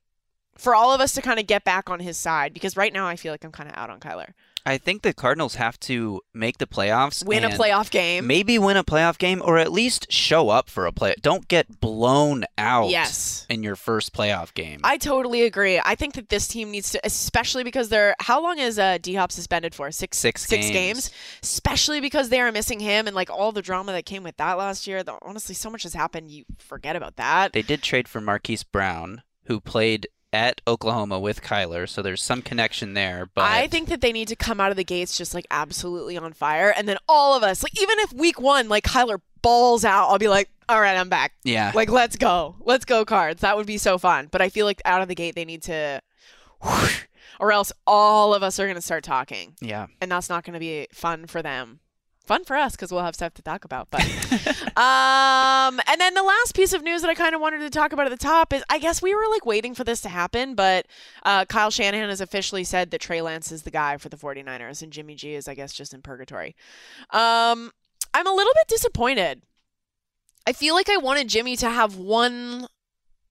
for 0.56 0.74
all 0.74 0.94
of 0.94 1.00
us 1.00 1.12
to 1.14 1.22
kind 1.22 1.38
of 1.38 1.46
get 1.46 1.64
back 1.64 1.90
on 1.90 2.00
his 2.00 2.16
side? 2.16 2.54
Because 2.54 2.76
right 2.76 2.92
now 2.92 3.06
I 3.06 3.16
feel 3.16 3.32
like 3.32 3.44
I'm 3.44 3.52
kind 3.52 3.68
of 3.68 3.76
out 3.76 3.90
on 3.90 4.00
Kyler. 4.00 4.32
I 4.66 4.78
think 4.78 5.02
the 5.02 5.14
Cardinals 5.14 5.54
have 5.54 5.78
to 5.80 6.20
make 6.34 6.58
the 6.58 6.66
playoffs. 6.66 7.24
Win 7.24 7.44
a 7.44 7.50
playoff 7.50 7.90
game. 7.90 8.26
Maybe 8.26 8.58
win 8.58 8.76
a 8.76 8.82
playoff 8.84 9.16
game 9.16 9.40
or 9.44 9.58
at 9.58 9.70
least 9.70 10.10
show 10.12 10.48
up 10.48 10.68
for 10.68 10.86
a 10.86 10.92
play. 10.92 11.14
Don't 11.22 11.46
get 11.48 11.80
blown 11.80 12.44
out 12.58 12.88
Yes. 12.90 13.46
in 13.48 13.62
your 13.62 13.76
first 13.76 14.12
playoff 14.12 14.52
game. 14.52 14.80
I 14.82 14.98
totally 14.98 15.42
agree. 15.42 15.80
I 15.84 15.94
think 15.94 16.14
that 16.14 16.28
this 16.28 16.48
team 16.48 16.70
needs 16.72 16.90
to, 16.90 17.00
especially 17.04 17.62
because 17.62 17.88
they're. 17.88 18.16
How 18.20 18.42
long 18.42 18.58
is 18.58 18.78
uh, 18.78 18.98
D 19.00 19.14
Hop 19.14 19.30
suspended 19.30 19.74
for? 19.74 19.90
Six, 19.92 20.18
Six 20.18 20.42
six 20.46 20.68
games. 20.70 21.10
Especially 21.42 22.00
because 22.00 22.28
they 22.28 22.40
are 22.40 22.50
missing 22.50 22.80
him 22.80 23.06
and 23.06 23.14
like 23.14 23.30
all 23.30 23.52
the 23.52 23.62
drama 23.62 23.92
that 23.92 24.04
came 24.04 24.22
with 24.24 24.36
that 24.38 24.54
last 24.58 24.86
year. 24.86 25.02
The, 25.04 25.16
honestly, 25.22 25.54
so 25.54 25.70
much 25.70 25.84
has 25.84 25.94
happened. 25.94 26.30
You 26.30 26.44
forget 26.58 26.96
about 26.96 27.16
that. 27.16 27.52
They 27.52 27.62
did 27.62 27.82
trade 27.82 28.08
for 28.08 28.20
Marquise 28.20 28.64
Brown, 28.64 29.22
who 29.44 29.60
played 29.60 30.08
at 30.36 30.60
Oklahoma 30.68 31.18
with 31.18 31.40
Kyler, 31.40 31.88
so 31.88 32.02
there's 32.02 32.22
some 32.22 32.42
connection 32.42 32.92
there. 32.92 33.28
But 33.34 33.44
I 33.44 33.66
think 33.66 33.88
that 33.88 34.02
they 34.02 34.12
need 34.12 34.28
to 34.28 34.36
come 34.36 34.60
out 34.60 34.70
of 34.70 34.76
the 34.76 34.84
gates 34.84 35.16
just 35.16 35.32
like 35.32 35.46
absolutely 35.50 36.16
on 36.18 36.34
fire, 36.34 36.72
and 36.76 36.86
then 36.86 36.98
all 37.08 37.34
of 37.34 37.42
us, 37.42 37.62
like 37.62 37.80
even 37.80 37.98
if 38.00 38.12
week 38.12 38.38
one, 38.38 38.68
like 38.68 38.84
Kyler 38.84 39.18
balls 39.40 39.84
out, 39.84 40.10
I'll 40.10 40.18
be 40.18 40.28
like, 40.28 40.50
all 40.68 40.80
right, 40.80 40.96
I'm 40.96 41.08
back. 41.08 41.32
Yeah. 41.42 41.72
Like 41.74 41.90
let's 41.90 42.16
go, 42.16 42.56
let's 42.60 42.84
go, 42.84 43.04
cards. 43.06 43.40
That 43.40 43.56
would 43.56 43.66
be 43.66 43.78
so 43.78 43.96
fun. 43.96 44.28
But 44.30 44.42
I 44.42 44.50
feel 44.50 44.66
like 44.66 44.82
out 44.84 45.00
of 45.00 45.08
the 45.08 45.14
gate 45.14 45.34
they 45.34 45.46
need 45.46 45.62
to, 45.62 46.02
or 47.40 47.50
else 47.50 47.72
all 47.86 48.34
of 48.34 48.42
us 48.42 48.60
are 48.60 48.66
gonna 48.66 48.82
start 48.82 49.04
talking, 49.04 49.54
yeah, 49.60 49.86
and 50.02 50.12
that's 50.12 50.28
not 50.28 50.44
gonna 50.44 50.60
be 50.60 50.86
fun 50.92 51.26
for 51.26 51.40
them. 51.40 51.80
Fun 52.26 52.44
for 52.44 52.56
us 52.56 52.72
because 52.72 52.92
we'll 52.92 53.04
have 53.04 53.14
stuff 53.14 53.34
to 53.34 53.42
talk 53.42 53.64
about. 53.64 53.88
But 53.90 54.02
um, 54.76 55.80
and 55.86 56.00
then 56.00 56.14
the 56.14 56.22
last 56.22 56.54
piece 56.54 56.72
of 56.72 56.82
news 56.82 57.00
that 57.02 57.10
I 57.10 57.14
kind 57.14 57.34
of 57.34 57.40
wanted 57.40 57.60
to 57.60 57.70
talk 57.70 57.92
about 57.92 58.06
at 58.06 58.10
the 58.10 58.16
top 58.16 58.52
is 58.52 58.62
I 58.68 58.78
guess 58.78 59.00
we 59.00 59.14
were 59.14 59.28
like 59.30 59.46
waiting 59.46 59.74
for 59.74 59.84
this 59.84 60.00
to 60.02 60.08
happen, 60.08 60.54
but 60.54 60.86
uh, 61.24 61.44
Kyle 61.46 61.70
Shanahan 61.70 62.08
has 62.08 62.20
officially 62.20 62.64
said 62.64 62.90
that 62.90 63.00
Trey 63.00 63.22
Lance 63.22 63.52
is 63.52 63.62
the 63.62 63.70
guy 63.70 63.96
for 63.96 64.08
the 64.08 64.16
49ers 64.16 64.82
and 64.82 64.92
Jimmy 64.92 65.14
G 65.14 65.34
is 65.34 65.48
I 65.48 65.54
guess 65.54 65.72
just 65.72 65.94
in 65.94 66.02
purgatory. 66.02 66.54
Um, 67.10 67.70
I'm 68.12 68.26
a 68.26 68.34
little 68.34 68.52
bit 68.54 68.68
disappointed. 68.68 69.42
I 70.46 70.52
feel 70.52 70.74
like 70.74 70.88
I 70.88 70.96
wanted 70.96 71.28
Jimmy 71.28 71.56
to 71.56 71.70
have 71.70 71.96
one 71.96 72.66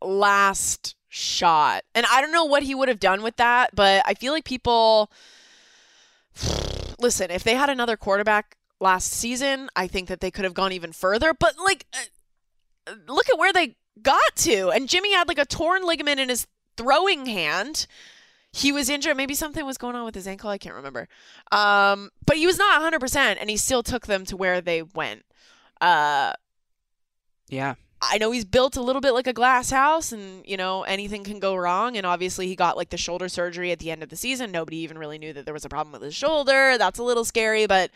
last 0.01 0.95
shot. 1.07 1.83
And 1.93 2.05
I 2.11 2.19
don't 2.19 2.33
know 2.33 2.43
what 2.45 2.63
he 2.63 2.75
would 2.75 2.89
have 2.89 2.99
done 2.99 3.23
with 3.23 3.37
that, 3.37 3.71
but 3.73 4.01
I 4.05 4.13
feel 4.13 4.33
like 4.33 4.43
people 4.43 5.09
listen, 6.99 7.31
if 7.31 7.43
they 7.43 7.55
had 7.55 7.69
another 7.69 7.97
quarterback 7.97 8.57
last 8.79 9.11
season, 9.11 9.69
I 9.75 9.87
think 9.87 10.07
that 10.09 10.21
they 10.21 10.31
could 10.31 10.43
have 10.43 10.53
gone 10.53 10.71
even 10.71 10.91
further, 10.91 11.33
but 11.33 11.55
like 11.57 11.85
uh, 11.93 12.93
look 13.07 13.29
at 13.29 13.39
where 13.39 13.53
they 13.53 13.75
got 14.01 14.35
to. 14.37 14.69
And 14.69 14.89
Jimmy 14.89 15.13
had 15.13 15.27
like 15.27 15.39
a 15.39 15.45
torn 15.45 15.85
ligament 15.85 16.19
in 16.19 16.29
his 16.29 16.47
throwing 16.77 17.25
hand. 17.25 17.87
He 18.51 18.71
was 18.71 18.89
injured. 18.89 19.17
Maybe 19.17 19.33
something 19.33 19.65
was 19.65 19.77
going 19.77 19.95
on 19.95 20.05
with 20.05 20.15
his 20.15 20.27
ankle. 20.27 20.49
I 20.49 20.57
can't 20.57 20.75
remember. 20.75 21.07
Um, 21.51 22.09
but 22.25 22.37
he 22.37 22.45
was 22.45 22.57
not 22.57 22.81
100%, 22.81 23.37
and 23.39 23.49
he 23.49 23.57
still 23.57 23.83
took 23.83 24.07
them 24.07 24.25
to 24.25 24.37
where 24.37 24.61
they 24.61 24.81
went. 24.81 25.23
Uh, 25.81 26.33
yeah. 27.49 27.75
I 28.01 28.17
know 28.17 28.31
he's 28.31 28.45
built 28.45 28.77
a 28.77 28.81
little 28.81 29.01
bit 29.01 29.13
like 29.13 29.27
a 29.27 29.33
glass 29.33 29.71
house 29.71 30.11
and, 30.11 30.45
you 30.45 30.57
know, 30.57 30.83
anything 30.83 31.23
can 31.23 31.39
go 31.39 31.55
wrong. 31.55 31.97
And 31.97 32.05
obviously, 32.05 32.47
he 32.47 32.55
got 32.55 32.77
like 32.77 32.89
the 32.89 32.97
shoulder 32.97 33.29
surgery 33.29 33.71
at 33.71 33.79
the 33.79 33.89
end 33.89 34.03
of 34.03 34.09
the 34.09 34.15
season. 34.15 34.51
Nobody 34.51 34.77
even 34.77 34.97
really 34.97 35.17
knew 35.17 35.33
that 35.33 35.45
there 35.45 35.53
was 35.53 35.65
a 35.65 35.69
problem 35.69 35.93
with 35.93 36.01
his 36.01 36.15
shoulder. 36.15 36.77
That's 36.77 36.99
a 36.99 37.03
little 37.03 37.25
scary, 37.25 37.67
but 37.67 37.91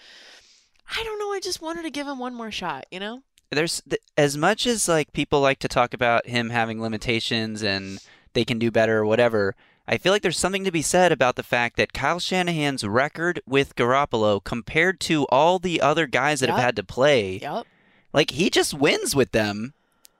I 0.96 1.04
don't 1.04 1.20
know. 1.20 1.32
I 1.32 1.40
just 1.40 1.62
wanted 1.62 1.84
to 1.84 1.90
give 1.92 2.08
him 2.08 2.20
one 2.20 2.34
more 2.34 2.52
shot, 2.52 2.86
you 2.92 3.00
know? 3.00 3.22
There's 3.52 3.82
th- 3.90 4.02
as 4.18 4.38
much 4.38 4.68
as 4.68 4.88
like 4.88 5.12
people 5.14 5.42
like 5.42 5.60
to 5.60 5.68
talk 5.68 5.94
about 5.94 6.28
him 6.28 6.50
having 6.52 6.82
limitations 6.82 7.64
and 7.64 8.00
they 8.34 8.46
can 8.46 8.60
do 8.60 8.70
better 8.72 9.00
or 9.00 9.06
whatever. 9.06 9.56
I 9.88 9.98
feel 9.98 10.12
like 10.14 10.22
there's 10.22 10.38
something 10.38 10.64
to 10.66 10.72
be 10.72 10.84
said 10.84 11.12
about 11.12 11.36
the 11.36 11.42
fact 11.44 11.76
that 11.78 11.94
Kyle 11.94 12.20
Shanahan's 12.20 12.84
record 12.84 13.42
with 13.48 13.76
Garoppolo 13.76 14.44
compared 14.44 15.00
to 15.02 15.26
all 15.30 15.58
the 15.58 15.82
other 15.82 16.06
guys 16.06 16.42
that 16.42 16.48
Yep. 16.50 16.56
have 16.58 16.66
had 16.66 16.76
to 16.76 16.84
play, 16.84 17.40
Yep. 17.42 17.66
like 18.14 18.32
he 18.32 18.52
just 18.52 18.74
wins 18.76 19.16
with 19.16 19.32
them. 19.32 19.74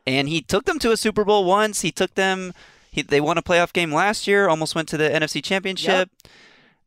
And 0.08 0.28
he 0.28 0.42
took 0.42 0.66
them 0.66 0.80
to 0.80 0.92
a 0.92 0.98
Super 0.98 1.24
Bowl 1.24 1.46
once. 1.46 1.82
He 1.82 1.92
took 1.92 2.16
them. 2.16 2.54
He, 2.90 3.04
they 3.04 3.22
won 3.22 3.38
a 3.38 3.44
playoff 3.44 3.72
game 3.74 3.94
last 3.94 4.26
year. 4.26 4.48
Almost 4.50 4.74
went 4.74 4.90
to 4.90 4.98
the 4.98 5.08
NFC 5.08 5.44
Championship. 5.44 6.10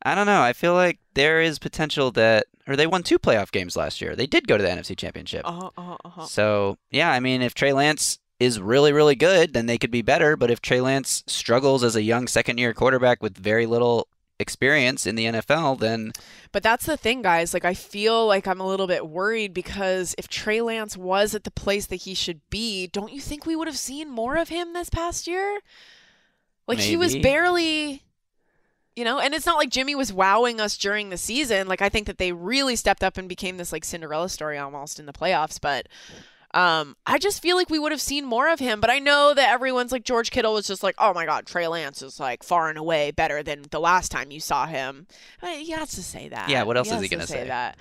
I 0.03 0.17
don't 0.17 0.27
know. 0.27 0.43
I 0.43 0.53
feel 0.53 0.75
like 0.75 0.99
there 1.15 1.41
is 1.41 1.61
potential 1.61 2.11
that, 2.13 2.47
or 2.67 2.77
they 2.77 2.87
won 2.87 3.03
two 3.03 3.19
playoff 3.19 3.51
games 3.51 3.77
last 3.77 4.01
year. 4.01 4.15
They 4.15 4.27
did 4.27 4.47
go 4.47 4.57
to 4.57 4.63
the 4.63 4.69
NFC 4.69 4.97
Championship. 4.97 5.43
Uh 5.45 5.71
huh. 5.77 5.97
Uh 6.05 6.09
huh. 6.09 6.25
So 6.27 6.79
yeah, 6.91 7.11
I 7.11 7.21
mean, 7.21 7.43
if 7.43 7.55
Trey 7.55 7.73
Lance 7.73 8.19
is 8.39 8.61
really, 8.61 8.93
really 8.93 9.15
good, 9.15 9.53
then 9.53 9.67
they 9.67 9.79
could 9.79 9.91
be 9.91 10.03
better. 10.03 10.37
But 10.37 10.51
if 10.51 10.61
Trey 10.61 10.81
Lance 10.81 11.23
struggles 11.27 11.85
as 11.85 11.95
a 11.95 12.03
young 12.03 12.27
second-year 12.27 12.75
quarterback 12.75 13.23
with 13.23 13.37
very 13.39 13.67
little 13.67 14.09
experience 14.41 15.07
in 15.07 15.15
the 15.15 15.27
NFL, 15.27 15.79
then 15.79 16.11
But 16.51 16.65
that's 16.65 16.85
the 16.85 16.97
thing, 16.97 17.23
guys. 17.23 17.55
Like, 17.55 17.65
I 17.65 17.75
feel 17.75 18.27
like 18.27 18.49
I'm 18.49 18.61
a 18.61 18.67
little 18.67 18.89
bit 18.89 19.07
worried 19.09 19.55
because 19.55 20.17
if 20.19 20.27
Trey 20.27 20.61
Lance 20.61 20.97
was 20.97 21.37
at 21.37 21.45
the 21.45 21.53
place 21.53 21.87
that 21.87 22.03
he 22.03 22.15
should 22.15 22.41
be, 22.51 22.89
don't 22.89 23.13
you 23.13 23.21
think 23.21 23.47
we 23.47 23.55
would 23.55 23.69
have 23.69 23.79
seen 23.79 24.11
more 24.11 24.37
of 24.37 24.49
him 24.49 24.73
this 24.73 24.91
past 24.91 25.29
year? 25.29 25.61
Like, 26.67 26.79
he 26.79 26.97
was 26.97 27.15
barely, 27.17 28.03
you 28.97 29.05
know, 29.05 29.19
and 29.19 29.35
it's 29.35 29.47
not 29.47 29.57
like 29.57 29.71
Jimmy 29.71 29.95
was 29.95 30.13
wowing 30.13 30.61
us 30.61 30.77
during 30.77 31.11
the 31.11 31.17
season. 31.17 31.69
Like, 31.69 31.83
I 31.83 31.89
think 31.89 32.07
that 32.07 32.19
they 32.19 32.33
really 32.33 32.77
stepped 32.77 33.03
up 33.03 33.17
and 33.17 33.29
became 33.29 33.57
this, 33.57 33.73
like, 33.73 33.85
Cinderella 33.85 34.29
story 34.29 34.59
almost 34.59 34.99
in 35.01 35.07
the 35.07 35.13
playoffs. 35.13 35.59
But, 35.61 35.89
um, 36.55 36.97
I 37.07 37.17
just 37.17 37.41
feel 37.41 37.57
like 37.57 37.71
we 37.71 37.79
would 37.79 37.93
have 37.93 38.01
seen 38.01 38.27
more 38.27 38.51
of 38.53 38.59
him, 38.59 38.79
but 38.81 38.91
I 38.91 38.99
know 38.99 39.33
that 39.33 39.51
everyone's 39.51 39.91
like 39.91 40.05
George 40.05 40.31
Kittle 40.31 40.53
was 40.53 40.67
just 40.67 40.83
like, 40.83 40.95
oh 40.99 41.15
my 41.15 41.25
god, 41.25 41.47
Trey 41.47 41.67
Lance 41.67 42.03
is 42.03 42.21
like 42.21 42.43
far 42.43 42.69
and 42.69 42.77
away 42.77 43.11
better 43.11 43.43
than 43.43 43.65
the 43.71 43.81
last 43.81 44.11
time 44.11 44.31
you 44.31 44.39
saw 44.39 44.67
him. 44.67 45.07
But 45.41 45.57
he 45.57 45.71
has 45.71 45.93
to 45.93 46.03
say 46.03 46.29
that. 46.29 46.51
Yeah, 46.51 46.65
what 46.65 46.77
else 46.77 46.89
is 46.89 46.93
he 46.93 46.99
has 46.99 47.09
to 47.09 47.17
gonna 47.17 47.27
say? 47.27 47.47
That 47.47 47.79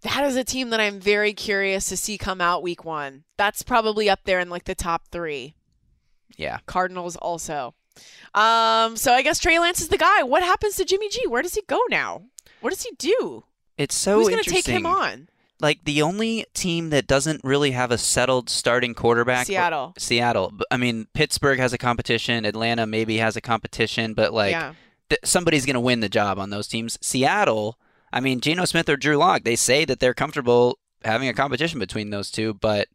that 0.00 0.24
is 0.24 0.34
a 0.36 0.44
team 0.44 0.70
that 0.70 0.80
I'm 0.80 0.98
very 0.98 1.34
curious 1.34 1.90
to 1.90 1.96
see 1.98 2.16
come 2.16 2.40
out 2.40 2.62
week 2.62 2.86
one. 2.86 3.24
That's 3.36 3.62
probably 3.62 4.08
up 4.08 4.20
there 4.24 4.40
in 4.40 4.48
like 4.48 4.64
the 4.64 4.74
top 4.74 5.08
three. 5.12 5.54
yeah. 6.38 6.60
Cardinals 6.64 7.16
also. 7.16 7.74
Um, 8.34 8.96
so 8.96 9.12
I 9.12 9.22
guess 9.22 9.38
Trey 9.38 9.58
Lance 9.58 9.80
is 9.80 9.88
the 9.88 9.98
guy. 9.98 10.22
What 10.22 10.42
happens 10.42 10.76
to 10.76 10.84
Jimmy 10.84 11.08
G? 11.08 11.26
Where 11.26 11.42
does 11.42 11.54
he 11.54 11.62
go 11.66 11.80
now? 11.90 12.22
What 12.60 12.70
does 12.70 12.82
he 12.82 12.90
do? 12.98 13.44
It's 13.76 13.94
so 13.94 14.18
Who's 14.18 14.28
gonna 14.28 14.42
take 14.42 14.66
him 14.66 14.86
on? 14.86 15.28
Like 15.60 15.84
the 15.84 16.02
only 16.02 16.46
team 16.54 16.90
that 16.90 17.06
doesn't 17.06 17.42
really 17.44 17.72
have 17.72 17.90
a 17.90 17.98
settled 17.98 18.48
starting 18.48 18.94
quarterback. 18.94 19.46
Seattle. 19.46 19.94
Seattle. 19.98 20.52
I 20.70 20.76
mean, 20.76 21.06
Pittsburgh 21.12 21.58
has 21.58 21.72
a 21.72 21.78
competition. 21.78 22.44
Atlanta 22.44 22.86
maybe 22.86 23.18
has 23.18 23.36
a 23.36 23.40
competition, 23.42 24.14
but 24.14 24.32
like 24.32 24.52
Yeah. 24.52 24.74
th- 25.10 25.20
somebody's 25.24 25.66
going 25.66 25.74
to 25.74 25.80
win 25.80 26.00
the 26.00 26.08
job 26.08 26.38
on 26.38 26.48
those 26.50 26.66
teams. 26.66 26.98
Seattle. 27.02 27.78
I 28.12 28.20
mean, 28.20 28.40
Geno 28.40 28.64
Smith 28.64 28.88
or 28.88 28.96
Drew 28.96 29.16
Lock. 29.16 29.42
They 29.44 29.54
say 29.56 29.84
that 29.84 30.00
they're 30.00 30.14
comfortable 30.14 30.78
having 31.04 31.28
a 31.28 31.34
competition 31.34 31.78
between 31.78 32.08
those 32.10 32.30
two, 32.30 32.54
but 32.54 32.88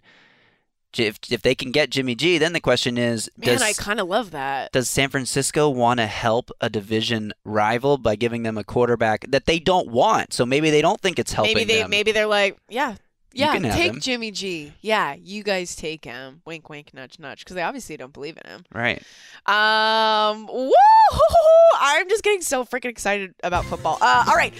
if 1.00 1.20
if 1.30 1.42
they 1.42 1.56
can 1.56 1.72
get 1.72 1.90
Jimmy 1.90 2.16
G, 2.16 2.38
then 2.38 2.54
the 2.54 2.60
question 2.60 2.98
is, 2.98 3.30
Man, 3.38 3.48
does 3.54 3.62
I 3.62 3.74
kind 3.74 4.00
of 4.00 4.08
love 4.08 4.32
that. 4.32 4.72
does 4.72 4.90
San 4.90 5.10
Francisco 5.10 5.70
want 5.70 6.00
to 6.00 6.08
help 6.08 6.52
a 6.62 6.70
division 6.70 7.34
rival 7.44 7.98
by 7.98 8.16
giving 8.16 8.44
them 8.44 8.58
a 8.58 8.64
quarterback 8.64 9.26
that 9.30 9.46
they 9.46 9.60
don't 9.60 9.90
want? 9.90 10.34
So 10.34 10.46
maybe 10.46 10.70
they 10.70 10.82
don't 10.82 11.02
think 11.02 11.20
it's 11.20 11.34
helping 11.34 11.56
maybe 11.56 11.74
they 11.74 11.82
them. 11.82 11.90
maybe 11.90 12.12
they're 12.12 12.28
like, 12.28 12.58
yeah, 12.70 12.96
yeah, 13.34 13.52
take 13.60 13.92
him. 13.92 14.00
Jimmy 14.00 14.32
G. 14.32 14.72
Yeah, 14.82 15.14
you 15.14 15.44
guys 15.44 15.76
take 15.76 16.06
him. 16.06 16.42
Wink, 16.46 16.70
wink, 16.70 16.94
nudge, 16.94 17.20
nudge. 17.20 17.40
Because 17.40 17.56
they 17.56 17.64
obviously 17.64 17.98
don't 17.98 18.14
believe 18.14 18.38
in 18.44 18.50
him. 18.50 18.66
Right. 18.74 19.04
Um, 19.46 20.48
woo! 20.48 20.72
I'm 21.78 22.08
just 22.08 22.24
getting 22.24 22.42
so 22.42 22.64
freaking 22.64 22.86
excited 22.86 23.36
about 23.44 23.66
football. 23.66 23.98
Uh, 24.02 24.24
all 24.28 24.36
right, 24.36 24.54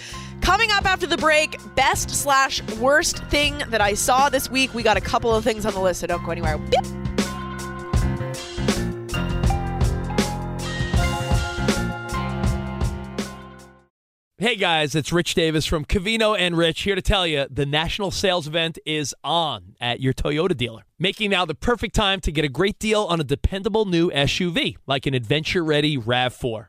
coming 0.46 0.70
up 0.70 0.84
after 0.84 1.08
the 1.08 1.16
break, 1.16 1.58
best 1.74 2.08
slash 2.08 2.62
worst 2.74 3.18
thing 3.24 3.60
that 3.70 3.80
I 3.80 3.94
saw 3.94 4.28
this 4.28 4.48
week. 4.48 4.72
We 4.74 4.84
got 4.84 4.96
a 4.96 5.00
couple 5.00 5.34
of 5.34 5.42
things 5.42 5.66
on 5.66 5.74
the 5.74 5.80
list, 5.80 6.02
so 6.02 6.06
don't 6.06 6.24
go 6.24 6.30
anywhere. 6.30 6.56
Beep. 6.56 6.84
Hey 14.38 14.54
guys, 14.54 14.94
it's 14.94 15.12
Rich 15.12 15.34
Davis 15.34 15.66
from 15.66 15.84
Cavino 15.84 16.38
and 16.38 16.56
Rich 16.56 16.82
here 16.82 16.94
to 16.94 17.02
tell 17.02 17.26
you 17.26 17.46
the 17.50 17.66
national 17.66 18.12
sales 18.12 18.46
event 18.46 18.78
is 18.86 19.16
on 19.24 19.74
at 19.80 19.98
your 19.98 20.12
Toyota 20.12 20.56
dealer, 20.56 20.82
making 20.96 21.30
now 21.30 21.44
the 21.44 21.56
perfect 21.56 21.96
time 21.96 22.20
to 22.20 22.30
get 22.30 22.44
a 22.44 22.48
great 22.48 22.78
deal 22.78 23.02
on 23.02 23.20
a 23.20 23.24
dependable 23.24 23.84
new 23.84 24.12
SUV 24.12 24.76
like 24.86 25.06
an 25.06 25.14
adventure 25.14 25.64
ready 25.64 25.98
RAV4. 25.98 26.68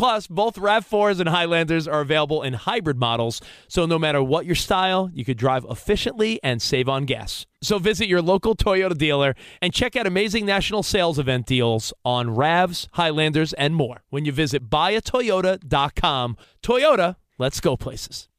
Plus, 0.00 0.26
both 0.26 0.54
RAV4s 0.54 1.20
and 1.20 1.28
Highlanders 1.28 1.86
are 1.86 2.00
available 2.00 2.42
in 2.42 2.54
hybrid 2.54 2.96
models, 2.96 3.42
so 3.68 3.84
no 3.84 3.98
matter 3.98 4.22
what 4.22 4.46
your 4.46 4.54
style, 4.54 5.10
you 5.12 5.26
could 5.26 5.36
drive 5.36 5.66
efficiently 5.68 6.40
and 6.42 6.62
save 6.62 6.88
on 6.88 7.04
gas. 7.04 7.44
So 7.60 7.78
visit 7.78 8.08
your 8.08 8.22
local 8.22 8.56
Toyota 8.56 8.96
dealer 8.96 9.34
and 9.60 9.74
check 9.74 9.96
out 9.96 10.06
amazing 10.06 10.46
national 10.46 10.84
sales 10.84 11.18
event 11.18 11.44
deals 11.44 11.92
on 12.02 12.28
RAVs, 12.28 12.88
Highlanders, 12.92 13.52
and 13.52 13.74
more 13.74 14.02
when 14.08 14.24
you 14.24 14.32
visit 14.32 14.70
buyatoyota.com. 14.70 16.36
Toyota, 16.62 17.16
let's 17.36 17.60
go 17.60 17.76
places. 17.76 18.30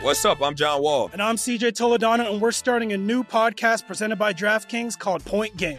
What's 0.00 0.24
up? 0.24 0.42
I'm 0.42 0.56
John 0.56 0.82
Wall. 0.82 1.08
And 1.12 1.22
I'm 1.22 1.36
CJ 1.36 1.70
Toledano, 1.70 2.32
and 2.32 2.42
we're 2.42 2.50
starting 2.50 2.92
a 2.94 2.96
new 2.96 3.22
podcast 3.22 3.86
presented 3.86 4.16
by 4.16 4.32
DraftKings 4.32 4.98
called 4.98 5.24
Point 5.24 5.56
Game. 5.56 5.78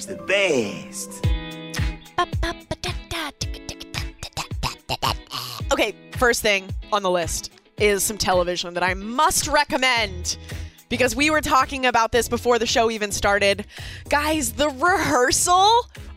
He's 0.00 0.06
the 0.06 0.16
best. 0.16 1.26
Okay, 5.70 5.94
first 6.16 6.40
thing 6.40 6.70
on 6.90 7.02
the 7.02 7.10
list 7.10 7.52
is 7.76 8.02
some 8.02 8.16
television 8.16 8.72
that 8.72 8.82
I 8.82 8.94
must 8.94 9.46
recommend 9.46 10.38
because 10.88 11.14
we 11.14 11.28
were 11.28 11.42
talking 11.42 11.84
about 11.84 12.12
this 12.12 12.30
before 12.30 12.58
the 12.58 12.64
show 12.64 12.90
even 12.90 13.12
started. 13.12 13.66
Guys, 14.08 14.52
the 14.54 14.70
rehearsal 14.70 15.70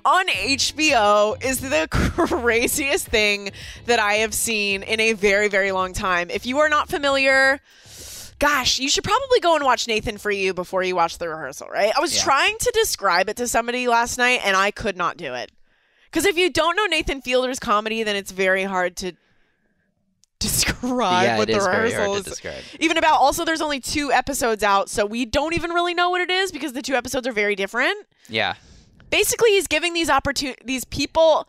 on 0.05 0.27
HBO 0.29 1.43
is 1.43 1.59
the 1.59 1.89
craziest 1.91 3.07
thing 3.07 3.51
that 3.85 3.99
I 3.99 4.13
have 4.13 4.33
seen 4.33 4.83
in 4.83 5.01
a 5.01 5.11
very, 5.11 5.49
very 5.49 5.73
long 5.73 5.91
time. 5.91 6.29
If 6.29 6.45
you 6.45 6.59
are 6.59 6.69
not 6.69 6.87
familiar, 6.87 7.59
gosh, 8.43 8.77
you 8.77 8.89
should 8.89 9.05
probably 9.05 9.39
go 9.39 9.55
and 9.55 9.63
watch 9.63 9.87
Nathan 9.87 10.17
for 10.17 10.29
You 10.29 10.53
before 10.53 10.83
you 10.83 10.97
watch 10.97 11.17
the 11.17 11.29
rehearsal, 11.29 11.69
right? 11.69 11.93
I 11.95 12.01
was 12.01 12.17
Yeah. 12.17 12.23
trying 12.23 12.57
to 12.59 12.71
describe 12.75 13.29
it 13.29 13.37
to 13.37 13.47
somebody 13.47 13.87
last 13.87 14.17
night 14.17 14.41
and 14.43 14.57
I 14.57 14.69
could 14.69 14.97
not 14.97 15.15
do 15.15 15.33
it. 15.33 15.49
Because 16.05 16.25
if 16.25 16.35
you 16.35 16.49
don't 16.49 16.75
know 16.75 16.85
Nathan 16.85 17.21
Fielder's 17.21 17.57
comedy, 17.57 18.03
then 18.03 18.17
it's 18.17 18.31
very 18.31 18.65
hard 18.65 18.97
to 18.97 19.13
describe 20.39 21.23
yeah, 21.23 21.37
what 21.37 21.47
the 21.47 21.55
is 21.55 21.65
very 21.65 21.83
rehearsal 21.85 22.05
hard 22.05 22.17
is. 22.17 22.23
to 22.25 22.29
describe. 22.31 22.63
Even 22.81 22.97
about 22.97 23.19
also, 23.21 23.45
there's 23.45 23.61
only 23.61 23.79
two 23.79 24.11
episodes 24.11 24.61
out, 24.61 24.89
so 24.89 25.05
we 25.05 25.25
don't 25.25 25.53
even 25.53 25.71
really 25.71 25.93
know 25.93 26.09
what 26.09 26.19
it 26.19 26.29
is 26.29 26.51
because 26.51 26.73
the 26.73 26.81
two 26.81 26.95
episodes 26.95 27.25
are 27.25 27.31
very 27.31 27.55
different. 27.55 27.95
Yeah. 28.27 28.55
Basically, 29.09 29.51
he's 29.51 29.67
giving 29.67 29.93
these 29.93 30.09
opportun- 30.09 30.57
these 30.65 30.83
people 30.83 31.47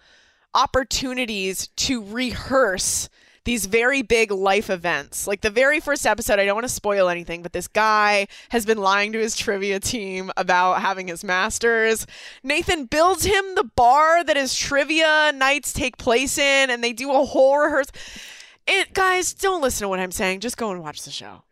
opportunities 0.55 1.67
to 1.77 2.05
rehearse 2.05 3.09
these 3.45 3.67
very 3.67 4.03
big 4.03 4.31
life 4.31 4.71
events. 4.71 5.27
Like 5.27 5.43
the 5.43 5.51
very 5.51 5.81
first 5.81 6.07
episode, 6.07 6.39
I 6.39 6.47
don't 6.47 6.55
want 6.55 6.65
to 6.65 6.73
spoil 6.73 7.09
anything, 7.09 7.43
but 7.43 7.53
this 7.53 7.69
guy 7.69 8.27
has 8.49 8.65
been 8.65 8.79
lying 8.79 9.13
to 9.13 9.19
his 9.19 9.37
trivia 9.37 9.81
team 9.81 10.31
about 10.37 10.81
having 10.81 11.09
his 11.09 11.23
masters. 11.23 12.07
Nathan 12.43 12.87
builds 12.87 13.25
him 13.25 13.55
the 13.55 13.71
bar 13.77 14.25
that 14.25 14.37
his 14.37 14.55
trivia 14.55 15.33
nights 15.35 15.73
take 15.73 15.99
place 15.99 16.39
in, 16.39 16.71
and 16.71 16.83
they 16.83 16.93
do 16.93 17.13
a 17.13 17.25
whole 17.25 17.59
rehearsal. 17.59 17.95
It 18.67 18.95
guys, 18.95 19.35
don't 19.35 19.61
listen 19.61 19.85
to 19.85 19.89
what 19.89 20.01
I'm 20.01 20.13
saying. 20.13 20.41
Just 20.41 20.57
go 20.57 20.71
and 20.71 20.81
watch 20.81 21.03
the 21.03 21.11
show. 21.11 21.43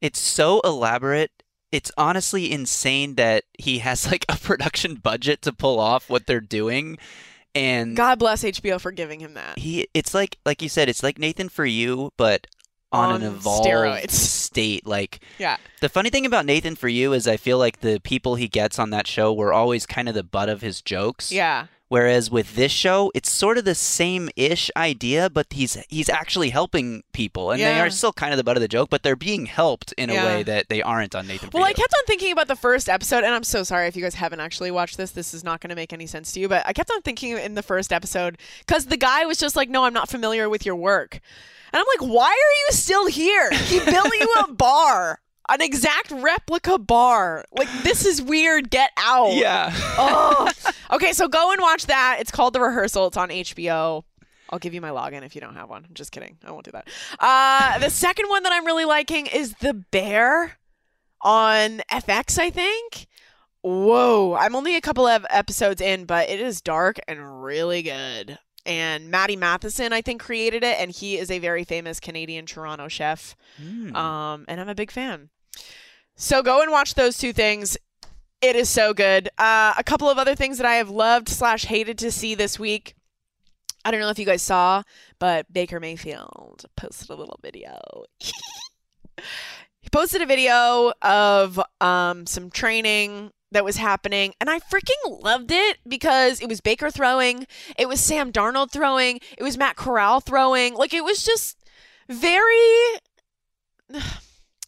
It's 0.00 0.18
so 0.18 0.60
elaborate. 0.60 1.30
It's 1.70 1.92
honestly 1.96 2.50
insane 2.50 3.14
that 3.14 3.44
he 3.58 3.78
has 3.78 4.10
like 4.10 4.24
a 4.28 4.36
production 4.42 4.96
budget 4.96 5.42
to 5.42 5.52
pull 5.52 5.78
off 5.78 6.10
what 6.10 6.26
they're 6.26 6.40
doing. 6.40 6.98
And 7.56 7.96
God 7.96 8.18
bless 8.18 8.44
HBO 8.44 8.78
for 8.78 8.92
giving 8.92 9.20
him 9.20 9.32
that. 9.34 9.58
he 9.58 9.88
it's 9.94 10.12
like 10.12 10.36
like 10.44 10.60
you 10.60 10.68
said, 10.68 10.88
it's 10.90 11.02
like 11.02 11.18
Nathan 11.18 11.48
for 11.48 11.64
you, 11.64 12.12
but 12.18 12.46
on, 12.96 13.12
On 13.14 13.22
an 13.22 13.26
evolved 13.34 13.66
steroids. 13.68 14.10
state. 14.46 14.86
Like 14.86 15.20
Yeah. 15.38 15.56
the 15.80 15.88
funny 15.88 16.10
thing 16.10 16.26
about 16.26 16.46
Nathan 16.46 16.76
for 16.76 16.88
you 16.88 17.12
is 17.12 17.28
I 17.28 17.36
feel 17.36 17.58
like 17.58 17.80
the 17.80 18.00
people 18.00 18.34
he 18.36 18.48
gets 18.48 18.78
on 18.78 18.90
that 18.90 19.06
show 19.06 19.32
were 19.32 19.52
always 19.52 19.86
kind 19.86 20.08
of 20.08 20.14
the 20.14 20.22
butt 20.24 20.48
of 20.48 20.60
his 20.62 20.80
jokes. 20.82 21.30
Yeah. 21.32 21.66
Whereas 21.88 22.32
with 22.32 22.56
this 22.56 22.72
show, 22.72 23.12
it's 23.14 23.30
sort 23.30 23.58
of 23.58 23.64
the 23.64 23.76
same 23.76 24.28
ish 24.34 24.72
idea, 24.76 25.30
but 25.30 25.46
he's 25.52 25.76
he's 25.88 26.08
actually 26.08 26.50
helping 26.50 27.04
people, 27.12 27.52
and 27.52 27.60
they 27.62 27.78
are 27.78 27.90
still 27.90 28.12
kind 28.12 28.32
of 28.32 28.38
the 28.38 28.42
butt 28.42 28.56
of 28.56 28.60
the 28.60 28.66
joke, 28.66 28.90
but 28.90 29.04
they're 29.04 29.14
being 29.14 29.46
helped 29.46 29.92
in 29.96 30.10
Yeah. 30.10 30.22
a 30.24 30.26
way 30.26 30.42
that 30.42 30.68
they 30.68 30.82
aren't 30.82 31.14
on 31.14 31.28
Nathan. 31.28 31.50
For 31.50 31.58
Well, 31.58 31.64
I 31.64 31.72
kept 31.72 31.94
on 31.96 32.04
thinking 32.06 32.32
about 32.32 32.48
the 32.48 32.56
first 32.56 32.88
episode, 32.88 33.22
and 33.22 33.32
I'm 33.32 33.44
so 33.44 33.62
sorry 33.62 33.86
if 33.86 33.94
you 33.94 34.02
guys 34.02 34.16
haven't 34.16 34.40
actually 34.40 34.72
watched 34.72 34.96
this. 34.96 35.12
This 35.12 35.32
is 35.32 35.44
not 35.44 35.60
going 35.60 35.70
to 35.70 35.76
make 35.76 35.92
any 35.92 36.08
sense 36.08 36.32
to 36.32 36.40
you, 36.40 36.48
but 36.48 36.66
I 36.66 36.72
kept 36.72 36.90
on 36.90 37.02
thinking 37.02 37.38
in 37.38 37.54
the 37.54 37.62
first 37.62 37.92
episode 37.92 38.36
because 38.66 38.86
the 38.86 38.96
guy 38.96 39.24
was 39.24 39.38
just 39.38 39.54
like, 39.54 39.68
"No, 39.68 39.84
I'm 39.84 39.94
not 39.94 40.08
familiar 40.08 40.48
with 40.48 40.66
your 40.66 40.74
work," 40.74 41.20
and 41.76 41.84
I'm 41.84 42.00
like, 42.00 42.10
"Why 42.14 42.28
are 42.30 42.54
you 42.66 42.72
still 42.72 43.06
here? 43.06 43.50
He 43.52 43.80
built 43.80 44.12
you 44.18 44.34
a 44.48 44.52
bar." 44.52 45.20
An 45.48 45.60
exact 45.60 46.10
replica 46.10 46.76
bar. 46.76 47.44
Like 47.56 47.68
this 47.84 48.04
is 48.04 48.20
weird. 48.20 48.68
Get 48.68 48.90
out. 48.96 49.34
Yeah. 49.34 49.70
oh. 49.96 50.50
Okay, 50.92 51.12
so 51.12 51.26
go 51.28 51.50
and 51.52 51.60
watch 51.60 51.86
that. 51.86 52.18
It's 52.20 52.30
called 52.30 52.52
The 52.54 52.60
Rehearsal. 52.60 53.08
It's 53.08 53.16
on 53.16 53.28
HBO. 53.28 54.04
I'll 54.50 54.58
give 54.60 54.72
you 54.72 54.80
my 54.80 54.90
login 54.90 55.24
if 55.24 55.34
you 55.34 55.40
don't 55.40 55.54
have 55.56 55.68
one. 55.68 55.84
I'm 55.84 55.94
just 55.94 56.12
kidding. 56.12 56.38
I 56.44 56.52
won't 56.52 56.64
do 56.64 56.70
that. 56.72 56.88
Uh, 57.18 57.78
the 57.80 57.90
second 57.90 58.28
one 58.28 58.44
that 58.44 58.52
I'm 58.52 58.64
really 58.64 58.84
liking 58.84 59.26
is 59.26 59.54
The 59.60 59.74
Bear 59.74 60.58
on 61.20 61.80
FX, 61.90 62.38
I 62.38 62.50
think. 62.50 63.08
Whoa. 63.62 64.34
I'm 64.38 64.54
only 64.54 64.76
a 64.76 64.80
couple 64.80 65.08
of 65.08 65.26
episodes 65.28 65.80
in, 65.80 66.04
but 66.04 66.28
it 66.28 66.38
is 66.40 66.60
dark 66.60 66.98
and 67.08 67.42
really 67.42 67.82
good. 67.82 68.38
And 68.66 69.10
Matty 69.10 69.36
Matheson, 69.36 69.92
I 69.92 70.02
think, 70.02 70.20
created 70.20 70.64
it, 70.64 70.78
and 70.80 70.90
he 70.90 71.16
is 71.16 71.30
a 71.30 71.38
very 71.38 71.64
famous 71.64 72.00
Canadian 72.00 72.46
Toronto 72.46 72.88
chef. 72.88 73.36
Um, 73.96 74.44
and 74.48 74.60
I'm 74.60 74.68
a 74.68 74.74
big 74.74 74.90
fan. 74.90 75.30
So 76.16 76.42
go 76.42 76.60
and 76.62 76.70
watch 76.70 76.94
those 76.94 77.16
two 77.16 77.32
things. 77.32 77.78
It 78.40 78.56
is 78.56 78.68
so 78.68 78.92
good. 78.92 79.28
Uh, 79.38 79.74
a 79.78 79.84
couple 79.84 80.10
of 80.10 80.18
other 80.18 80.34
things 80.34 80.58
that 80.58 80.66
I 80.66 80.74
have 80.74 80.90
loved 80.90 81.28
slash 81.28 81.64
hated 81.66 81.96
to 81.98 82.10
see 82.10 82.34
this 82.34 82.58
week. 82.58 82.94
I 83.84 83.90
don't 83.92 84.00
know 84.00 84.10
if 84.10 84.18
you 84.18 84.26
guys 84.26 84.42
saw, 84.42 84.82
but 85.20 85.52
Baker 85.52 85.78
Mayfield 85.78 86.64
posted 86.76 87.08
a 87.08 87.14
little 87.14 87.38
video. 87.40 87.78
he 88.20 89.88
posted 89.92 90.22
a 90.22 90.26
video 90.26 90.92
of 91.02 91.60
um, 91.80 92.26
some 92.26 92.50
training 92.50 93.30
that 93.52 93.64
was 93.64 93.76
happening, 93.76 94.34
and 94.40 94.50
I 94.50 94.58
freaking 94.58 95.22
loved 95.22 95.50
it 95.50 95.78
because 95.86 96.40
it 96.40 96.48
was 96.48 96.60
Baker 96.60 96.90
throwing, 96.90 97.46
it 97.78 97.88
was 97.88 98.00
Sam 98.00 98.32
Darnold 98.32 98.70
throwing, 98.70 99.20
it 99.38 99.42
was 99.42 99.56
Matt 99.56 99.76
Corral 99.76 100.20
throwing. 100.20 100.74
Like 100.74 100.92
it 100.92 101.04
was 101.04 101.24
just 101.24 101.58
very 102.08 103.00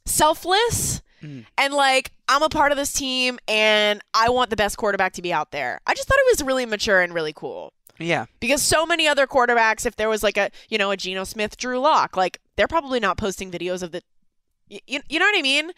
selfless 0.07 1.03
mm. 1.23 1.45
And 1.57 1.75
like, 1.75 2.13
I'm 2.29 2.43
a 2.43 2.49
part 2.49 2.73
of 2.73 2.79
this 2.79 2.93
team 2.93 3.39
and 3.49 4.03
I 4.15 4.31
want 4.31 4.51
the 4.51 4.57
best 4.57 4.77
quarterback 4.77 5.13
to 5.15 5.23
be 5.23 5.33
out 5.33 5.51
there. 5.51 5.81
I 5.87 5.95
just 5.95 6.09
thought 6.09 6.19
it 6.19 6.39
was 6.39 6.47
really 6.47 6.67
mature 6.67 7.01
and 7.01 7.15
really 7.15 7.33
cool. 7.33 7.73
Yeah. 7.99 8.27
Because 8.41 8.63
so 8.63 8.87
many 8.87 9.09
other 9.09 9.27
quarterbacks, 9.27 9.85
if 9.85 9.97
there 9.97 10.09
was 10.09 10.23
like 10.23 10.37
a, 10.37 10.51
you 10.69 10.79
know, 10.79 10.91
a 10.91 10.97
Geno 10.97 11.25
Smith, 11.25 11.57
Drew 11.57 11.81
Lock, 11.81 12.17
like 12.17 12.41
they're 12.57 12.69
probably 12.69 13.01
not 13.01 13.17
posting 13.17 13.51
videos 13.51 13.83
of 13.83 13.93
the, 13.93 14.03
you, 14.69 15.01
you 15.09 15.19
know 15.19 15.25
what 15.25 15.39
I 15.39 15.43
mean? 15.43 15.73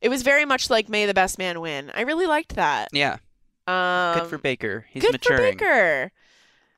It 0.00 0.08
was 0.08 0.22
very 0.22 0.44
much 0.44 0.70
like 0.70 0.88
may 0.88 1.06
the 1.06 1.14
best 1.14 1.38
man 1.38 1.60
win. 1.60 1.90
I 1.94 2.02
really 2.02 2.26
liked 2.26 2.54
that. 2.56 2.88
Yeah. 2.92 3.16
Um, 3.66 4.18
Good 4.20 4.28
for 4.30 4.38
Baker. 4.38 4.86
He's 4.90 5.02
good 5.02 5.12
maturing. 5.12 5.38
for 5.38 5.58
Baker. 5.58 6.12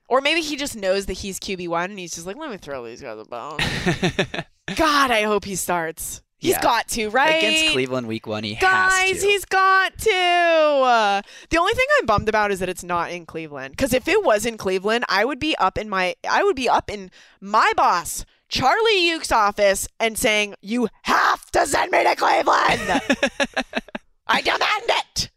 Or 0.09 0.21
maybe 0.21 0.41
he 0.41 0.57
just 0.57 0.75
knows 0.77 1.07
that 1.07 1.13
he's 1.15 1.39
QB 1.39 1.69
one 1.69 1.91
and 1.91 1.99
he's 1.99 2.15
just 2.15 2.27
like, 2.27 2.37
let 2.37 2.51
me 2.51 2.57
throw 2.57 2.85
these 2.85 3.01
guys 3.01 3.19
a 3.19 3.25
bone. 3.25 3.59
God, 4.77 5.11
I 5.11 5.23
hope 5.23 5.45
he 5.45 5.55
starts. 5.55 6.23
He's 6.39 6.53
Yeah. 6.53 6.63
got 6.63 6.89
to, 6.89 7.11
right? 7.11 7.37
Against 7.37 7.73
Cleveland 7.73 8.09
week 8.09 8.27
one, 8.27 8.43
he 8.45 8.55
has 8.55 8.61
to. 8.61 8.67
Guys, 8.67 9.23
he's 9.23 9.45
got 9.45 9.97
to. 9.99 10.11
Uh, 10.11 11.23
the 11.51 11.59
only 11.59 11.75
thing 11.75 11.85
I'm 12.01 12.07
bummed 12.07 12.29
about 12.31 12.51
is 12.51 12.61
that 12.61 12.69
it's 12.71 12.83
not 12.83 13.11
in 13.13 13.27
Cleveland. 13.27 13.73
Because 13.77 13.93
if 13.93 14.09
it 14.09 14.25
was 14.25 14.47
in 14.47 14.57
Cleveland, 14.57 15.05
I 15.09 15.25
would 15.25 15.39
be 15.39 15.55
up 15.59 15.77
in 15.77 15.89
my, 15.89 16.17
I 16.29 16.43
would 16.43 16.57
be 16.57 16.69
up 16.69 16.91
in 16.91 17.11
my 17.43 17.71
boss, 17.77 18.25
Charlie 18.51 19.09
Yook's 19.09 19.33
office, 19.33 19.89
and 19.99 20.19
saying, 20.19 20.55
"You 20.61 20.89
have 21.03 21.51
to 21.53 21.67
send 21.67 21.91
me 21.93 22.05
to 22.05 22.15
Cleveland. 22.17 22.81
I 24.27 24.41
demand 24.43 24.85
it. 24.87 25.31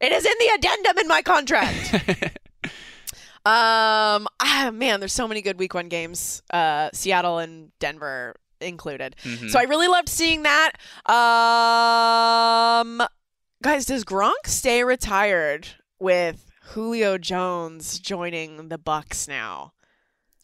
It 0.00 0.12
is 0.12 0.24
in 0.24 0.34
the 0.38 0.50
addendum 0.54 0.98
in 0.98 1.08
my 1.08 1.22
contract." 1.22 1.94
um, 3.44 4.26
ah, 4.40 4.70
man, 4.72 5.00
there's 5.00 5.12
so 5.12 5.28
many 5.28 5.42
good 5.42 5.58
Week 5.58 5.74
One 5.74 5.88
games. 5.88 6.42
Uh, 6.50 6.90
Seattle 6.94 7.38
and 7.38 7.70
Denver 7.80 8.36
included. 8.60 9.16
Mhm. 9.24 9.50
So 9.50 9.58
I 9.58 9.64
really 9.64 9.88
loved 9.88 10.08
seeing 10.08 10.44
that. 10.44 10.72
Um, 11.10 13.02
guys, 13.62 13.84
does 13.84 14.04
Gronk 14.04 14.46
stay 14.46 14.82
retired 14.84 15.68
with 15.98 16.50
Julio 16.68 17.18
Jones 17.18 17.98
joining 17.98 18.68
the 18.68 18.78
Bucs 18.78 19.28
now? 19.28 19.72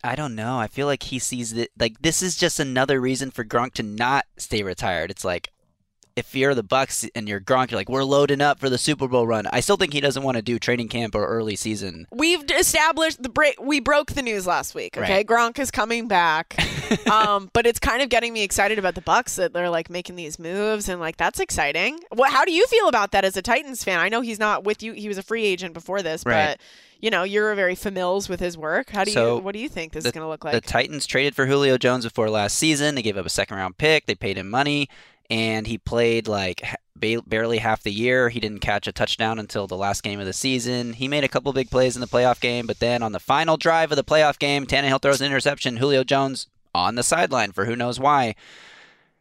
I 0.03 0.17
don't 0.17 0.35
know. 0.35 0.59
I 0.59 0.67
feel 0.67 0.87
like 0.87 1.05
he 1.05 1.19
sees 1.19 1.55
that 1.55 1.71
like 1.79 2.01
this 2.01 2.23
is 2.23 2.37
just 2.37 2.59
another 2.59 3.01
reason 3.01 3.31
for 3.31 3.45
Gronk 3.45 3.75
to 3.75 3.83
not 3.83 4.25
stay 4.37 4.63
retired. 4.63 5.11
It's 5.11 5.25
like 5.25 5.51
if 6.17 6.35
you're 6.35 6.55
the 6.55 6.65
Bucs 6.65 7.09
and 7.15 7.29
you're 7.29 7.41
Gronk, 7.41 7.71
you're 7.71 7.79
like 7.81 7.89
we're 7.89 8.05
loading 8.05 8.41
up 8.41 8.59
for 8.59 8.69
the 8.69 8.79
Super 8.79 9.09
Bowl 9.09 9.27
run. 9.27 9.47
I 9.47 9.61
still 9.61 9.77
think 9.77 9.93
he 9.93 10.01
doesn't 10.01 10.23
want 10.23 10.37
to 10.37 10.43
do 10.43 10.59
training 10.59 10.89
camp 10.89 11.15
or 11.15 11.27
early 11.27 11.57
season. 11.57 12.07
We've 12.11 12.43
established 12.51 13.23
the 13.23 13.29
break. 13.29 13.61
We 13.61 13.81
broke 13.81 14.13
the 14.13 14.23
news 14.23 14.47
last 14.47 14.75
week. 14.75 14.97
Okay, 14.97 15.13
Right. 15.19 15.27
Gronk 15.27 15.59
is 15.59 15.71
coming 15.71 16.09
back. 16.09 16.57
um, 17.11 17.51
but 17.53 17.67
it's 17.67 17.79
kind 17.79 18.03
of 18.03 18.09
getting 18.09 18.33
me 18.33 18.43
excited 18.43 18.79
about 18.79 18.95
the 18.95 19.01
Bucs 19.03 19.37
that 19.37 19.53
they're 19.53 19.71
like 19.71 19.91
making 19.91 20.17
these 20.17 20.39
moves 20.39 20.89
and 20.89 21.01
like 21.01 21.17
that's 21.17 21.41
exciting. 21.41 22.01
What? 22.13 22.33
How 22.33 22.45
do 22.45 22.53
you 22.53 22.67
feel 22.67 22.89
about 22.89 23.13
that 23.13 23.25
as 23.25 23.37
a 23.37 23.43
Titans 23.43 23.85
fan? 23.85 23.99
I 24.01 24.09
know 24.09 24.21
he's 24.21 24.39
not 24.39 24.65
with 24.65 24.83
you. 24.83 24.93
He 24.93 25.09
was 25.09 25.19
a 25.19 25.23
free 25.23 25.45
agent 25.45 25.75
before 25.75 26.03
this, 26.03 26.23
Right. 26.27 26.57
but 26.59 26.61
you 27.01 27.11
know 27.11 27.23
you're 27.23 27.55
very 27.55 27.75
familiar 27.75 28.01
with 28.29 28.41
his 28.41 28.59
work. 28.59 28.91
How 28.91 29.05
do 29.05 29.11
So, 29.11 29.37
you? 29.37 29.43
What 29.43 29.53
do 29.55 29.59
you 29.61 29.69
think 29.69 29.93
this 29.93 30.03
the, 30.05 30.09
is 30.09 30.13
going 30.13 30.25
to 30.25 30.29
look 30.29 30.45
like? 30.45 30.53
The 30.55 30.61
Titans 30.61 31.07
traded 31.07 31.35
for 31.35 31.47
Julio 31.47 31.79
Jones 31.79 32.05
before 32.05 32.29
last 32.29 32.59
season. 32.59 32.95
They 32.95 33.03
gave 33.03 33.17
up 33.17 33.25
a 33.27 33.31
second 33.31 33.57
round 33.57 33.79
pick. 33.79 34.07
They 34.07 34.15
paid 34.15 34.37
him 34.37 34.51
money, 34.51 34.89
and 35.31 35.67
he 35.67 35.79
played 35.79 36.27
like 36.29 36.63
ba- 36.97 37.23
barely 37.27 37.59
half 37.59 37.83
the 37.83 37.93
year. 37.93 38.29
He 38.29 38.41
didn't 38.41 38.59
catch 38.61 38.87
a 38.87 38.93
touchdown 38.93 39.39
until 39.39 39.67
the 39.67 39.77
last 39.77 40.03
game 40.03 40.21
of 40.21 40.27
the 40.27 40.33
season. 40.33 40.95
He 40.95 41.09
made 41.09 41.25
a 41.25 41.29
couple 41.29 41.53
big 41.53 41.71
plays 41.71 41.97
in 41.97 42.01
the 42.01 42.07
playoff 42.09 42.41
game, 42.41 42.67
but 42.67 42.81
then 42.81 43.03
on 43.03 43.13
the 43.13 43.21
final 43.21 43.57
drive 43.57 43.93
of 43.93 43.97
the 43.97 44.05
playoff 44.05 44.39
game, 44.39 44.67
Tannehill 44.67 45.01
throws 45.01 45.21
an 45.21 45.27
interception. 45.29 45.77
Julio 45.79 46.05
Jones 46.05 46.49
on 46.75 46.97
the 46.97 47.03
sideline 47.03 47.53
for 47.53 47.65
who 47.65 47.77
knows 47.77 47.99
why. 48.01 48.35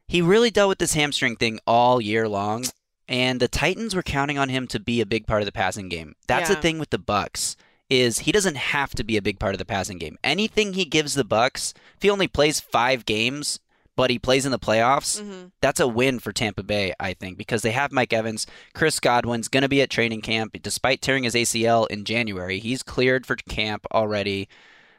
He 0.07 0.21
really 0.21 0.49
dealt 0.49 0.69
with 0.69 0.79
this 0.79 0.95
hamstring 0.95 1.35
thing 1.35 1.59
all 1.67 2.01
year 2.01 2.27
long, 2.27 2.65
and 3.07 3.39
the 3.39 3.47
Titans 3.47 3.95
were 3.95 4.01
counting 4.03 4.37
on 4.39 4.49
him 4.49 4.67
to 4.67 4.79
be 4.79 5.01
a 5.01 5.05
big 5.05 5.27
part 5.27 5.41
of 5.41 5.45
the 5.45 5.51
passing 5.51 5.87
game. 5.89 6.15
That's 6.27 6.49
Yeah. 6.49 6.55
the 6.55 6.61
thing 6.61 6.79
with 6.79 6.89
the 6.89 6.97
Bucs 6.99 7.55
is 7.89 8.19
he 8.19 8.31
doesn't 8.31 8.57
have 8.57 8.91
to 8.95 9.03
be 9.03 9.17
a 9.17 9.21
big 9.21 9.39
part 9.39 9.53
of 9.55 9.59
the 9.59 9.65
passing 9.65 9.97
game. 9.97 10.17
Anything 10.23 10.73
he 10.73 10.85
gives 10.85 11.13
the 11.15 11.25
Bucs, 11.25 11.73
if 11.95 12.01
he 12.03 12.09
only 12.09 12.27
plays 12.27 12.59
5 12.59 13.05
games, 13.05 13.59
but 13.99 14.09
he 14.09 14.17
plays 14.17 14.45
in 14.45 14.53
the 14.53 14.57
playoffs, 14.57 15.21
mm-hmm. 15.21 15.47
that's 15.59 15.81
a 15.81 15.87
win 15.87 16.19
for 16.19 16.31
Tampa 16.31 16.63
Bay, 16.63 16.93
I 17.01 17.11
think, 17.11 17.37
because 17.37 17.63
they 17.63 17.71
have 17.71 17.91
Mike 17.91 18.13
Evans. 18.13 18.47
Chris 18.73 18.97
Godwin's 18.97 19.49
going 19.49 19.63
to 19.63 19.67
be 19.67 19.81
at 19.81 19.89
training 19.89 20.21
camp 20.21 20.57
despite 20.61 21.01
tearing 21.01 21.25
his 21.25 21.35
ACL 21.35 21.85
in 21.89 22.05
January. 22.05 22.59
He's 22.59 22.81
cleared 22.81 23.25
for 23.25 23.35
camp 23.35 23.85
already. 23.91 24.47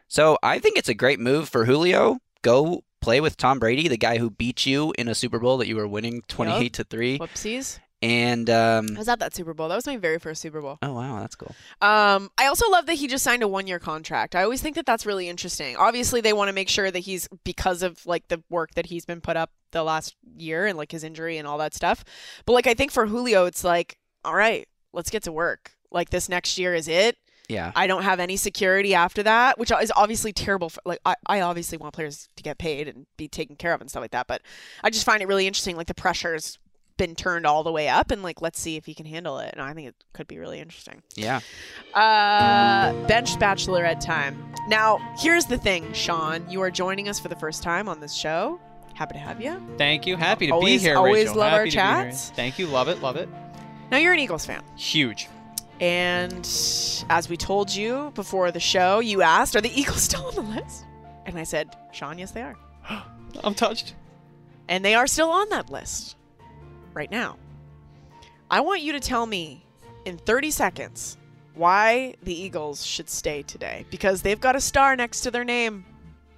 So, 0.06 0.36
I 0.42 0.58
think 0.58 0.76
it's 0.76 0.90
a 0.90 0.94
great 0.94 1.18
move 1.18 1.48
for 1.48 1.64
Julio. 1.64 2.18
Go 2.42 2.84
play 3.00 3.22
with 3.22 3.38
Tom 3.38 3.58
Brady, 3.58 3.88
the 3.88 3.96
guy 3.96 4.18
who 4.18 4.28
beat 4.28 4.66
you 4.66 4.92
in 4.98 5.08
a 5.08 5.14
Super 5.14 5.38
Bowl 5.38 5.56
that 5.56 5.66
you 5.66 5.76
were 5.76 5.88
winning 5.88 6.20
28 6.28 6.74
to 6.74 6.84
3. 6.84 7.18
Whoopsies. 7.20 7.78
And 8.02 8.48
um 8.48 8.88
I 8.96 8.98
was 8.98 9.08
at 9.08 9.18
that 9.18 9.34
Super 9.34 9.52
Bowl. 9.52 9.68
That 9.68 9.76
was 9.76 9.86
my 9.86 9.98
very 9.98 10.18
first 10.18 10.40
Super 10.40 10.60
Bowl. 10.60 10.78
Oh 10.80 10.94
wow, 10.94 11.20
that's 11.20 11.36
cool. 11.36 11.54
Um, 11.82 12.30
I 12.38 12.46
also 12.46 12.68
love 12.70 12.86
that 12.86 12.94
he 12.94 13.06
just 13.06 13.22
signed 13.22 13.42
a 13.42 13.48
one-year 13.48 13.78
contract. 13.78 14.34
I 14.34 14.42
always 14.42 14.62
think 14.62 14.76
that 14.76 14.86
that's 14.86 15.04
really 15.04 15.28
interesting. 15.28 15.76
Obviously, 15.76 16.20
they 16.20 16.32
want 16.32 16.48
to 16.48 16.54
make 16.54 16.68
sure 16.68 16.90
that 16.90 17.00
he's 17.00 17.28
because 17.44 17.82
of 17.82 18.04
like 18.06 18.28
the 18.28 18.42
work 18.48 18.74
that 18.74 18.86
he's 18.86 19.04
been 19.04 19.20
put 19.20 19.36
up 19.36 19.50
the 19.72 19.82
last 19.82 20.16
year 20.36 20.66
and 20.66 20.78
like 20.78 20.92
his 20.92 21.04
injury 21.04 21.36
and 21.36 21.46
all 21.46 21.58
that 21.58 21.74
stuff. 21.74 22.04
But 22.46 22.54
like, 22.54 22.66
I 22.66 22.74
think 22.74 22.90
for 22.90 23.06
Julio, 23.06 23.44
it's 23.44 23.64
like, 23.64 23.98
all 24.24 24.34
right, 24.34 24.66
let's 24.92 25.10
get 25.10 25.24
to 25.24 25.32
work. 25.32 25.72
Like 25.90 26.10
this 26.10 26.28
next 26.28 26.56
year 26.56 26.74
is 26.74 26.88
it. 26.88 27.16
Yeah. 27.48 27.72
I 27.74 27.88
don't 27.88 28.04
have 28.04 28.20
any 28.20 28.36
security 28.36 28.94
after 28.94 29.24
that, 29.24 29.58
which 29.58 29.72
is 29.72 29.92
obviously 29.96 30.32
terrible. 30.32 30.68
For, 30.68 30.80
like, 30.84 31.00
I, 31.04 31.16
I 31.26 31.40
obviously 31.40 31.78
want 31.78 31.94
players 31.94 32.28
to 32.36 32.44
get 32.44 32.58
paid 32.58 32.86
and 32.86 33.06
be 33.16 33.26
taken 33.26 33.56
care 33.56 33.74
of 33.74 33.80
and 33.80 33.90
stuff 33.90 34.02
like 34.02 34.12
that. 34.12 34.28
But 34.28 34.42
I 34.84 34.90
just 34.90 35.04
find 35.04 35.20
it 35.20 35.26
really 35.26 35.48
interesting. 35.48 35.74
Like 35.74 35.88
the 35.88 35.94
pressure's 35.94 36.59
been 37.00 37.14
turned 37.14 37.46
all 37.46 37.64
the 37.64 37.72
way 37.72 37.88
up, 37.88 38.10
and 38.10 38.22
like 38.22 38.42
let's 38.42 38.60
see 38.60 38.76
if 38.76 38.84
he 38.84 38.92
can 38.94 39.06
handle 39.06 39.38
it. 39.38 39.50
And 39.54 39.62
I 39.62 39.72
think 39.72 39.88
it 39.88 39.94
could 40.12 40.28
be 40.28 40.38
really 40.38 40.60
interesting. 40.60 41.02
Yeah. 41.16 41.40
Uh, 41.94 42.92
bench 43.06 43.36
bachelorette 43.36 44.00
time. 44.04 44.52
Now, 44.68 44.98
here's 45.18 45.46
the 45.46 45.56
thing, 45.56 45.90
Sean. 45.94 46.44
You 46.50 46.60
are 46.60 46.70
joining 46.70 47.08
us 47.08 47.18
for 47.18 47.28
the 47.28 47.36
first 47.36 47.62
time 47.62 47.88
on 47.88 48.00
this 48.00 48.12
show. 48.14 48.60
Happy 48.94 49.14
to 49.14 49.18
have 49.18 49.40
you. 49.40 49.60
Thank 49.78 50.06
you. 50.06 50.16
Happy 50.16 50.48
to 50.48 50.52
Always- 50.52 50.82
be 50.82 50.88
here. 50.88 50.96
always 50.96 51.28
Rachel. 51.28 51.36
love 51.40 51.52
our 51.54 51.58
Happy 51.60 51.70
here. 51.70 51.80
chats. 51.80 52.30
Thank 52.30 52.58
you. 52.58 52.66
Love 52.66 52.88
it. 52.88 53.00
Love 53.00 53.16
it. 53.16 53.28
Now, 53.90 53.96
you're 53.96 54.12
an 54.12 54.18
Eagles 54.18 54.44
fan. 54.44 54.62
Huge. 54.76 55.28
And 55.80 56.46
as 57.08 57.28
we 57.30 57.36
told 57.38 57.74
you 57.74 58.12
before 58.14 58.52
the 58.52 58.60
show, 58.60 58.98
you 59.00 59.22
asked, 59.22 59.56
Are 59.56 59.62
the 59.62 59.72
Eagles 59.80 60.02
still 60.10 60.26
on 60.26 60.34
the 60.34 60.42
list? 60.42 60.84
And 61.24 61.38
I 61.38 61.44
said, 61.44 61.74
Sean, 61.92 62.18
yes, 62.18 62.32
they 62.32 62.42
are. 62.42 62.56
I'm 63.42 63.54
touched. 63.54 63.94
And 64.68 64.84
they 64.84 64.94
are 64.94 65.06
still 65.06 65.30
on 65.30 65.48
that 65.48 65.70
list 65.70 66.16
right 66.94 67.10
now. 67.10 67.36
I 68.50 68.60
want 68.60 68.82
you 68.82 68.92
to 68.92 69.00
tell 69.00 69.26
me 69.26 69.64
in 70.04 70.18
30 70.18 70.50
seconds 70.50 71.16
why 71.54 72.14
the 72.22 72.34
Eagles 72.34 72.84
should 72.84 73.08
stay 73.08 73.42
today 73.42 73.84
because 73.90 74.22
they've 74.22 74.40
got 74.40 74.56
a 74.56 74.60
star 74.60 74.96
next 74.96 75.20
to 75.22 75.30
their 75.30 75.44
name, 75.44 75.84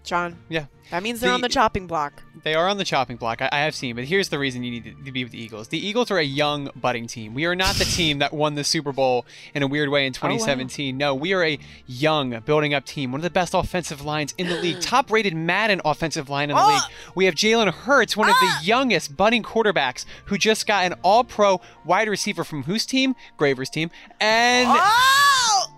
John. 0.05 0.37
Yeah. 0.49 0.67
That 0.91 1.03
means 1.03 1.21
they're 1.21 1.31
The- 1.31 1.35
on 1.35 1.41
the 1.41 1.49
chopping 1.49 1.87
block. 1.87 2.23
They 2.43 2.55
are 2.55 2.69
on 2.69 2.77
the 2.77 2.85
chopping 2.85 3.17
block. 3.17 3.41
I, 3.41 3.49
I 3.53 3.61
have 3.61 3.75
seen, 3.75 3.95
but 3.95 4.05
here's 4.05 4.29
the 4.29 4.39
reason 4.39 4.63
you 4.63 4.73
need 4.73 4.85
to, 4.85 5.05
to 5.05 5.13
be 5.13 5.25
with 5.25 5.33
the 5.33 5.41
Eagles. 5.41 5.69
The 5.69 5.79
Eagles 5.79 6.11
are 6.11 6.19
a 6.19 6.25
young, 6.25 6.71
budding 6.75 7.07
team. 7.07 7.35
We 7.35 7.47
are 7.47 7.55
not 7.55 7.77
the 7.77 7.85
team 7.85 8.19
that 8.19 8.33
won 8.33 8.57
the 8.57 8.65
Super 8.65 8.93
Bowl 8.93 9.25
in 9.55 9.63
a 9.63 9.67
weird 9.67 9.89
way 9.89 10.07
in 10.07 10.13
2017. 10.13 10.97
No, 10.97 11.15
we 11.15 11.33
are 11.33 11.45
a 11.45 11.59
young, 11.87 12.39
building 12.41 12.75
up 12.75 12.85
team. 12.85 13.13
One 13.13 13.21
of 13.21 13.23
the 13.23 13.31
best 13.31 13.55
offensive 13.55 14.05
lines 14.05 14.35
in 14.37 14.49
the 14.49 14.57
league. 14.57 14.81
Top 14.83 15.11
rated 15.11 15.35
Madden 15.35 15.81
offensive 15.85 16.29
line 16.29 16.51
in 16.51 16.57
the 16.57 16.63
oh. 16.63 16.69
league. 16.69 16.83
We 17.15 17.25
have 17.27 17.35
Jalen 17.35 17.73
Hurts, 17.73 18.17
one 18.17 18.29
of 18.29 18.35
the 18.41 18.49
ah. 18.49 18.61
youngest 18.63 19.17
budding 19.17 19.43
quarterbacks 19.43 20.05
who 20.27 20.37
just 20.37 20.67
got 20.67 20.85
an 20.85 20.95
all 21.03 21.25
pro 21.25 21.61
wide 21.85 22.09
receiver 22.09 22.45
from 22.45 22.65
whose 22.65 22.85
team? 22.85 23.15
Graver's 23.39 23.71
team. 23.71 23.91
And. 24.21 24.69
Ah! 24.69 25.32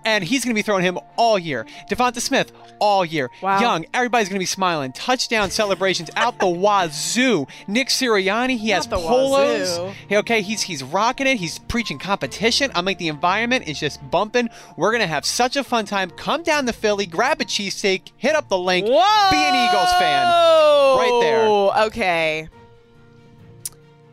And 0.05 0.23
he's 0.23 0.45
going 0.45 0.55
to 0.55 0.59
be 0.59 0.63
throwing 0.63 0.85
him 0.85 0.99
all 1.17 1.39
year. 1.39 1.67
Devonta 1.91 2.21
Smith 2.21 2.53
all 2.79 3.05
year. 3.05 3.31
Wow. 3.41 3.61
Young. 3.61 3.87
Everybody's 3.95 4.29
going 4.29 4.37
to 4.37 4.41
be 4.43 4.47
smiling. 4.47 4.93
Touchdown 4.93 5.51
celebrations 5.51 6.11
out 6.17 6.39
the 6.39 6.49
wazoo. 6.49 7.47
Nick 7.67 7.89
Sirianni, 7.89 8.59
he 8.59 8.71
has 8.71 8.87
polos. 8.87 9.79
wazoo. 9.79 10.17
Okay, 10.17 10.43
he's 10.43 10.63
he's 10.63 10.83
rocking 10.83 11.27
it. 11.27 11.39
He's 11.39 11.59
preaching 11.59 11.99
competition. 11.99 12.71
I'm 12.75 12.85
like 12.85 12.99
the 12.99 13.09
environment 13.09 13.67
is 13.67 13.81
just 13.81 13.99
bumping. 14.11 14.49
We're 14.77 14.93
gonna 14.93 15.07
have 15.07 15.25
such 15.25 15.57
a 15.57 15.65
fun 15.65 15.87
time. 15.87 16.11
Come 16.11 16.43
down 16.43 16.67
to 16.67 16.73
Philly, 16.73 17.07
grab 17.07 17.41
a 17.41 17.45
cheesesteak, 17.45 18.13
hit 18.17 18.35
up 18.35 18.49
the 18.49 18.59
Linc, 18.59 18.87
Whoa! 18.87 19.31
be 19.31 19.37
an 19.37 19.55
Eagles 19.55 19.93
fan. 19.95 20.27
Right 20.27 21.19
there. 21.23 21.87
Okay. 21.87 22.49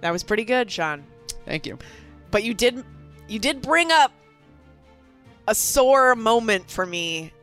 That 0.01 0.11
was 0.11 0.23
pretty 0.23 0.45
good, 0.45 0.71
Sean. 0.71 1.03
Thank 1.45 1.65
you. 1.65 1.77
But 2.31 2.43
you 2.43 2.53
did 2.53 2.83
you 3.27 3.39
did 3.39 3.61
bring 3.61 3.91
up 3.91 4.11
a 5.47 5.55
sore 5.55 6.15
moment 6.15 6.69
for 6.69 6.85
me 6.85 7.33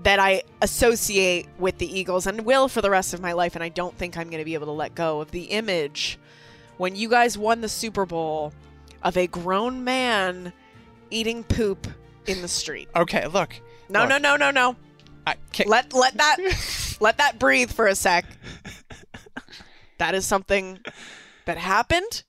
that 0.00 0.18
I 0.20 0.42
associate 0.62 1.48
with 1.58 1.78
the 1.78 1.98
Eagles 1.98 2.26
and 2.26 2.42
will 2.42 2.68
for 2.68 2.80
the 2.80 2.90
rest 2.90 3.14
of 3.14 3.20
my 3.20 3.32
life 3.32 3.54
and 3.56 3.64
I 3.64 3.68
don't 3.68 3.96
think 3.98 4.16
I'm 4.16 4.28
going 4.30 4.38
to 4.40 4.44
be 4.44 4.54
able 4.54 4.66
to 4.66 4.72
let 4.72 4.94
go 4.94 5.20
of 5.20 5.30
the 5.32 5.44
image 5.44 6.18
when 6.76 6.94
you 6.94 7.08
guys 7.08 7.36
won 7.36 7.60
the 7.60 7.68
Super 7.68 8.06
Bowl 8.06 8.52
of 9.02 9.16
a 9.16 9.26
grown 9.26 9.82
man 9.84 10.52
eating 11.10 11.42
poop 11.42 11.86
in 12.26 12.42
the 12.42 12.48
street. 12.48 12.88
Okay, 12.94 13.26
look. 13.26 13.54
No, 13.88 14.00
Look. 14.00 14.08
no, 14.10 14.18
no, 14.18 14.36
no, 14.36 14.50
no. 14.50 14.76
I 15.26 15.34
can't, 15.52 15.68
Let 15.68 15.92
let 15.92 16.16
that 16.16 16.36
let 17.00 17.18
that 17.18 17.38
breathe 17.38 17.70
for 17.70 17.86
a 17.86 17.94
sec. 17.94 18.24
That 19.98 20.14
is 20.14 20.24
something 20.24 20.78
that 21.46 21.58
happened. 21.58 22.22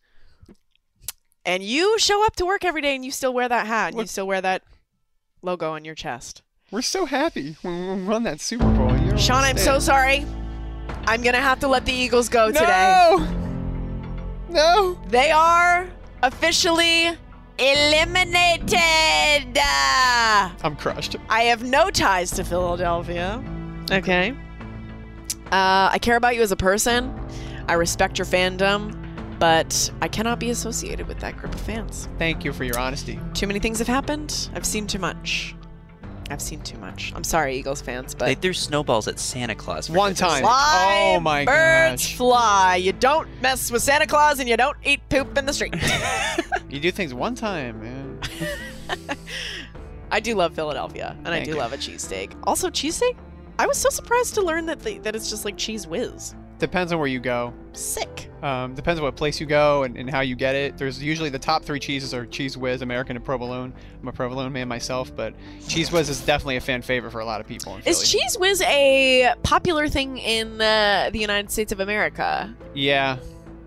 And 1.46 1.64
you 1.64 1.98
show 2.00 2.26
up 2.26 2.36
to 2.38 2.46
work 2.46 2.66
every 2.66 2.82
day 2.82 2.96
and 2.96 3.06
you 3.06 3.12
still 3.12 3.34
wear 3.34 3.48
that 3.48 3.68
hat 3.68 3.92
and 3.94 4.02
you 4.02 4.08
still 4.08 4.28
wear 4.28 4.42
that 4.42 4.64
logo 5.42 5.72
on 5.72 5.86
your 5.86 5.96
chest. 5.96 6.42
We're 6.72 6.82
so 6.82 7.06
happy 7.06 7.56
when 7.62 8.02
we 8.02 8.08
won 8.08 8.24
that 8.24 8.40
Super 8.40 8.70
Bowl. 8.72 8.96
You 8.98 9.18
Sean, 9.18 9.44
I'm 9.44 9.58
so 9.58 9.80
sorry. 9.80 10.26
I'm 11.06 11.22
going 11.22 11.34
to 11.34 11.42
have 11.42 11.60
to 11.62 11.68
let 11.68 11.86
the 11.86 11.94
Eagles 11.94 12.30
go 12.30 12.52
today. 12.52 12.66
No! 12.68 13.28
No! 14.50 15.00
They 15.08 15.32
are 15.32 15.90
officially 16.22 17.10
eliminated. 17.58 18.78
I'm 19.58 20.76
crushed. 20.76 21.16
I 21.30 21.44
have 21.44 21.64
no 21.64 21.90
ties 21.90 22.32
to 22.32 22.44
Philadelphia. 22.44 23.44
Okay. 23.92 24.32
Uh, 25.52 25.90
I 25.92 25.98
care 26.00 26.16
about 26.16 26.36
you 26.36 26.42
as 26.42 26.52
a 26.52 26.56
person. 26.56 27.18
I 27.68 27.74
respect 27.74 28.20
your 28.20 28.26
fandom, 28.26 29.09
but 29.40 29.92
I 30.02 30.08
cannot 30.08 30.40
be 30.40 30.50
associated 30.52 31.08
with 31.08 31.20
that 31.20 31.38
group 31.38 31.54
of 31.54 31.62
fans. 31.62 32.08
Thank 32.18 32.44
you 32.44 32.54
for 32.54 32.64
your 32.64 32.78
honesty. 32.78 33.20
Too 33.34 33.48
many 33.48 33.60
things 33.60 33.80
have 33.80 33.88
happened. 33.88 34.50
I've 34.54 34.66
seen 34.66 34.86
too 34.88 35.00
much. 35.00 35.56
I've 36.32 36.42
seen 36.42 36.62
too 36.62 36.78
much. 36.78 37.12
I'm 37.16 37.24
sorry, 37.24 37.56
Eagles 37.58 37.82
fans, 37.82 38.14
but 38.14 38.26
They 38.28 38.36
threw 38.36 38.54
snowballs 38.54 39.08
at 39.08 39.18
Santa 39.18 39.56
Claus 39.56 39.88
for 39.88 39.94
One 39.94 40.14
time. 40.14 40.44
Fly, 40.44 41.14
Oh 41.16 41.20
my 41.20 41.44
birds 41.44 42.04
gosh. 42.04 42.16
fly. 42.18 42.76
You 42.76 42.92
don't 42.94 43.28
mess 43.42 43.72
with 43.72 43.82
Santa 43.82 44.06
Claus 44.06 44.40
and 44.40 44.48
you 44.48 44.56
don't 44.56 44.78
eat 44.84 45.00
poop 45.10 45.36
in 45.38 45.46
the 45.48 45.54
street. 45.54 45.76
You 46.70 46.80
do 46.80 46.92
things 46.92 47.16
one 47.16 47.34
time, 47.34 47.82
man. 47.82 48.22
I 50.12 50.20
do 50.20 50.36
love 50.36 50.54
Philadelphia, 50.54 51.16
and 51.26 51.30
I 51.30 51.44
do 51.44 51.52
you. 51.52 51.58
love 51.58 51.74
a 51.74 51.78
cheesesteak. 51.78 52.34
Also, 52.44 52.70
cheesesteak. 52.70 53.16
I 53.58 53.66
was 53.66 53.76
so 53.76 53.90
surprised 53.90 54.36
to 54.36 54.42
learn 54.44 54.68
that 54.68 54.80
the, 54.80 55.00
that 55.00 55.16
it's 55.16 55.32
just 55.32 55.46
like 55.46 55.58
Cheez 55.58 55.88
Whiz. 55.88 56.36
Depends 56.60 56.91
on 56.91 56.99
where 56.99 57.07
you 57.07 57.20
go. 57.20 57.53
Sick. 57.74 58.30
Um, 58.43 58.74
depends 58.74 58.99
on 58.99 59.05
what 59.05 59.16
place 59.16 59.39
you 59.39 59.45
go 59.45 59.84
and, 59.84 59.97
and 59.97 60.10
how 60.10 60.20
you 60.22 60.36
get 60.36 60.55
it. 60.55 60.78
There's 60.78 61.01
usually 61.01 61.30
the 61.30 61.39
top 61.39 61.64
three 61.64 61.80
cheeses 61.80 62.14
are 62.14 62.26
Cheez 62.26 62.55
Whiz, 62.57 62.82
American, 62.82 63.16
and 63.16 63.24
Provolone. 63.26 63.74
I'm 64.01 64.07
a 64.07 64.12
Provolone 64.12 64.51
man 64.51 64.68
myself, 64.68 65.14
but 65.16 65.34
Cheez 65.62 65.91
Whiz 65.91 66.10
is 66.10 66.22
definitely 66.26 66.57
a 66.57 66.62
fan 66.62 66.82
favorite 66.82 67.12
for 67.12 67.20
a 67.22 67.26
lot 67.26 67.41
of 67.41 67.47
people 67.47 67.76
in 67.76 67.82
Philly. 67.82 67.91
Is 67.91 68.03
Cheez 68.03 68.39
Whiz 68.39 68.62
a 68.62 69.34
popular 69.43 69.88
thing 69.88 70.18
in 70.18 70.60
uh, 70.62 71.10
the 71.12 71.20
United 71.20 71.49
States 71.51 71.72
of 71.72 71.80
America? 71.80 72.53
Yeah, 72.74 73.18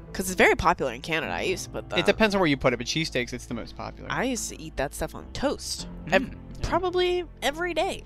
Because 0.07 0.31
it's 0.31 0.37
very 0.39 0.55
popular 0.55 0.93
in 0.93 1.01
Canada. 1.03 1.33
I 1.33 1.43
used 1.43 1.65
to 1.65 1.71
put 1.71 1.89
that. 1.91 1.99
it 1.99 2.07
depends 2.07 2.35
on 2.35 2.41
where 2.41 2.49
you 2.49 2.57
put 2.57 2.73
it, 2.73 2.77
but 2.79 2.87
cheesesteaks, 2.87 3.33
it's 3.33 3.47
the 3.47 3.55
most 3.55 3.77
popular. 3.77 4.11
I 4.13 4.25
used 4.25 4.49
to 4.51 4.61
eat 4.61 4.77
that 4.77 4.95
stuff 4.95 5.15
on 5.15 5.27
toast. 5.33 5.87
Ev- 6.11 6.31
probably 6.63 7.25
every 7.43 7.73
day. 7.75 8.05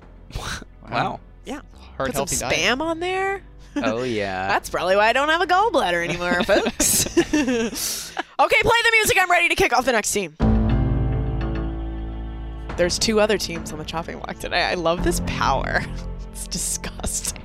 Wow. 0.90 1.20
Yeah. 1.46 1.60
Hard, 1.96 2.08
put 2.08 2.14
healthy 2.16 2.36
some 2.36 2.50
diet. 2.50 2.60
spam 2.60 2.80
on 2.80 3.00
there. 3.00 3.40
Oh 3.76 4.02
yeah. 4.02 4.48
That's 4.48 4.68
probably 4.68 4.96
why 4.96 5.08
I 5.08 5.12
don't 5.12 5.28
have 5.28 5.40
a 5.40 5.46
gallbladder 5.46 6.04
anymore, 6.04 6.42
folks. 6.42 7.06
okay, 7.16 7.32
play 7.32 8.78
the 8.82 8.92
music. 8.92 9.16
I'm 9.18 9.30
ready 9.30 9.48
to 9.48 9.54
kick 9.54 9.72
off 9.72 9.84
the 9.86 9.92
next 9.92 10.12
team. 10.12 10.34
There's 12.76 12.98
two 12.98 13.20
other 13.20 13.38
teams 13.38 13.72
on 13.72 13.78
the 13.78 13.84
chopping 13.84 14.18
block 14.18 14.38
today. 14.38 14.62
I 14.62 14.74
love 14.74 15.02
this 15.02 15.22
power. 15.26 15.82
It's 16.32 16.46
disgusting. 16.46 17.42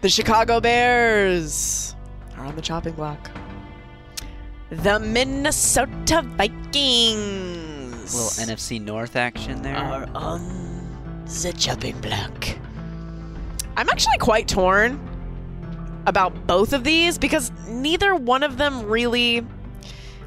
the 0.00 0.08
Chicago 0.08 0.60
Bears 0.60 1.96
are 2.36 2.44
on 2.44 2.54
the 2.54 2.62
chopping 2.62 2.92
block. 2.92 3.30
The 4.70 5.00
Minnesota 5.00 6.22
Vikings 6.36 8.14
little 8.14 8.54
NFC 8.54 8.80
North 8.80 9.16
action 9.16 9.62
there. 9.62 9.76
are 9.76 10.08
on 10.14 10.61
the 11.40 11.52
chopping 11.54 11.98
block. 12.00 12.48
I'm 13.76 13.88
actually 13.88 14.18
quite 14.18 14.48
torn 14.48 15.00
about 16.06 16.46
both 16.46 16.72
of 16.72 16.84
these 16.84 17.16
because 17.16 17.50
neither 17.66 18.14
one 18.14 18.42
of 18.42 18.58
them 18.58 18.84
really 18.84 19.46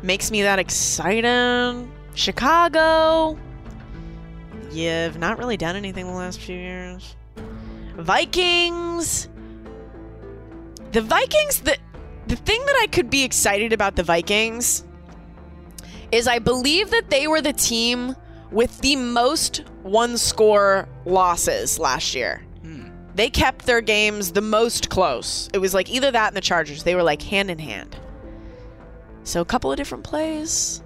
makes 0.02 0.32
me 0.32 0.42
that 0.42 0.58
excited. 0.58 1.88
Chicago, 2.16 3.38
you've 4.72 5.20
not 5.20 5.38
really 5.38 5.58
done 5.58 5.76
anything 5.76 6.08
the 6.08 6.14
last 6.14 6.40
few 6.40 6.56
years. 6.56 7.16
Vikings, 7.98 9.30
the 10.92 11.02
Vikings, 11.02 11.60
the 11.62 11.78
the 12.28 12.36
thing 12.36 12.66
that 12.66 12.80
I 12.82 12.88
could 12.88 13.12
be 13.12 13.24
excited 13.24 13.72
about 13.72 13.96
the 13.96 14.04
Vikings 14.04 14.84
is 16.12 16.28
I 16.28 16.40
believe 16.40 16.90
that 16.90 17.12
they 17.12 17.28
were 17.28 17.42
the 17.42 17.54
team 17.54 18.16
with 18.52 18.80
the 18.80 18.96
most 18.96 19.64
one 19.84 20.18
score 20.18 20.88
losses 21.06 21.80
last 21.80 22.16
year. 22.16 22.44
Hmm. 22.62 22.90
They 23.16 23.30
kept 23.30 23.66
their 23.66 23.82
games 23.82 24.32
the 24.32 24.42
most 24.42 24.90
close. 24.90 25.50
It 25.54 25.60
was 25.60 25.74
like 25.74 25.90
either 25.90 26.12
that 26.12 26.28
and 26.28 26.38
the 26.38 26.42
Chargers. 26.42 26.84
They 26.84 26.96
were 26.96 27.04
like 27.04 27.22
hand 27.22 27.52
in 27.52 27.60
hand. 27.60 27.96
So 29.24 29.42
a 29.42 29.46
couple 29.46 29.72
of 29.72 29.78
different 29.78 30.04
plays, 30.04 30.84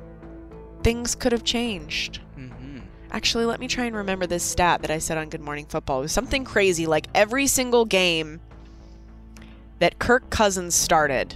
things 0.83 1.15
could 1.15 1.33
have 1.33 1.43
changed. 1.43 2.21
Mm-hmm. 2.37 2.79
Actually, 3.11 3.45
let 3.45 3.59
me 3.59 3.67
try 3.67 3.85
and 3.85 3.95
remember 3.95 4.25
this 4.25 4.43
stat 4.43 4.81
that 4.81 4.91
I 4.91 4.99
said 4.99 5.17
on 5.17 5.29
Good 5.29 5.41
Morning 5.41 5.65
Football. 5.65 5.99
It 5.99 6.03
was 6.03 6.11
something 6.13 6.45
crazy 6.45 6.85
like 6.85 7.07
every 7.13 7.47
single 7.47 7.83
game 7.85 8.39
that 9.79 9.99
Kirk 9.99 10.29
Cousins 10.29 10.75
started, 10.75 11.35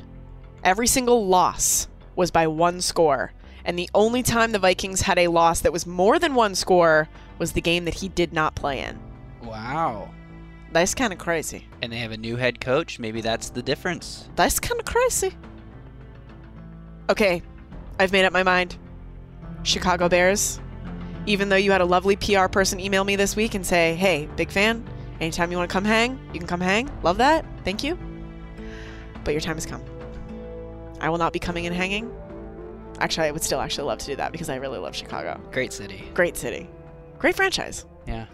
every 0.64 0.88
single 0.88 1.28
loss 1.28 1.88
was 2.16 2.32
by 2.32 2.48
one 2.48 2.80
score. 2.80 3.34
And 3.66 3.80
the 3.80 3.90
only 3.94 4.24
time 4.24 4.52
the 4.52 4.60
Vikings 4.60 5.02
had 5.02 5.18
a 5.18 5.28
loss 5.28 5.62
that 5.62 5.72
was 5.72 5.86
more 5.86 6.20
than 6.20 6.36
one 6.36 6.56
score 6.56 7.08
was 7.40 7.54
the 7.54 7.62
game 7.62 7.86
that 7.86 7.94
he 7.94 8.10
did 8.10 8.34
not 8.34 8.56
play 8.56 8.82
in. 8.82 9.00
Wow. 9.42 10.10
That's 10.72 10.96
kind 10.96 11.14
of 11.14 11.20
crazy. 11.20 11.68
And 11.82 11.92
they 11.92 11.98
have 11.98 12.12
a 12.12 12.18
new 12.18 12.36
head 12.36 12.60
coach. 12.60 13.00
Maybe 13.00 13.22
that's 13.22 13.50
the 13.50 13.62
difference. 13.62 14.28
That's 14.36 14.60
kind 14.60 14.80
of 14.80 14.86
crazy. 14.86 15.34
Okay, 17.10 17.42
I've 18.00 18.12
made 18.12 18.26
up 18.26 18.34
my 18.34 18.44
mind. 18.44 18.78
Chicago 19.64 20.10
Bears. 20.10 20.60
Even 21.26 21.50
though 21.50 21.56
you 21.56 21.72
had 21.72 21.82
a 21.82 21.86
lovely 21.86 22.16
PR 22.16 22.48
person 22.48 22.80
email 22.80 23.04
me 23.04 23.16
this 23.16 23.36
week 23.36 23.54
and 23.56 23.66
say, 23.66 23.96
hey, 23.96 24.28
big 24.36 24.52
fan, 24.52 24.86
anytime 25.22 25.52
you 25.52 25.58
want 25.58 25.70
to 25.70 25.74
come 25.74 25.86
hang, 25.86 26.20
you 26.34 26.40
can 26.40 26.48
come 26.48 26.60
hang. 26.60 26.90
Love 27.02 27.18
that. 27.18 27.46
Thank 27.64 27.84
you. 27.84 27.98
But 29.24 29.32
your 29.32 29.42
time 29.42 29.56
has 29.56 29.66
come. 29.66 29.82
I 31.00 31.10
will 31.10 31.18
not 31.18 31.32
be 31.32 31.40
coming 31.40 31.66
and 31.66 31.76
hanging. 31.76 32.12
Actually, 33.04 33.28
I 33.28 33.32
would 33.32 33.44
still 33.44 33.60
actually 33.60 33.84
love 33.84 34.00
to 34.00 34.06
do 34.06 34.16
that 34.16 34.32
because 34.32 34.48
I 34.48 34.56
really 34.56 34.80
love 34.80 34.96
Chicago. 34.96 35.38
Great 35.52 35.74
city. 35.74 36.10
Great 36.14 36.38
city. 36.38 36.70
Great 37.20 37.36
franchise. 37.36 37.86
Yeah. 38.08 38.28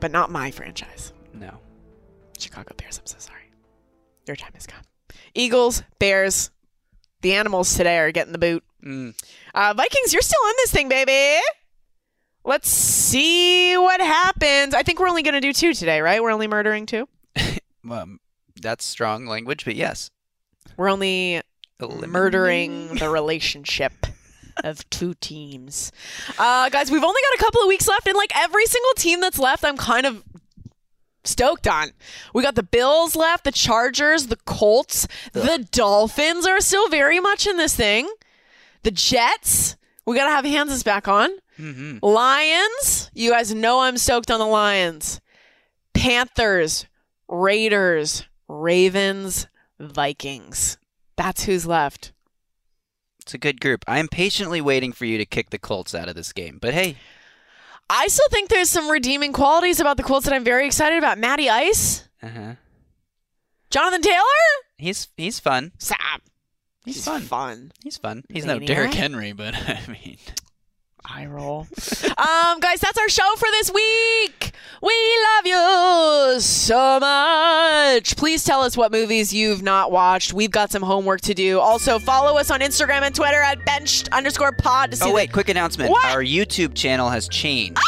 But 0.00 0.10
not 0.10 0.30
my 0.30 0.50
franchise. 0.50 1.14
No. 1.32 1.58
Chicago 2.38 2.74
Bears, 2.76 2.98
I'm 2.98 3.06
so 3.06 3.16
sorry. 3.18 3.50
Your 4.26 4.36
time 4.36 4.50
has 4.52 4.66
come. 4.66 4.82
Eagles, 5.34 5.82
Bears, 5.98 6.50
the 7.22 7.32
animals 7.32 7.74
today 7.74 7.96
are 8.00 8.12
getting 8.12 8.32
the 8.32 8.38
boot. 8.38 8.62
Mm. 8.84 9.14
Uh, 9.54 9.72
Vikings, 9.74 10.12
you're 10.12 10.20
still 10.20 10.46
in 10.50 10.54
this 10.58 10.72
thing, 10.72 10.90
baby. 10.90 11.40
Let's 12.44 12.68
see 12.68 13.78
what 13.78 14.02
happens. 14.02 14.74
I 14.74 14.82
think 14.82 15.00
we're 15.00 15.08
only 15.08 15.22
going 15.22 15.32
to 15.32 15.40
do 15.40 15.54
two 15.54 15.72
today, 15.72 16.02
right? 16.02 16.22
We're 16.22 16.32
only 16.32 16.48
murdering 16.48 16.84
two. 16.84 17.08
Um, 17.90 18.20
that's 18.60 18.84
strong 18.84 19.24
language, 19.24 19.64
but 19.64 19.74
yes. 19.74 20.10
We're 20.76 20.90
only. 20.90 21.40
Murdering 21.88 22.94
the 22.96 23.08
relationship 23.10 24.06
of 24.64 24.88
two 24.90 25.14
teams. 25.14 25.92
Uh, 26.38 26.68
guys, 26.68 26.90
we've 26.90 27.04
only 27.04 27.20
got 27.30 27.40
a 27.40 27.42
couple 27.42 27.62
of 27.62 27.68
weeks 27.68 27.88
left, 27.88 28.06
and 28.06 28.16
like 28.16 28.32
every 28.36 28.66
single 28.66 28.92
team 28.96 29.20
that's 29.20 29.38
left, 29.38 29.64
I'm 29.64 29.76
kind 29.76 30.06
of 30.06 30.22
stoked 31.24 31.66
on. 31.66 31.90
We 32.34 32.42
got 32.42 32.54
the 32.54 32.62
Bills 32.62 33.16
left, 33.16 33.44
the 33.44 33.52
Chargers, 33.52 34.26
the 34.26 34.36
Colts, 34.36 35.06
the 35.32 35.66
Dolphins 35.70 36.46
are 36.46 36.60
still 36.60 36.88
very 36.88 37.20
much 37.20 37.46
in 37.46 37.56
this 37.56 37.74
thing. 37.74 38.08
The 38.82 38.90
Jets, 38.90 39.76
we 40.06 40.16
got 40.16 40.24
to 40.26 40.30
have 40.30 40.44
Hanses 40.44 40.82
back 40.82 41.08
on. 41.08 41.30
Mm-hmm. 41.58 42.04
Lions, 42.04 43.10
you 43.14 43.30
guys 43.30 43.54
know 43.54 43.80
I'm 43.80 43.98
stoked 43.98 44.30
on 44.30 44.38
the 44.38 44.46
Lions. 44.46 45.20
Panthers, 45.92 46.86
Raiders, 47.28 48.24
Ravens, 48.48 49.46
Vikings. 49.78 50.78
That's 51.20 51.44
who's 51.44 51.66
left. 51.66 52.12
It's 53.20 53.34
a 53.34 53.38
good 53.38 53.60
group. 53.60 53.84
I 53.86 53.98
am 53.98 54.08
patiently 54.08 54.62
waiting 54.62 54.90
for 54.90 55.04
you 55.04 55.18
to 55.18 55.26
kick 55.26 55.50
the 55.50 55.58
Colts 55.58 55.94
out 55.94 56.08
of 56.08 56.14
this 56.14 56.32
game. 56.32 56.56
But 56.58 56.72
hey, 56.72 56.96
I 57.90 58.06
still 58.06 58.28
think 58.30 58.48
there's 58.48 58.70
some 58.70 58.88
redeeming 58.88 59.34
qualities 59.34 59.80
about 59.80 59.98
the 59.98 60.02
Colts 60.02 60.24
that 60.24 60.34
I'm 60.34 60.44
very 60.44 60.64
excited 60.64 60.96
about. 60.96 61.18
Matty 61.18 61.50
Ice, 61.50 62.08
uh-huh. 62.22 62.54
Jonathan 63.68 64.00
Taylor. 64.00 64.24
he's 64.78 65.08
he's 65.18 65.38
fun. 65.38 65.72
Stop. 65.76 66.22
He's, 66.86 67.04
fun. 67.04 67.20
Fun. 67.20 67.72
He's 67.84 67.98
fun. 67.98 68.24
He's 68.30 68.46
no 68.46 68.54
Maniac. 68.54 68.68
Derrick 68.74 68.94
Henry, 68.94 69.32
but 69.32 69.54
I 69.68 69.78
mean, 69.88 70.16
Eye 71.04 71.26
roll. 71.26 71.60
um, 72.18 72.60
guys, 72.60 72.80
that's 72.80 72.98
our 72.98 73.08
show 73.08 73.34
for 73.36 73.48
this 73.52 73.70
week. 73.72 74.52
We 74.82 74.94
love 75.36 75.46
you 75.46 76.40
so 76.40 76.98
much. 77.00 78.16
Please 78.16 78.44
tell 78.44 78.62
us 78.62 78.76
what 78.76 78.92
movies 78.92 79.32
you've 79.32 79.62
not 79.62 79.92
watched. 79.92 80.32
We've 80.32 80.50
got 80.50 80.70
some 80.70 80.82
homework 80.82 81.20
to 81.22 81.34
do. 81.34 81.58
Also, 81.60 81.98
follow 81.98 82.38
us 82.38 82.50
on 82.50 82.60
Instagram 82.60 83.02
and 83.02 83.14
Twitter 83.14 83.40
at 83.40 83.64
benched 83.66 84.08
underscore 84.12 84.52
pod 84.52 84.90
to 84.92 84.96
see 84.96 85.04
oh 85.04 85.08
the- 85.08 85.14
wait, 85.14 85.32
quick 85.32 85.48
announcement. 85.48 85.90
What? 85.90 86.04
Our 86.06 86.22
YouTube 86.22 86.74
channel 86.74 87.08
has 87.10 87.28
changed. 87.28 87.78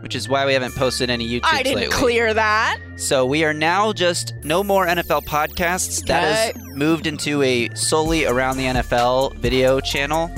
which 0.00 0.14
is 0.14 0.28
why 0.28 0.46
we 0.46 0.52
haven't 0.52 0.74
posted 0.76 1.10
any 1.10 1.28
YouTube 1.28 1.40
I 1.44 1.62
didn't 1.62 1.80
lately. 1.80 1.94
clear 1.96 2.32
that. 2.34 2.78
So 2.96 3.26
we 3.26 3.44
are 3.44 3.54
now 3.54 3.92
just 3.92 4.32
no 4.44 4.62
more 4.62 4.86
NFL 4.86 5.24
podcasts. 5.24 6.06
That 6.06 6.52
has 6.54 6.64
moved 6.76 7.06
into 7.08 7.42
a 7.42 7.68
solely 7.74 8.26
around 8.26 8.58
the 8.58 8.64
NFL 8.66 9.34
video 9.36 9.80
channel. 9.80 10.30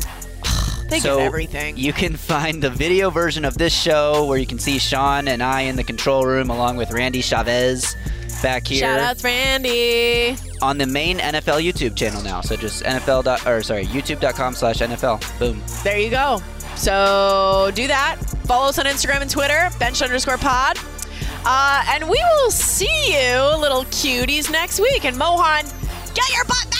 Think 0.90 1.02
so 1.02 1.14
of 1.18 1.20
everything. 1.20 1.76
You 1.76 1.92
can 1.92 2.16
find 2.16 2.62
the 2.62 2.70
video 2.70 3.10
version 3.10 3.44
of 3.44 3.56
this 3.56 3.72
show 3.72 4.26
where 4.26 4.38
you 4.38 4.46
can 4.46 4.58
see 4.58 4.78
Sean 4.78 5.28
and 5.28 5.42
I 5.42 5.62
in 5.62 5.76
the 5.76 5.84
control 5.84 6.24
room 6.26 6.50
along 6.50 6.76
with 6.76 6.90
Randy 6.90 7.22
Chavez 7.22 7.96
back 8.42 8.66
here 8.66 8.80
Shout 8.80 8.98
outs, 8.98 9.22
Randy. 9.22 10.34
on 10.62 10.78
the 10.78 10.86
main 10.86 11.18
NFL 11.18 11.62
YouTube 11.62 11.94
channel 11.96 12.22
now. 12.22 12.40
So 12.40 12.56
just 12.56 12.82
NFL 12.84 13.24
dot, 13.24 13.46
or 13.46 13.62
sorry 13.62 13.86
youtube.com 13.86 14.54
slash 14.54 14.78
NFL. 14.78 15.38
Boom. 15.38 15.62
There 15.84 15.98
you 15.98 16.10
go. 16.10 16.40
So 16.76 17.70
do 17.74 17.86
that. 17.86 18.16
Follow 18.44 18.68
us 18.68 18.78
on 18.78 18.86
Instagram 18.86 19.20
and 19.20 19.30
Twitter, 19.30 19.68
bench 19.78 20.00
underscore 20.02 20.38
pod. 20.38 20.78
Uh, 21.44 21.84
and 21.88 22.04
we 22.04 22.20
will 22.36 22.50
see 22.50 22.86
you, 23.12 23.38
little 23.58 23.84
cuties, 23.84 24.50
next 24.50 24.80
week. 24.80 25.04
And 25.04 25.16
Mohan, 25.16 25.64
get 26.14 26.32
your 26.34 26.44
butt 26.44 26.66
back 26.70 26.79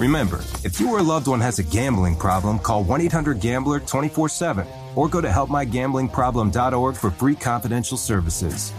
Remember, 0.00 0.42
if 0.64 0.80
you 0.80 0.90
or 0.90 1.00
a 1.00 1.02
loved 1.02 1.28
one 1.28 1.42
has 1.42 1.58
a 1.58 1.62
gambling 1.62 2.16
problem, 2.16 2.58
call 2.58 2.82
1 2.84 3.02
800 3.02 3.38
Gambler 3.38 3.80
24 3.80 4.30
7 4.30 4.66
or 4.96 5.08
go 5.10 5.20
to 5.20 5.28
helpmygamblingproblem.org 5.28 6.96
for 6.96 7.10
free 7.10 7.36
confidential 7.36 7.98
services. 7.98 8.70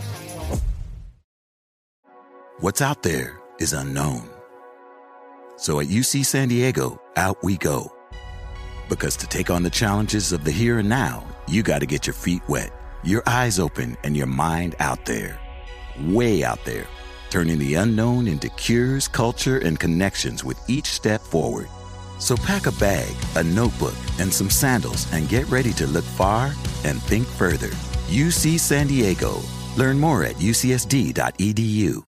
What's 2.60 2.82
out 2.82 3.04
there 3.04 3.40
is 3.60 3.74
unknown. 3.74 4.28
So 5.58 5.80
at 5.80 5.88
UC 5.88 6.26
San 6.26 6.48
Diego, 6.48 7.00
out 7.16 7.38
we 7.44 7.56
go. 7.56 7.96
Because 8.90 9.16
to 9.18 9.28
take 9.28 9.52
on 9.52 9.62
the 9.62 9.70
challenges 9.70 10.32
of 10.32 10.44
the 10.44 10.52
here 10.52 10.80
and 10.80 10.90
now, 10.90 11.24
you 11.48 11.62
got 11.62 11.80
to 11.80 11.86
get 11.86 12.08
your 12.08 12.16
feet 12.16 12.42
wet, 12.48 12.74
your 13.04 13.22
eyes 13.28 13.60
open, 13.60 13.96
and 14.04 14.18
your 14.18 14.26
mind 14.26 14.76
out 14.80 15.06
there. 15.06 15.40
Way 16.02 16.44
out 16.44 16.66
there. 16.66 16.88
Turning 17.32 17.58
the 17.58 17.76
unknown 17.76 18.28
into 18.28 18.50
cures, 18.50 19.08
culture, 19.08 19.60
and 19.60 19.80
connections 19.80 20.44
with 20.44 20.60
each 20.70 20.88
step 20.88 21.22
forward. 21.22 21.70
So 22.20 22.36
pack 22.36 22.66
a 22.68 22.74
bag, 22.74 23.16
a 23.38 23.44
notebook, 23.44 23.96
and 24.20 24.32
some 24.32 24.50
sandals 24.50 25.12
and 25.14 25.30
get 25.30 25.48
ready 25.48 25.72
to 25.74 25.88
look 25.88 26.04
far 26.04 26.54
and 26.84 27.02
think 27.02 27.26
further. 27.26 27.70
UC 28.10 28.60
San 28.60 28.88
Diego. 28.88 29.40
Learn 29.78 29.98
more 29.98 30.26
at 30.26 30.36
ucsd.edu. 30.36 32.04